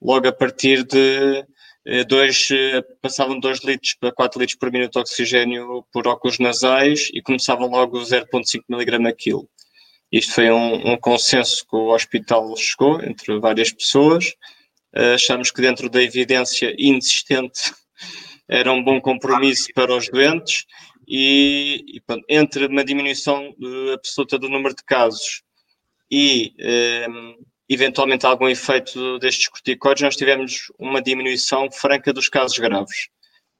logo 0.00 0.26
a 0.26 0.32
partir 0.32 0.84
de 0.84 1.44
dois, 2.08 2.48
passavam 3.00 3.38
2 3.38 3.62
litros 3.62 3.94
para 4.00 4.10
4 4.10 4.40
litros 4.40 4.58
por 4.58 4.72
minuto 4.72 4.94
de 4.94 4.98
oxigênio 4.98 5.86
por 5.92 6.08
óculos 6.08 6.40
nasais 6.40 7.10
e 7.14 7.22
começavam 7.22 7.68
logo 7.68 8.00
0,5 8.00 8.62
mg 8.68 9.06
a 9.06 9.12
quilo. 9.12 9.48
Isto 10.10 10.34
foi 10.34 10.50
um, 10.50 10.92
um 10.92 10.96
consenso 10.96 11.66
que 11.68 11.76
o 11.76 11.94
hospital 11.94 12.56
chegou 12.56 13.02
entre 13.02 13.38
várias 13.38 13.72
pessoas 13.72 14.34
achamos 15.14 15.50
que 15.50 15.60
dentro 15.60 15.90
da 15.90 16.02
evidência 16.02 16.74
inexistente 16.78 17.72
era 18.48 18.72
um 18.72 18.82
bom 18.82 19.00
compromisso 19.00 19.68
para 19.74 19.94
os 19.94 20.08
doentes 20.08 20.64
e, 21.06 21.84
e 21.86 22.00
pronto, 22.00 22.24
entre 22.28 22.66
uma 22.66 22.84
diminuição 22.84 23.54
absoluta 23.92 24.38
do 24.38 24.48
número 24.48 24.74
de 24.74 24.82
casos 24.84 25.42
e 26.10 26.54
ehm, 26.58 27.34
eventualmente 27.68 28.24
algum 28.24 28.48
efeito 28.48 29.18
destes 29.18 29.48
corticoides, 29.48 30.02
nós 30.02 30.16
tivemos 30.16 30.72
uma 30.78 31.02
diminuição 31.02 31.70
franca 31.70 32.12
dos 32.12 32.28
casos 32.28 32.58
graves. 32.58 33.08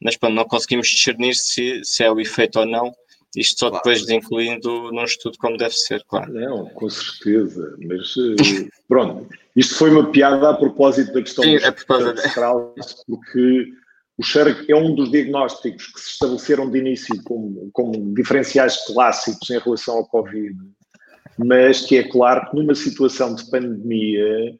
Mas 0.00 0.16
pronto, 0.16 0.34
não 0.34 0.44
conseguimos 0.44 0.88
discernir 0.88 1.34
se, 1.34 1.80
se 1.84 2.04
é 2.04 2.10
o 2.10 2.20
efeito 2.20 2.60
ou 2.60 2.66
não, 2.66 2.92
isto 3.36 3.60
só 3.60 3.68
claro. 3.68 3.84
depois 3.84 4.06
de 4.06 4.14
incluindo 4.14 4.90
num 4.90 5.04
estudo 5.04 5.36
como 5.38 5.56
deve 5.56 5.74
ser, 5.74 6.02
claro. 6.04 6.32
Não, 6.32 6.66
com 6.70 6.88
certeza, 6.88 7.76
mas 7.78 8.14
eh, 8.16 8.68
pronto. 8.88 9.28
Isto 9.54 9.76
foi 9.76 9.90
uma 9.90 10.10
piada 10.10 10.50
a 10.50 10.54
propósito 10.54 11.12
da 11.12 11.22
questão 11.22 11.44
Sim, 11.44 11.56
do 11.56 12.20
central, 12.20 12.74
porque 13.06 13.72
o 14.18 14.22
Sherk 14.22 14.70
é 14.70 14.76
um 14.76 14.94
dos 14.94 15.10
diagnósticos 15.10 15.86
que 15.88 16.00
se 16.00 16.10
estabeleceram 16.10 16.70
de 16.70 16.78
início 16.78 17.22
como, 17.24 17.70
como 17.72 18.14
diferenciais 18.14 18.84
clássicos 18.86 19.48
em 19.50 19.58
relação 19.58 19.96
ao 19.96 20.06
Covid, 20.06 20.56
mas 21.38 21.82
que 21.82 21.98
é 21.98 22.08
claro 22.08 22.50
que 22.50 22.56
numa 22.56 22.74
situação 22.74 23.34
de 23.34 23.48
pandemia 23.50 24.58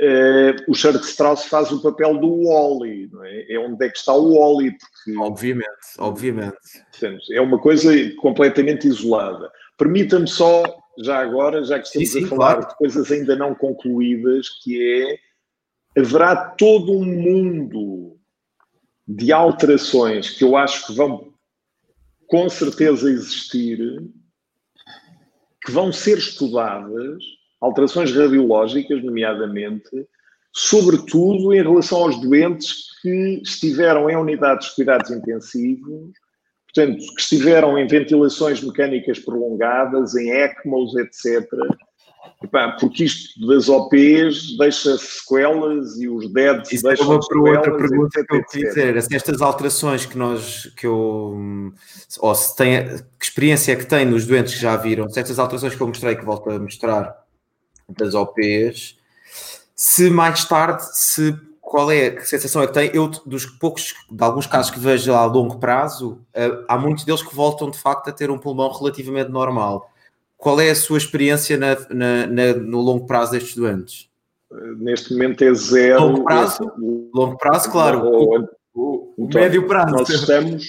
Uh, 0.00 0.70
o 0.70 0.74
Sherk 0.74 1.04
Strauss 1.04 1.44
faz 1.44 1.70
o 1.70 1.80
papel 1.80 2.18
do 2.18 2.48
Wally, 2.48 3.08
não 3.12 3.24
é? 3.24 3.52
É 3.52 3.58
onde 3.58 3.86
é 3.86 3.88
que 3.88 3.96
está 3.96 4.12
o 4.12 4.34
Wally, 4.34 4.72
porque... 4.72 5.16
Obviamente, 5.18 5.68
obviamente. 5.98 6.56
Portanto, 6.90 7.22
é 7.32 7.40
uma 7.40 7.60
coisa 7.60 7.92
completamente 8.16 8.88
isolada. 8.88 9.50
Permita-me 9.78 10.26
só 10.26 10.62
já 10.98 11.18
agora, 11.18 11.62
já 11.64 11.78
que 11.78 11.86
estamos 11.86 12.10
sim, 12.10 12.20
sim, 12.20 12.24
a 12.26 12.28
falar 12.28 12.54
claro. 12.54 12.68
de 12.68 12.76
coisas 12.76 13.12
ainda 13.12 13.36
não 13.36 13.54
concluídas, 13.54 14.48
que 14.62 15.18
é 15.96 16.00
haverá 16.00 16.34
todo 16.34 16.92
um 16.92 17.04
mundo 17.04 18.16
de 19.06 19.32
alterações 19.32 20.30
que 20.30 20.42
eu 20.42 20.56
acho 20.56 20.86
que 20.86 20.94
vão 20.94 21.32
com 22.26 22.48
certeza 22.48 23.10
existir, 23.10 23.78
que 25.64 25.70
vão 25.70 25.92
ser 25.92 26.18
estudadas, 26.18 27.22
alterações 27.64 28.14
radiológicas, 28.14 29.02
nomeadamente, 29.02 29.90
sobretudo 30.52 31.52
em 31.52 31.62
relação 31.62 32.04
aos 32.04 32.20
doentes 32.20 33.00
que 33.00 33.40
estiveram 33.42 34.08
em 34.08 34.16
unidades 34.16 34.68
de 34.68 34.74
cuidados 34.76 35.10
intensivos 35.10 36.12
portanto, 36.74 36.98
que 37.14 37.20
estiveram 37.20 37.78
em 37.78 37.86
ventilações 37.86 38.60
mecânicas 38.60 39.20
prolongadas, 39.20 40.16
em 40.16 40.30
ECMOs, 40.30 40.96
etc. 40.96 41.48
Epá, 42.42 42.76
porque 42.78 43.04
isto 43.04 43.46
das 43.46 43.68
OPs 43.68 44.56
deixa 44.58 44.98
sequelas 44.98 45.98
e 45.98 46.08
os 46.08 46.30
DEDs 46.32 46.72
Isso 46.72 46.82
deixam 46.82 47.22
sequelas, 47.22 47.56
outra 47.56 47.76
pergunta 47.76 48.20
etc, 48.20 48.28
que 48.28 48.36
eu 48.36 48.44
queria 48.44 48.68
dizer. 48.68 48.96
Assim, 48.98 49.14
estas 49.14 49.40
alterações 49.40 50.04
que 50.04 50.18
nós, 50.18 50.66
que 50.76 50.86
eu, 50.86 51.38
ou 52.18 52.34
se 52.34 52.56
tem, 52.56 52.86
que 53.18 53.24
experiência 53.24 53.72
é 53.72 53.76
que 53.76 53.86
tem 53.86 54.04
nos 54.04 54.26
doentes 54.26 54.54
que 54.54 54.60
já 54.60 54.76
viram, 54.76 55.08
certas 55.08 55.38
alterações 55.38 55.74
que 55.74 55.80
eu 55.80 55.86
mostrei, 55.86 56.16
que 56.16 56.24
volto 56.24 56.50
a 56.50 56.58
mostrar, 56.58 57.23
das 57.88 58.14
OPs, 58.14 58.96
se 59.74 60.10
mais 60.10 60.44
tarde, 60.44 60.82
se 60.92 61.36
qual 61.60 61.90
é 61.90 62.16
a 62.18 62.20
sensação 62.24 62.62
é 62.62 62.66
que 62.66 62.72
tem? 62.72 62.90
Eu, 62.94 63.08
dos 63.08 63.46
poucos, 63.46 63.94
de 64.10 64.22
alguns 64.22 64.46
casos 64.46 64.70
que 64.70 64.78
vejo 64.78 65.12
a 65.12 65.24
longo 65.24 65.58
prazo, 65.58 66.20
uh, 66.34 66.64
há 66.68 66.78
muitos 66.78 67.04
deles 67.04 67.22
que 67.22 67.34
voltam 67.34 67.70
de 67.70 67.78
facto 67.78 68.08
a 68.08 68.12
ter 68.12 68.30
um 68.30 68.38
pulmão 68.38 68.70
relativamente 68.70 69.30
normal. 69.30 69.90
Qual 70.36 70.60
é 70.60 70.70
a 70.70 70.74
sua 70.74 70.98
experiência 70.98 71.56
na, 71.56 71.76
na, 71.90 72.26
na, 72.26 72.52
no 72.54 72.80
longo 72.80 73.06
prazo 73.06 73.32
destes 73.32 73.56
doentes? 73.56 74.08
Neste 74.76 75.12
momento 75.14 75.42
é 75.42 75.52
zero. 75.52 76.00
Longo 76.00 76.24
prazo? 76.24 76.72
longo 77.12 77.38
prazo, 77.38 77.70
claro. 77.72 78.48
O 78.72 79.28
médio 79.34 79.66
prazo. 79.66 79.94
Nós 79.94 80.08
estamos, 80.10 80.64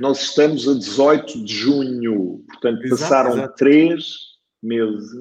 nós 0.00 0.20
estamos 0.22 0.68
a 0.68 0.74
18 0.74 1.44
de 1.44 1.54
junho, 1.54 2.44
portanto 2.48 2.82
exato, 2.84 3.00
passaram 3.00 3.32
exato. 3.34 3.54
três 3.56 4.04
meses 4.62 5.12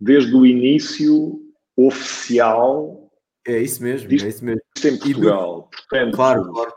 desde 0.00 0.34
o 0.34 0.46
início 0.46 1.40
oficial 1.76 3.00
é 3.46 3.58
isso 3.58 3.82
mesmo, 3.82 4.10
é 4.10 4.14
isso 4.14 4.44
mesmo. 4.44 4.60
em 4.84 4.98
Portugal. 4.98 5.68
Portanto, 5.88 6.14
claro, 6.14 6.52
claro. 6.52 6.72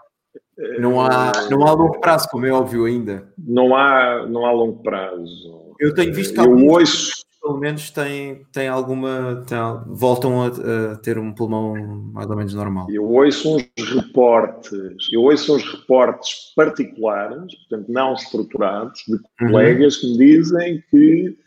Não 0.80 1.02
há, 1.02 1.32
não 1.50 1.68
há 1.68 1.72
longo 1.72 2.00
prazo, 2.00 2.30
como 2.30 2.46
é 2.46 2.52
óbvio 2.52 2.86
ainda. 2.86 3.32
Não 3.38 3.76
há, 3.76 4.26
não 4.28 4.46
há 4.46 4.52
longo 4.52 4.82
prazo. 4.82 5.74
Eu 5.80 5.94
tenho 5.94 6.14
visto 6.14 6.34
que 6.34 6.40
eu 6.40 6.44
alguns, 6.44 6.72
ouço... 6.72 7.12
pelo 7.42 7.58
menos 7.58 7.90
têm, 7.90 8.46
têm 8.52 8.68
alguma. 8.68 9.44
Têm, 9.48 9.58
voltam 9.88 10.44
a, 10.44 10.48
a, 10.48 10.96
ter 10.98 11.18
um 11.18 11.34
pulmão 11.34 11.76
mais 12.14 12.30
ou 12.30 12.38
menos 12.38 12.54
normal. 12.54 12.88
Eu 12.90 13.04
ouço 13.04 13.58
uns 13.58 13.90
reportes, 13.90 14.72
eu 15.12 15.22
ouço 15.24 15.56
uns 15.56 15.64
reportes 15.64 16.54
particulares, 16.56 17.54
portanto 17.68 17.92
não 17.92 18.14
estruturados, 18.14 19.02
de 19.08 19.14
uhum. 19.14 19.52
colegas 19.52 19.96
uhum. 19.96 20.02
que 20.02 20.08
me 20.12 20.18
dizem 20.18 20.84
que 20.90 21.38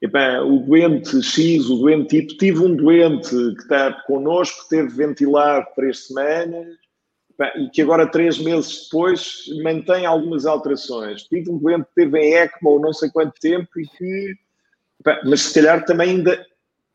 Epá, 0.00 0.40
o 0.42 0.60
doente 0.60 1.20
X, 1.22 1.68
o 1.68 1.78
doente 1.78 2.08
tipo, 2.08 2.38
tive 2.38 2.60
um 2.60 2.76
doente 2.76 3.30
que 3.30 3.62
está 3.62 3.92
connosco, 4.06 4.68
teve 4.68 4.88
ventilado 4.90 5.66
três 5.74 6.06
semanas 6.06 6.68
epá, 7.32 7.52
e 7.58 7.68
que 7.68 7.82
agora, 7.82 8.06
três 8.06 8.38
meses 8.38 8.84
depois, 8.84 9.44
mantém 9.62 10.06
algumas 10.06 10.46
alterações. 10.46 11.24
Tive 11.24 11.50
um 11.50 11.58
doente 11.58 11.86
que 11.86 11.94
teve 11.96 12.18
em 12.18 12.34
ECMO 12.34 12.80
não 12.80 12.92
sei 12.92 13.10
quanto 13.10 13.40
tempo 13.40 13.68
e 13.76 13.86
que. 13.88 14.34
Epá, 15.00 15.20
mas 15.24 15.42
se 15.42 15.54
calhar 15.54 15.84
também 15.84 16.10
ainda. 16.10 16.46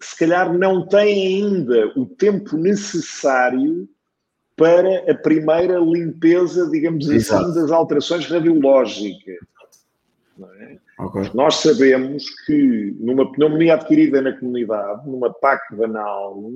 Se 0.02 0.18
calhar 0.18 0.54
não 0.58 0.86
tem 0.86 1.28
ainda 1.28 1.94
o 1.96 2.06
tempo 2.06 2.58
necessário 2.58 3.88
para 4.56 5.12
a 5.12 5.16
primeira 5.16 5.80
limpeza, 5.80 6.70
digamos 6.70 7.06
assim, 7.06 7.16
Exato. 7.16 7.46
assim, 7.46 7.62
das 7.62 7.72
alterações 7.72 8.26
radiológicas. 8.28 9.38
É? 10.60 10.78
Okay. 11.04 11.32
Nós 11.34 11.56
sabemos 11.56 12.30
que 12.46 12.96
numa 13.00 13.32
pneumonia 13.32 13.76
adquirida 13.76 14.22
na 14.22 14.38
comunidade, 14.38 15.08
numa 15.08 15.32
PAC 15.32 15.76
banal, 15.76 16.52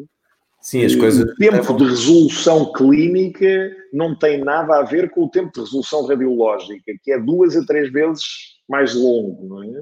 Sim, 0.61 0.83
as 0.83 0.95
coisas... 0.95 1.23
o 1.23 1.35
tempo 1.35 1.77
de 1.77 1.83
resolução 1.85 2.71
clínica 2.73 3.71
não 3.93 4.17
tem 4.17 4.43
nada 4.43 4.79
a 4.79 4.83
ver 4.83 5.09
com 5.11 5.25
o 5.25 5.29
tempo 5.29 5.51
de 5.53 5.59
resolução 5.59 6.05
radiológica, 6.05 6.91
que 7.03 7.11
é 7.11 7.19
duas 7.19 7.55
a 7.55 7.65
três 7.65 7.91
vezes 7.91 8.23
mais 8.67 8.95
longo, 8.95 9.63
é? 9.63 9.81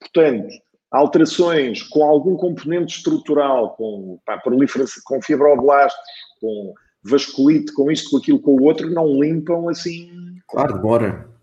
Portanto, 0.00 0.48
alterações 0.90 1.82
com 1.82 2.04
algum 2.04 2.36
componente 2.36 2.96
estrutural, 2.96 3.76
com, 3.76 4.18
pá, 4.24 4.40
com 4.40 5.22
fibroblastos, 5.22 6.00
com 6.40 6.74
vasculite, 7.02 7.72
com 7.72 7.90
isto, 7.90 8.10
com 8.10 8.16
aquilo, 8.16 8.40
com 8.40 8.56
o 8.56 8.64
outro, 8.64 8.90
não 8.90 9.20
limpam 9.20 9.68
assim. 9.68 10.10
Claro, 10.48 10.74
demora. 10.74 11.33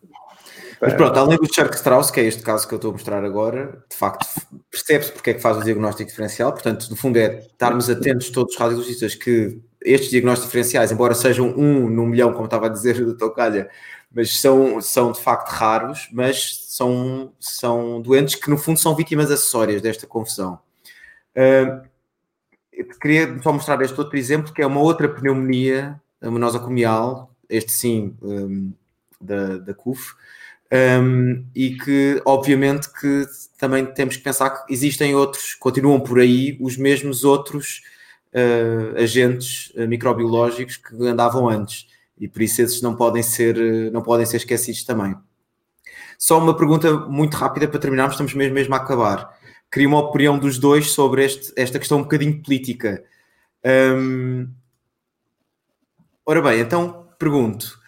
Mas 0.82 0.96
pronto, 0.96 1.18
além 1.18 1.38
do 1.38 1.46
Chuck 1.46 1.76
Strauss, 1.76 2.10
que 2.10 2.20
é 2.20 2.24
este 2.24 2.42
caso 2.42 2.68
que 2.68 2.74
eu 2.74 2.78
estou 2.78 2.90
a 2.90 2.94
mostrar 2.94 3.24
agora, 3.24 3.84
de 3.88 3.96
facto 3.96 4.26
percebe-se 4.72 5.12
porque 5.12 5.30
é 5.30 5.34
que 5.36 5.40
faz 5.40 5.58
o 5.58 5.64
diagnóstico 5.64 6.10
diferencial, 6.10 6.52
portanto, 6.52 6.90
no 6.90 6.96
fundo 6.96 7.18
é 7.18 7.38
estarmos 7.40 7.88
atentos 7.88 8.32
todos 8.32 8.54
os 8.54 8.60
radiologistas 8.60 9.14
que 9.14 9.62
estes 9.84 10.10
diagnósticos 10.10 10.48
diferenciais, 10.48 10.92
embora 10.92 11.14
sejam 11.14 11.54
um 11.56 11.88
no 11.88 12.06
milhão, 12.08 12.34
como 12.34 12.46
estava 12.46 12.66
a 12.66 12.70
dizer 12.70 12.98
o 13.02 13.14
Dr. 13.14 13.30
Calha, 13.30 13.70
mas 14.12 14.40
são, 14.40 14.82
são 14.82 15.12
de 15.12 15.22
facto 15.22 15.50
raros, 15.50 16.10
mas 16.12 16.66
são, 16.68 17.32
são 17.40 18.02
doentes 18.02 18.36
que 18.36 18.50
no 18.50 18.58
fundo 18.58 18.80
são 18.80 18.96
vítimas 18.96 19.30
acessórias 19.30 19.84
desta 19.84 20.08
confusão. 20.08 20.60
Uh, 21.36 21.88
eu 22.74 22.86
queria 23.00 23.40
só 23.42 23.54
mostrar 23.54 23.80
este 23.84 23.98
outro 24.00 24.18
exemplo, 24.18 24.52
que 24.52 24.62
é 24.62 24.66
uma 24.66 24.82
outra 24.82 25.08
pneumonia, 25.08 26.02
uma 26.20 26.40
nosocomial, 26.40 27.32
este 27.48 27.72
sim, 27.72 28.16
um, 28.22 28.74
da, 29.20 29.58
da 29.58 29.74
CUF, 29.74 30.16
um, 30.72 31.46
e 31.54 31.72
que 31.76 32.22
obviamente 32.26 32.90
que 32.94 33.26
também 33.58 33.86
temos 33.86 34.16
que 34.16 34.24
pensar 34.24 34.50
que 34.50 34.74
existem 34.74 35.14
outros, 35.14 35.54
continuam 35.54 36.00
por 36.00 36.20
aí 36.20 36.58
os 36.62 36.78
mesmos 36.78 37.24
outros 37.24 37.82
uh, 38.34 38.98
agentes 38.98 39.72
uh, 39.76 39.88
microbiológicos 39.88 40.78
que 40.78 40.96
andavam 41.06 41.50
antes 41.50 41.88
e 42.18 42.28
por 42.28 42.42
isso 42.42 42.62
esses 42.62 42.82
não 42.82 42.96
podem 42.96 43.22
ser, 43.22 43.58
uh, 43.58 43.92
não 43.92 44.02
podem 44.02 44.26
ser 44.26 44.38
esquecidos 44.38 44.84
também. 44.84 45.16
Só 46.18 46.38
uma 46.38 46.56
pergunta 46.56 46.94
muito 47.08 47.36
rápida 47.36 47.68
para 47.68 47.80
terminarmos, 47.80 48.14
estamos 48.14 48.34
mesmo, 48.34 48.54
mesmo 48.54 48.74
a 48.74 48.78
acabar. 48.78 49.38
Queria 49.72 49.88
uma 49.88 50.00
opinião 50.00 50.38
dos 50.38 50.58
dois 50.58 50.92
sobre 50.92 51.26
este, 51.26 51.52
esta 51.56 51.80
questão 51.80 52.00
um 52.00 52.04
bocadinho 52.04 52.42
política. 52.44 53.04
Um, 53.66 54.48
ora 56.26 56.42
bem, 56.42 56.60
então 56.60 57.08
pergunto: 57.18 57.81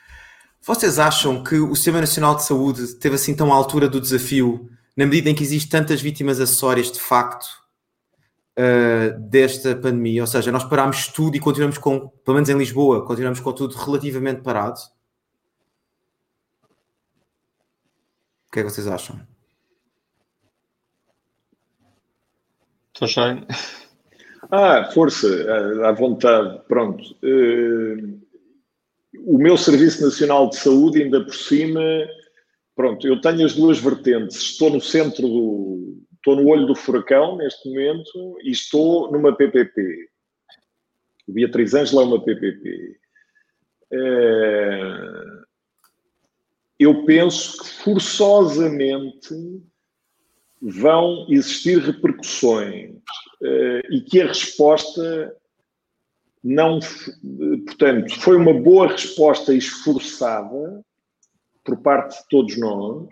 vocês 0.66 0.97
acham 0.97 1.43
que 1.43 1.55
o 1.55 1.76
Sistema 1.76 1.99
Nacional 1.99 2.36
de 2.36 2.45
Saúde 2.45 2.84
esteve 2.84 3.16
assim 3.16 3.36
tão 3.36 3.51
à 3.51 3.55
altura 3.55 3.89
do 3.89 3.99
desafio, 3.99 4.70
na 4.95 5.05
medida 5.05 5.30
em 5.30 5.36
que 5.36 5.43
existem 5.43 5.70
tantas 5.70 6.01
vítimas 6.01 6.39
acessórias 6.39 6.89
de 6.89 7.01
facto 7.01 7.45
uh, 8.57 9.20
desta 9.20 9.76
pandemia? 9.76 10.22
Ou 10.22 10.28
seja, 10.28 10.53
nós 10.53 10.64
parámos 10.64 11.07
tudo 11.07 11.36
e 11.36 11.39
continuamos 11.41 11.78
com, 11.78 12.07
pelo 12.07 12.36
menos 12.36 12.49
em 12.49 12.57
Lisboa, 12.57 13.05
continuamos 13.05 13.41
com 13.41 13.51
tudo 13.51 13.76
relativamente 13.76 14.41
parado? 14.41 14.80
O 18.47 18.51
que 18.53 18.59
é 18.59 18.64
que 18.64 18.70
vocês 18.70 18.88
acham? 18.88 19.20
Estou 22.93 23.07
cheio. 23.07 23.45
Ah, 24.51 24.89
força, 24.93 25.28
à 25.84 25.91
vontade, 25.91 26.61
pronto. 26.68 27.03
Uh 27.24 28.23
o 29.26 29.38
meu 29.38 29.58
Serviço 29.58 30.04
Nacional 30.04 30.50
de 30.50 30.58
Saúde, 30.58 31.02
ainda 31.02 31.24
por 31.24 31.34
cima, 31.34 31.82
pronto, 32.76 33.08
eu 33.08 33.20
tenho 33.22 33.46
as 33.46 33.56
duas 33.56 33.80
vertentes. 33.80 34.38
Estou 34.38 34.70
no 34.70 34.82
centro 34.82 35.28
do. 35.28 36.04
Estou 36.16 36.38
no 36.38 36.48
olho 36.48 36.66
do 36.66 36.76
furacão 36.76 37.36
neste 37.36 37.68
momento 37.68 38.38
e 38.44 38.52
estou 38.52 39.12
numa 39.12 39.36
PPP. 39.36 40.10
O 41.28 41.34
Beatriz 41.34 41.74
Ângela 41.74 42.02
é 42.02 42.06
uma 42.06 42.24
PPP. 42.24 42.98
É, 43.92 44.82
eu 46.80 47.04
penso 47.06 47.62
que 47.62 47.70
forçosamente 47.84 49.36
vão 50.62 51.26
existir 51.30 51.78
repercussões 51.80 52.96
é, 53.44 53.82
e 53.92 54.00
que 54.00 54.22
a 54.22 54.28
resposta 54.28 55.36
não, 56.44 56.80
portanto, 57.66 58.20
foi 58.20 58.36
uma 58.36 58.54
boa 58.54 58.88
resposta 58.88 59.54
esforçada 59.54 60.84
por 61.64 61.78
parte 61.78 62.22
de 62.22 62.28
todos 62.28 62.58
nós, 62.58 63.08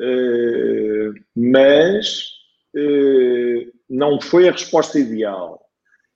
eh, 0.00 1.10
mas 1.34 2.28
eh, 2.76 3.66
não 3.90 4.20
foi 4.20 4.48
a 4.48 4.52
resposta 4.52 5.00
ideal. 5.00 5.60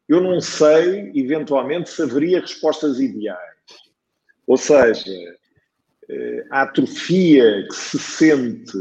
Eu 0.08 0.20
não 0.20 0.40
sei, 0.40 1.10
eventualmente, 1.14 1.90
se 1.90 2.02
haveria 2.02 2.40
respostas 2.40 3.00
ideais. 3.00 3.58
Ou 4.46 4.56
seja, 4.56 5.10
eh, 6.08 6.46
a 6.50 6.62
atrofia 6.62 7.66
que 7.66 7.74
se 7.74 7.98
sente, 7.98 8.78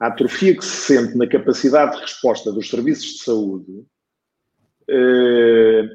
a 0.00 0.06
atrofia 0.06 0.56
que 0.56 0.64
se 0.64 0.94
sente 0.94 1.14
na 1.16 1.26
capacidade 1.26 1.96
de 1.96 2.02
resposta 2.02 2.50
dos 2.50 2.70
serviços 2.70 3.18
de 3.18 3.18
saúde 3.18 3.86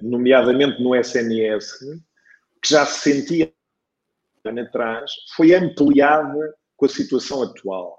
nomeadamente 0.01 0.81
no 0.81 0.95
SNS, 0.95 1.79
que 2.61 2.69
já 2.69 2.85
se 2.85 3.11
sentia 3.11 3.51
atrás, 4.45 5.11
foi 5.35 5.53
ampliada 5.53 6.55
com 6.75 6.85
a 6.85 6.89
situação 6.89 7.43
atual. 7.43 7.95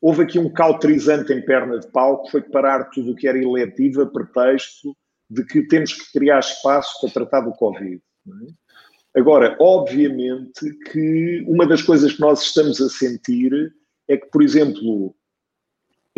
Houve 0.00 0.22
aqui 0.22 0.38
um 0.38 0.50
cauterizante 0.52 1.32
em 1.32 1.44
perna 1.44 1.78
de 1.78 1.90
pau 1.90 2.22
que 2.22 2.30
foi 2.30 2.42
parar 2.42 2.84
tudo 2.90 3.12
o 3.12 3.16
que 3.16 3.28
era 3.28 3.38
eletivo 3.38 4.02
a 4.02 4.06
pretexto 4.06 4.96
de 5.28 5.44
que 5.44 5.66
temos 5.66 5.92
que 5.92 6.18
criar 6.18 6.38
espaço 6.38 7.00
para 7.00 7.10
tratar 7.10 7.40
do 7.42 7.52
Covid. 7.52 8.00
É? 8.28 9.18
Agora, 9.20 9.56
obviamente 9.60 10.72
que 10.90 11.44
uma 11.46 11.66
das 11.66 11.82
coisas 11.82 12.12
que 12.12 12.20
nós 12.20 12.42
estamos 12.42 12.80
a 12.80 12.88
sentir 12.88 13.74
é 14.08 14.16
que, 14.16 14.26
por 14.26 14.42
exemplo, 14.42 15.14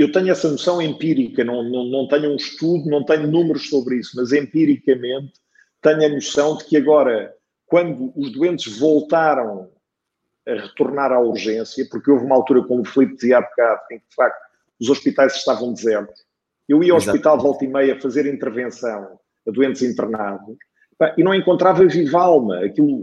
eu 0.02 0.12
tenho 0.12 0.30
essa 0.30 0.50
noção 0.50 0.80
empírica, 0.80 1.44
não, 1.44 1.62
não, 1.62 1.84
não 1.84 2.08
tenho 2.08 2.32
um 2.32 2.36
estudo, 2.36 2.88
não 2.88 3.04
tenho 3.04 3.26
números 3.26 3.68
sobre 3.68 3.96
isso, 3.96 4.12
mas 4.16 4.32
empiricamente 4.32 5.32
tenho 5.80 6.04
a 6.04 6.08
noção 6.08 6.56
de 6.56 6.64
que 6.64 6.76
agora, 6.76 7.34
quando 7.66 8.12
os 8.16 8.32
doentes 8.32 8.78
voltaram 8.78 9.70
a 10.46 10.52
retornar 10.52 11.12
à 11.12 11.20
urgência, 11.20 11.86
porque 11.90 12.10
houve 12.10 12.24
uma 12.24 12.36
altura, 12.36 12.62
como 12.64 12.82
o 12.82 12.84
Filipe 12.84 13.14
dizia 13.14 13.38
há 13.38 13.42
bocado, 13.42 13.80
em 13.90 13.98
que 13.98 14.08
de 14.08 14.14
facto 14.14 14.40
os 14.80 14.88
hospitais 14.88 15.36
estavam 15.36 15.72
desertos. 15.72 16.24
Eu 16.68 16.82
ia 16.82 16.92
ao 16.92 16.98
Exato. 16.98 17.16
hospital 17.16 17.38
volta 17.38 17.64
e 17.64 17.68
meia 17.68 18.00
fazer 18.00 18.26
intervenção 18.26 19.18
a 19.46 19.50
doentes 19.50 19.82
internados 19.82 20.56
e 21.16 21.22
não 21.22 21.34
encontrava 21.34 21.84
viva 21.86 22.20
alma. 22.20 22.64
Aquilo, 22.64 23.02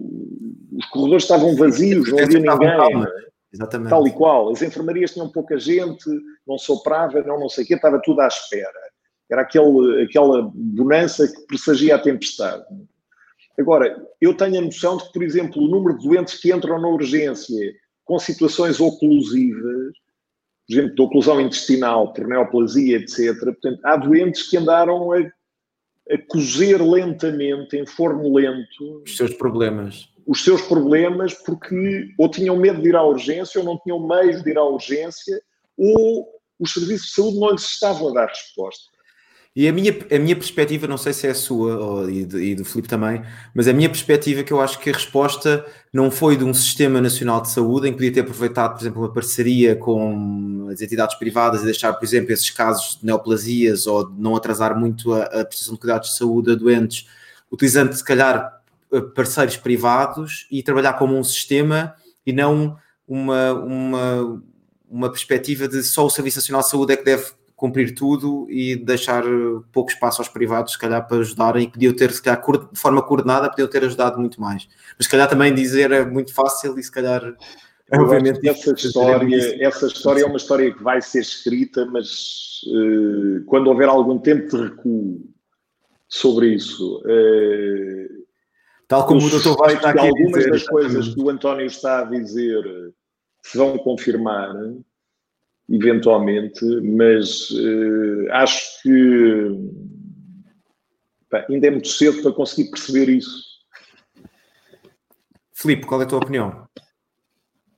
os 0.73 0.85
corredores 0.87 1.23
estavam 1.23 1.55
vazios, 1.55 2.09
não 2.09 2.19
havia 2.19 2.39
ninguém. 2.39 3.05
Exatamente. 3.53 3.89
Tal 3.89 4.07
e 4.07 4.11
qual. 4.11 4.51
As 4.51 4.61
enfermarias 4.61 5.11
tinham 5.11 5.29
pouca 5.29 5.57
gente, 5.57 6.05
não 6.47 6.57
soprava, 6.57 7.21
não, 7.23 7.39
não 7.39 7.49
sei 7.49 7.63
o 7.63 7.67
quê, 7.67 7.73
estava 7.75 7.99
tudo 8.03 8.21
à 8.21 8.27
espera. 8.27 8.71
Era 9.31 9.41
aquele, 9.41 10.03
aquela 10.03 10.49
bonança 10.53 11.27
que 11.27 11.47
pressagia 11.47 11.95
a 11.95 11.99
tempestade. 11.99 12.65
Agora, 13.59 13.95
eu 14.21 14.33
tenho 14.33 14.57
a 14.57 14.61
noção 14.61 14.97
de 14.97 15.05
que, 15.05 15.13
por 15.13 15.23
exemplo, 15.23 15.61
o 15.61 15.67
número 15.67 15.97
de 15.97 16.07
doentes 16.07 16.39
que 16.39 16.53
entram 16.53 16.79
na 16.81 16.87
urgência 16.87 17.73
com 18.05 18.17
situações 18.17 18.79
oclusivas, 18.79 19.93
por 20.67 20.73
exemplo, 20.73 20.95
de 20.95 21.01
oclusão 21.01 21.41
intestinal, 21.41 22.13
por 22.13 22.27
neoplasia, 22.27 22.97
etc., 22.97 23.35
portanto, 23.43 23.79
há 23.83 23.97
doentes 23.97 24.49
que 24.49 24.57
andaram 24.57 25.11
a, 25.11 25.19
a 25.19 26.17
cozer 26.27 26.81
lentamente, 26.81 27.75
em 27.75 27.85
forno 27.85 28.33
lento... 28.33 29.03
Os 29.05 29.17
seus 29.17 29.33
problemas 29.33 30.09
os 30.29 30.43
seus 30.43 30.61
problemas 30.61 31.33
porque 31.33 32.13
ou 32.15 32.29
tinham 32.29 32.55
medo 32.55 32.79
de 32.83 32.89
ir 32.89 32.95
à 32.95 33.01
urgência 33.01 33.59
ou 33.59 33.65
não 33.65 33.79
tinham 33.79 34.07
meios 34.07 34.43
de 34.43 34.51
ir 34.51 34.59
à 34.59 34.63
urgência 34.63 35.41
ou 35.75 36.29
os 36.59 36.71
serviços 36.71 37.07
de 37.07 37.13
saúde 37.15 37.39
não 37.39 37.49
lhes 37.49 37.63
estavam 37.63 38.09
a 38.09 38.13
dar 38.13 38.27
resposta. 38.27 38.83
E 39.55 39.67
a 39.67 39.73
minha, 39.73 39.91
a 39.91 40.19
minha 40.19 40.35
perspectiva, 40.35 40.85
não 40.85 40.99
sei 40.99 41.13
se 41.13 41.25
é 41.25 41.31
a 41.31 41.35
sua 41.35 41.79
ou, 41.79 42.09
e, 42.09 42.23
de, 42.23 42.37
e 42.37 42.55
do 42.55 42.63
Filipe 42.63 42.87
também, 42.87 43.23
mas 43.55 43.67
a 43.67 43.73
minha 43.73 43.89
perspectiva 43.89 44.41
é 44.41 44.43
que 44.43 44.53
eu 44.53 44.61
acho 44.61 44.77
que 44.77 44.91
a 44.91 44.93
resposta 44.93 45.65
não 45.91 46.11
foi 46.11 46.37
de 46.37 46.43
um 46.43 46.53
sistema 46.53 47.01
nacional 47.01 47.41
de 47.41 47.49
saúde 47.49 47.87
em 47.87 47.91
que 47.91 47.97
podia 47.97 48.13
ter 48.13 48.19
aproveitado, 48.19 48.75
por 48.75 48.83
exemplo, 48.83 49.01
uma 49.01 49.11
parceria 49.11 49.75
com 49.75 50.67
as 50.71 50.79
entidades 50.79 51.15
privadas 51.17 51.63
e 51.63 51.65
deixar, 51.65 51.91
por 51.93 52.05
exemplo, 52.05 52.31
esses 52.31 52.51
casos 52.51 52.99
de 52.99 53.05
neoplasias 53.07 53.87
ou 53.87 54.07
de 54.07 54.21
não 54.21 54.35
atrasar 54.35 54.79
muito 54.79 55.11
a, 55.11 55.23
a 55.23 55.43
prestação 55.43 55.73
de 55.73 55.79
cuidados 55.79 56.11
de 56.11 56.17
saúde 56.17 56.51
a 56.51 56.55
doentes, 56.55 57.07
utilizando 57.51 57.91
se 57.93 58.03
calhar 58.03 58.58
parceiros 59.15 59.57
privados 59.57 60.47
e 60.51 60.63
trabalhar 60.63 60.93
como 60.93 61.17
um 61.17 61.23
sistema 61.23 61.93
e 62.25 62.33
não 62.33 62.77
uma, 63.07 63.53
uma, 63.53 64.43
uma 64.89 65.09
perspectiva 65.09 65.67
de 65.67 65.83
só 65.83 66.05
o 66.05 66.09
Serviço 66.09 66.37
Nacional 66.37 66.61
de 66.61 66.69
Saúde 66.69 66.93
é 66.93 66.97
que 66.97 67.05
deve 67.05 67.31
cumprir 67.59 67.93
tudo 67.93 68.47
e 68.49 68.77
deixar 68.77 69.21
pouco 69.73 69.91
espaço 69.91 70.21
aos 70.21 70.29
privados, 70.29 70.71
se 70.71 70.79
calhar, 70.79 71.05
para 71.05 71.17
ajudarem, 71.17 71.65
e 71.65 71.69
podiam 71.69 71.93
ter, 71.93 72.09
se 72.13 72.21
calhar, 72.21 72.41
de 72.41 72.79
forma 72.79 73.01
coordenada, 73.01 73.49
podiam 73.49 73.67
ter 73.67 73.83
ajudado 73.83 74.17
muito 74.17 74.39
mais. 74.39 74.65
Mas 74.97 75.05
se 75.05 75.11
calhar 75.11 75.27
também 75.27 75.53
dizer 75.53 75.91
é 75.91 76.05
muito 76.05 76.33
fácil 76.33 76.79
e 76.79 76.83
se 76.83 76.89
calhar. 76.89 77.21
Eu 77.91 78.01
obviamente, 78.03 78.47
essa 78.47 78.71
história, 78.71 79.65
essa 79.65 79.87
história 79.87 80.21
é 80.21 80.25
uma 80.25 80.37
história 80.37 80.73
que 80.73 80.81
vai 80.81 81.01
ser 81.01 81.19
escrita, 81.19 81.85
mas 81.87 82.61
uh, 82.67 83.43
quando 83.45 83.67
houver 83.67 83.89
algum 83.89 84.17
tempo 84.17 84.47
de 84.47 84.63
recuo 84.63 85.19
sobre 86.07 86.53
isso, 86.53 86.99
uh, 86.99 88.25
Tal 88.89 89.05
como 89.05 89.23
o 89.23 89.29
Dr. 89.29 89.55
Vai 89.55 89.75
está 89.75 89.91
aqui 89.91 89.99
algumas 89.99 90.49
das 90.49 90.67
coisas 90.67 91.13
que 91.13 91.21
o 91.21 91.29
António 91.29 91.67
está 91.67 91.99
a 91.99 92.05
dizer 92.05 92.91
se 93.43 93.55
vão 93.55 93.77
confirmar, 93.77 94.51
eventualmente, 95.69 96.65
mas 96.81 97.51
uh, 97.51 98.31
acho 98.31 98.81
que 98.81 99.51
pá, 101.29 101.45
ainda 101.47 101.67
é 101.67 101.71
muito 101.71 101.87
cedo 101.87 102.23
para 102.23 102.31
conseguir 102.31 102.71
perceber 102.71 103.09
isso. 103.09 103.59
Filipe, 105.53 105.85
qual 105.85 106.01
é 106.01 106.05
a 106.05 106.07
tua 106.07 106.17
opinião? 106.17 106.67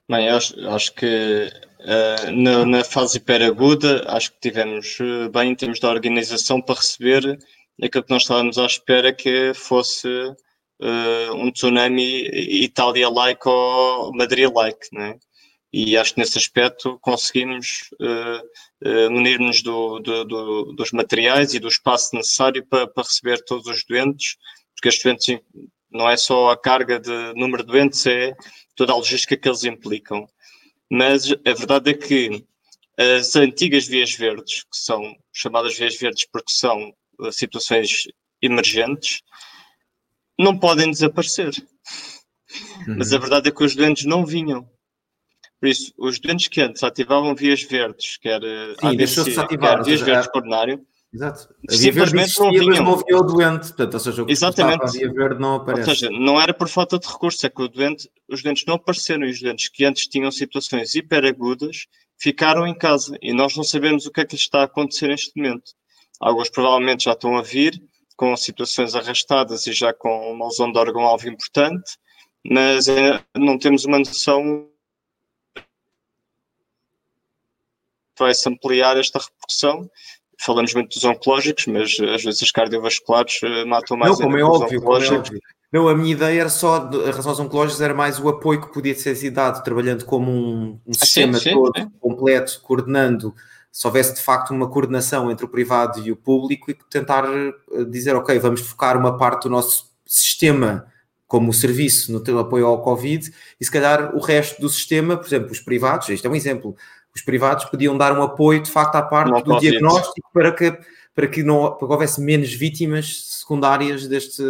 Bem, 0.09 0.29
acho, 0.29 0.57
acho 0.69 0.95
que 0.95 1.49
uh, 1.81 2.31
na, 2.31 2.65
na, 2.65 2.83
fase 2.85 3.17
hiperaguda, 3.17 4.05
acho 4.07 4.31
que 4.31 4.39
tivemos 4.39 4.97
uh, 5.01 5.29
bem 5.29 5.51
em 5.51 5.55
termos 5.55 5.77
de 5.77 5.85
organização 5.85 6.61
para 6.61 6.75
receber 6.75 7.37
aquilo 7.83 8.03
que 8.05 8.11
nós 8.11 8.21
estávamos 8.21 8.57
à 8.57 8.65
espera 8.65 9.11
que 9.11 9.53
fosse 9.53 10.07
uh, 10.81 11.33
um 11.35 11.51
tsunami 11.51 12.27
Itália-like 12.63 13.47
ou 13.47 14.13
Madrid-like, 14.13 14.87
né? 14.91 15.17
E 15.73 15.95
acho 15.95 16.13
que 16.13 16.19
nesse 16.19 16.37
aspecto 16.37 16.99
conseguimos 16.99 17.89
munir-nos 19.09 19.61
do, 19.61 19.99
do, 19.99 20.25
do, 20.25 20.73
dos 20.73 20.91
materiais 20.91 21.53
e 21.53 21.59
do 21.59 21.69
espaço 21.69 22.13
necessário 22.13 22.65
para, 22.65 22.87
para 22.87 23.03
receber 23.03 23.41
todos 23.45 23.67
os 23.67 23.85
doentes, 23.85 24.35
porque 24.75 24.89
os 24.89 24.99
doentes 25.01 25.39
não 25.91 26.09
é 26.09 26.17
só 26.17 26.49
a 26.49 26.57
carga 26.57 26.99
de 26.99 27.33
número 27.35 27.63
de 27.63 27.71
doentes, 27.71 28.05
é 28.05 28.33
toda 28.75 28.93
a 28.93 28.95
logística 28.95 29.37
que 29.37 29.47
eles 29.47 29.63
implicam. 29.63 30.27
Mas 30.89 31.31
a 31.31 31.53
verdade 31.53 31.91
é 31.91 31.93
que 31.93 32.43
as 32.97 33.35
antigas 33.35 33.87
vias 33.87 34.13
verdes, 34.13 34.63
que 34.63 34.77
são 34.77 35.15
chamadas 35.33 35.77
vias 35.77 35.97
verdes 35.97 36.25
porque 36.31 36.51
são 36.51 36.93
uh, 37.19 37.31
situações 37.31 38.07
emergentes, 38.41 39.21
não 40.41 40.57
podem 40.57 40.89
desaparecer. 40.89 41.51
Uhum. 42.87 42.95
Mas 42.97 43.13
a 43.13 43.17
verdade 43.17 43.49
é 43.49 43.51
que 43.51 43.63
os 43.63 43.75
doentes 43.75 44.05
não 44.05 44.25
vinham. 44.25 44.67
Por 45.59 45.69
isso, 45.69 45.93
os 45.97 46.19
doentes 46.19 46.47
que 46.47 46.61
antes 46.61 46.83
ativavam 46.83 47.35
vias 47.35 47.61
verdes, 47.63 48.17
quer, 48.17 48.41
uh, 48.41 48.75
Sim, 48.79 48.87
ADC, 48.87 49.47
quer 49.47 49.83
vias 49.83 50.01
verdes 50.01 50.27
coronário, 50.27 50.85
Exato. 51.13 51.53
Simplesmente 51.69 52.39
não 52.39 52.49
vinham. 52.51 52.85
Não 52.85 52.93
havia 52.93 53.17
o 53.17 53.23
doente, 53.23 53.67
portanto, 53.67 53.93
ou 53.95 53.99
seja, 53.99 54.23
o 54.23 54.25
que 54.25 54.31
Exatamente. 54.31 55.05
a 55.05 55.11
verde 55.11 55.41
não 55.41 55.55
aparece. 55.55 55.89
Ou 55.89 55.95
seja, 55.95 56.09
não 56.09 56.39
era 56.39 56.53
por 56.53 56.69
falta 56.69 56.97
de 56.97 57.05
recurso, 57.05 57.45
é 57.45 57.49
que 57.49 57.61
o 57.61 57.67
doente, 57.67 58.09
os 58.29 58.41
doentes 58.41 58.63
não 58.65 58.75
apareceram 58.75 59.25
e 59.25 59.31
os 59.31 59.41
doentes 59.41 59.67
que 59.67 59.83
antes 59.83 60.07
tinham 60.07 60.31
situações 60.31 60.95
hiperagudas 60.95 61.87
ficaram 62.17 62.65
em 62.65 62.77
casa 62.77 63.17
e 63.21 63.33
nós 63.33 63.57
não 63.57 63.63
sabemos 63.63 64.05
o 64.05 64.11
que 64.11 64.21
é 64.21 64.25
que 64.25 64.35
está 64.35 64.61
a 64.61 64.63
acontecer 64.63 65.09
neste 65.09 65.35
momento. 65.35 65.73
Alguns 66.19 66.49
provavelmente 66.49 67.05
já 67.05 67.11
estão 67.11 67.37
a 67.37 67.41
vir 67.41 67.81
com 68.21 68.37
situações 68.37 68.93
arrastadas 68.93 69.65
e 69.65 69.73
já 69.73 69.91
com 69.91 70.31
uma 70.31 70.45
lesão 70.45 70.71
de 70.71 70.77
órgão-alvo 70.77 71.27
importante, 71.27 71.97
mas 72.45 72.87
é, 72.87 73.19
não 73.35 73.57
temos 73.57 73.83
uma 73.83 73.97
noção 73.97 74.69
vai-se 78.19 78.47
ampliar 78.47 78.95
esta 78.95 79.17
repercussão 79.17 79.89
falamos 80.39 80.73
muito 80.75 80.93
dos 80.93 81.03
oncológicos, 81.03 81.65
mas 81.67 81.97
eh, 81.99 82.15
às 82.15 82.23
vezes 82.23 82.41
os 82.41 82.51
cardiovasculares 82.51 83.39
eh, 83.43 83.65
matam 83.65 83.95
mais. 83.95 84.17
Não, 84.17 84.25
como 84.25 84.37
é, 84.37 84.43
óbvio, 84.43 84.81
como 84.81 84.97
é 84.97 85.09
óbvio. 85.11 85.39
Não, 85.71 85.87
a 85.87 85.95
minha 85.95 86.11
ideia 86.11 86.41
era 86.41 86.49
só, 86.49 86.89
em 86.91 87.05
relação 87.05 87.29
aos 87.29 87.39
oncológicos, 87.39 87.79
era 87.79 87.93
mais 87.93 88.19
o 88.19 88.27
apoio 88.27 88.59
que 88.59 88.73
podia 88.73 88.95
ser 88.95 89.29
dado, 89.29 89.63
trabalhando 89.63 90.03
como 90.03 90.31
um, 90.31 90.79
um 90.85 90.91
ah, 90.91 90.93
sistema 90.93 91.37
sim, 91.37 91.49
sim, 91.49 91.53
todo, 91.53 91.79
sim. 91.79 91.89
completo, 91.99 92.59
coordenando, 92.61 93.33
se 93.71 93.87
houvesse 93.87 94.15
de 94.15 94.21
facto 94.21 94.51
uma 94.51 94.69
coordenação 94.69 95.31
entre 95.31 95.45
o 95.45 95.49
privado 95.49 95.99
e 96.05 96.11
o 96.11 96.15
público 96.15 96.69
e 96.69 96.73
tentar 96.89 97.23
eh, 97.25 97.85
dizer, 97.89 98.15
ok, 98.15 98.37
vamos 98.37 98.61
focar 98.61 98.97
uma 98.97 99.17
parte 99.17 99.43
do 99.43 99.49
nosso 99.49 99.91
sistema 100.05 100.85
como 101.25 101.53
serviço 101.53 102.11
no 102.11 102.19
teu 102.19 102.37
apoio 102.39 102.65
ao 102.65 102.81
Covid 102.81 103.33
e 103.59 103.63
se 103.63 103.71
calhar 103.71 104.13
o 104.13 104.19
resto 104.19 104.59
do 104.59 104.67
sistema, 104.67 105.15
por 105.15 105.25
exemplo, 105.25 105.51
os 105.51 105.61
privados, 105.61 106.09
isto 106.09 106.27
é 106.27 106.29
um 106.29 106.35
exemplo, 106.35 106.75
os 107.15 107.21
privados 107.21 107.63
podiam 107.65 107.97
dar 107.97 108.17
um 108.17 108.21
apoio 108.21 108.61
de 108.61 108.69
facto 108.69 108.95
à 108.95 109.01
parte 109.01 109.31
não 109.31 109.41
do 109.41 109.57
diagnóstico 109.57 110.29
para 110.33 110.51
que, 110.51 110.77
para 111.15 111.27
que, 111.27 111.41
não, 111.41 111.71
para 111.71 111.87
que 111.87 111.93
houvesse 111.93 112.19
menos 112.19 112.53
vítimas 112.53 113.37
secundárias 113.39 114.05
deste, 114.07 114.43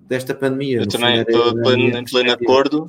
desta 0.00 0.34
pandemia. 0.34 0.78
Eu 0.78 0.88
também 0.88 1.20
estou 1.20 1.74
em 1.74 2.04
pleno 2.04 2.32
acordo 2.32 2.86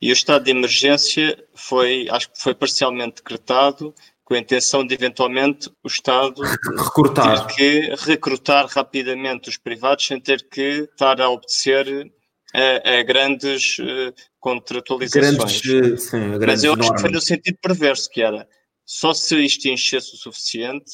e 0.00 0.10
o 0.10 0.12
estado 0.12 0.44
de 0.44 0.50
emergência 0.50 1.42
foi, 1.54 2.08
acho 2.10 2.30
que 2.30 2.42
foi 2.42 2.54
parcialmente 2.54 3.16
decretado 3.16 3.94
com 4.32 4.36
a 4.36 4.38
intenção 4.38 4.86
de 4.86 4.94
eventualmente 4.94 5.70
o 5.84 5.86
Estado 5.86 6.40
recrutar. 6.40 7.46
ter 7.48 7.54
que 7.54 7.94
recrutar 8.06 8.66
rapidamente 8.66 9.50
os 9.50 9.58
privados 9.58 10.06
sem 10.06 10.18
ter 10.18 10.48
que 10.48 10.88
estar 10.90 11.20
a 11.20 11.28
obedecer 11.28 12.10
a, 12.54 12.98
a 12.98 13.02
grandes 13.02 13.78
uh, 13.78 14.14
contratualizações. 14.40 15.60
Grandes, 15.60 16.04
sim, 16.04 16.30
grandes 16.30 16.46
Mas 16.46 16.64
eu 16.64 16.72
acho 16.72 16.94
que 16.94 17.00
foi 17.02 17.10
no 17.10 17.20
sentido 17.20 17.58
perverso, 17.60 18.08
que 18.08 18.22
era 18.22 18.48
só 18.86 19.12
se 19.12 19.36
isto 19.36 19.68
enchesse 19.68 20.14
o 20.14 20.16
suficiente, 20.16 20.92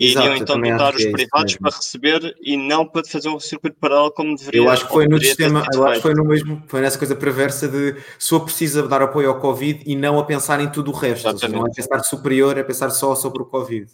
Exato, 0.00 0.26
iriam 0.26 0.36
então 0.36 0.58
dotar 0.58 0.94
os 0.94 1.04
é 1.04 1.10
privados 1.10 1.56
para 1.56 1.76
receber 1.76 2.34
e 2.40 2.56
não 2.56 2.86
para 2.86 3.04
fazer 3.04 3.28
um 3.28 3.38
circuito 3.38 3.76
paralelo 3.78 4.10
como 4.10 4.34
deveria. 4.34 4.58
Eu 4.58 4.70
acho 4.70 4.86
que 4.86 4.92
foi 4.94 5.06
no 5.06 5.20
sistema, 5.20 5.62
eu 5.74 5.86
acho 5.86 5.96
que 5.96 6.02
foi 6.02 6.14
no 6.14 6.24
mesmo, 6.24 6.62
foi 6.66 6.80
nessa 6.80 6.98
coisa 6.98 7.14
perversa 7.14 7.68
de 7.68 7.96
só 8.18 8.38
precisa 8.38 8.88
dar 8.88 9.02
apoio 9.02 9.28
ao 9.28 9.38
Covid 9.38 9.82
e 9.84 9.94
não 9.94 10.18
a 10.18 10.24
pensar 10.24 10.58
em 10.60 10.70
tudo 10.70 10.90
o 10.90 10.94
resto. 10.94 11.30
Seja, 11.38 11.48
não 11.48 11.66
é 11.66 11.70
pensar 11.70 12.02
superior, 12.02 12.56
é 12.56 12.62
pensar 12.62 12.88
só 12.88 13.14
sobre 13.14 13.42
o 13.42 13.44
Covid. 13.44 13.90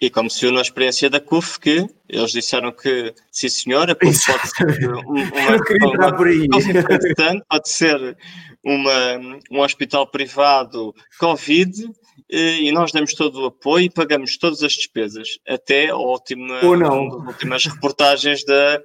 E 0.00 0.08
como 0.08 0.30
se 0.30 0.40
viu 0.40 0.50
na 0.50 0.62
experiência 0.62 1.10
da 1.10 1.20
CUF, 1.20 1.60
que 1.60 1.86
eles 2.08 2.32
disseram 2.32 2.72
que, 2.72 3.12
sim 3.30 3.50
senhora, 3.50 3.94
pode 3.94 4.16
ser 4.16 4.32
um, 4.88 5.10
uma, 5.10 5.20
uma, 6.08 6.26
aí. 6.26 6.48
pode 7.46 7.68
ser 7.68 8.16
uma, 8.64 9.40
um 9.50 9.60
hospital 9.60 10.06
privado 10.06 10.94
Covid 11.18 11.90
e 12.30 12.72
nós 12.72 12.92
damos 12.92 13.14
todo 13.14 13.42
o 13.42 13.46
apoio 13.46 13.86
e 13.86 13.90
pagamos 13.90 14.36
todas 14.36 14.62
as 14.62 14.72
despesas, 14.72 15.38
até 15.48 15.88
a 15.90 15.96
última, 15.96 16.64
Ou 16.64 16.76
não. 16.76 17.26
últimas 17.26 17.66
reportagens 17.66 18.44
da, 18.44 18.80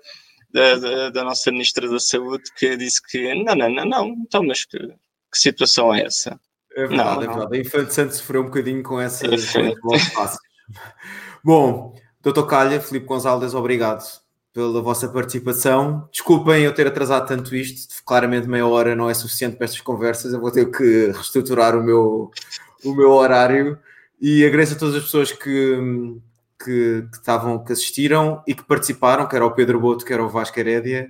da, 0.52 0.76
da, 0.78 1.10
da, 1.12 1.24
nossa 1.24 1.52
Ministra 1.52 1.88
da 1.88 2.00
Saúde 2.00 2.44
que 2.58 2.76
disse 2.76 3.02
que 3.02 3.36
não, 3.44 3.56
não, 3.56 3.70
não, 3.70 3.86
não, 3.86 4.08
então, 4.08 4.44
mas 4.44 4.66
que, 4.66 4.80
que 4.80 5.38
situação 5.38 5.94
é 5.94 6.04
essa? 6.04 6.40
É 6.76 6.88
verdade, 6.88 6.98
não, 6.98 7.24
é 7.24 7.28
verdade. 7.28 7.58
A 7.58 7.60
Infante 7.62 7.94
Santos 7.94 8.18
sofreu 8.18 8.42
um 8.42 8.46
bocadinho 8.46 8.84
com 8.84 9.00
essa 9.00 9.28
Bom, 11.44 11.96
Doutor 12.22 12.48
Calha, 12.48 12.82
Filipe 12.82 13.06
Gonçalves, 13.06 13.54
obrigado 13.54 14.04
pela 14.52 14.82
vossa 14.82 15.08
participação. 15.08 16.08
Desculpem 16.12 16.64
eu 16.64 16.74
ter 16.74 16.88
atrasado 16.88 17.28
tanto 17.28 17.54
isto, 17.56 18.02
claramente 18.06 18.48
meia 18.48 18.66
hora 18.66 18.96
não 18.96 19.10
é 19.10 19.14
suficiente 19.14 19.58
para 19.58 19.66
estas 19.66 19.82
conversas, 19.82 20.34
eu 20.34 20.40
vou 20.40 20.50
ter 20.50 20.72
que 20.72 21.12
reestruturar 21.12 21.78
o 21.78 21.84
meu, 21.84 22.32
o 22.86 22.96
meu 22.96 23.12
horário 23.12 23.78
e 24.22 24.46
agradeço 24.46 24.76
a 24.76 24.78
todas 24.78 24.96
as 24.96 25.04
pessoas 25.04 25.32
que, 25.32 26.20
que, 26.64 27.08
que 27.12 27.18
estavam, 27.18 27.64
que 27.64 27.74
assistiram 27.74 28.42
e 28.48 28.54
que 28.54 28.64
participaram, 28.64 29.28
quer 29.28 29.42
ao 29.42 29.52
Pedro 29.52 29.80
Boto, 29.80 30.06
quer 30.06 30.20
ao 30.20 30.30
Vasco 30.30 30.60
Herédia, 30.60 31.10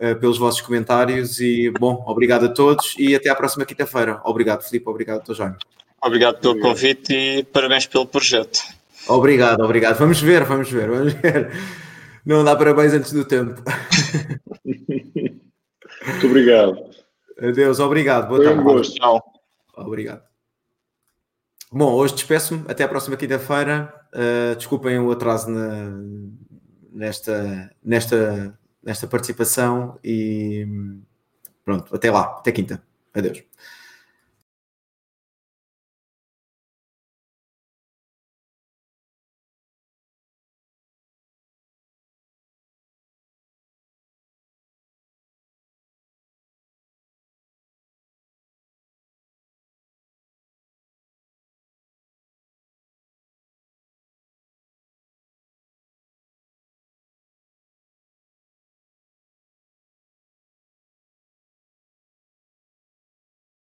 uh, 0.00 0.16
pelos 0.16 0.38
vossos 0.38 0.60
comentários 0.60 1.40
e 1.40 1.70
bom, 1.70 2.02
obrigado 2.06 2.46
a 2.46 2.48
todos 2.48 2.94
e 2.98 3.14
até 3.14 3.28
à 3.28 3.34
próxima 3.34 3.66
quinta-feira. 3.66 4.20
Obrigado, 4.24 4.62
Filipe, 4.62 4.88
obrigado, 4.88 5.22
Dr. 5.24 5.34
Jaime. 5.34 5.56
Obrigado 6.02 6.40
pelo 6.40 6.52
obrigado. 6.52 6.72
convite 6.72 7.12
e 7.12 7.44
parabéns 7.44 7.86
pelo 7.86 8.06
projeto. 8.06 8.60
Obrigado, 9.08 9.60
obrigado. 9.62 9.98
Vamos 9.98 10.20
ver, 10.20 10.44
vamos 10.44 10.70
ver, 10.70 10.88
vamos 10.88 11.12
ver. 11.14 11.52
Não 12.24 12.42
dá 12.42 12.56
parabéns 12.56 12.92
antes 12.92 13.12
do 13.12 13.24
tempo. 13.24 13.62
Muito 14.64 16.26
obrigado. 16.26 16.76
Adeus, 17.40 17.78
obrigado. 17.78 18.28
Boa 18.28 18.38
Foi 18.38 18.46
tarde. 18.46 18.60
Um 18.60 18.64
gosto. 18.64 19.22
Obrigado. 19.76 20.22
Bom, 21.72 21.92
hoje 21.92 22.14
despeço-me. 22.14 22.64
Até 22.68 22.84
à 22.84 22.88
próxima 22.88 23.16
quinta-feira. 23.16 23.92
Uh, 24.14 24.56
desculpem 24.56 24.98
o 24.98 25.10
atraso 25.10 25.50
na, 25.50 25.90
nesta, 26.92 27.70
nesta, 27.84 28.58
nesta 28.82 29.06
participação 29.06 29.98
e 30.02 30.66
pronto, 31.64 31.94
até 31.94 32.10
lá, 32.10 32.36
até 32.38 32.52
quinta. 32.52 32.82
Adeus. 33.12 33.42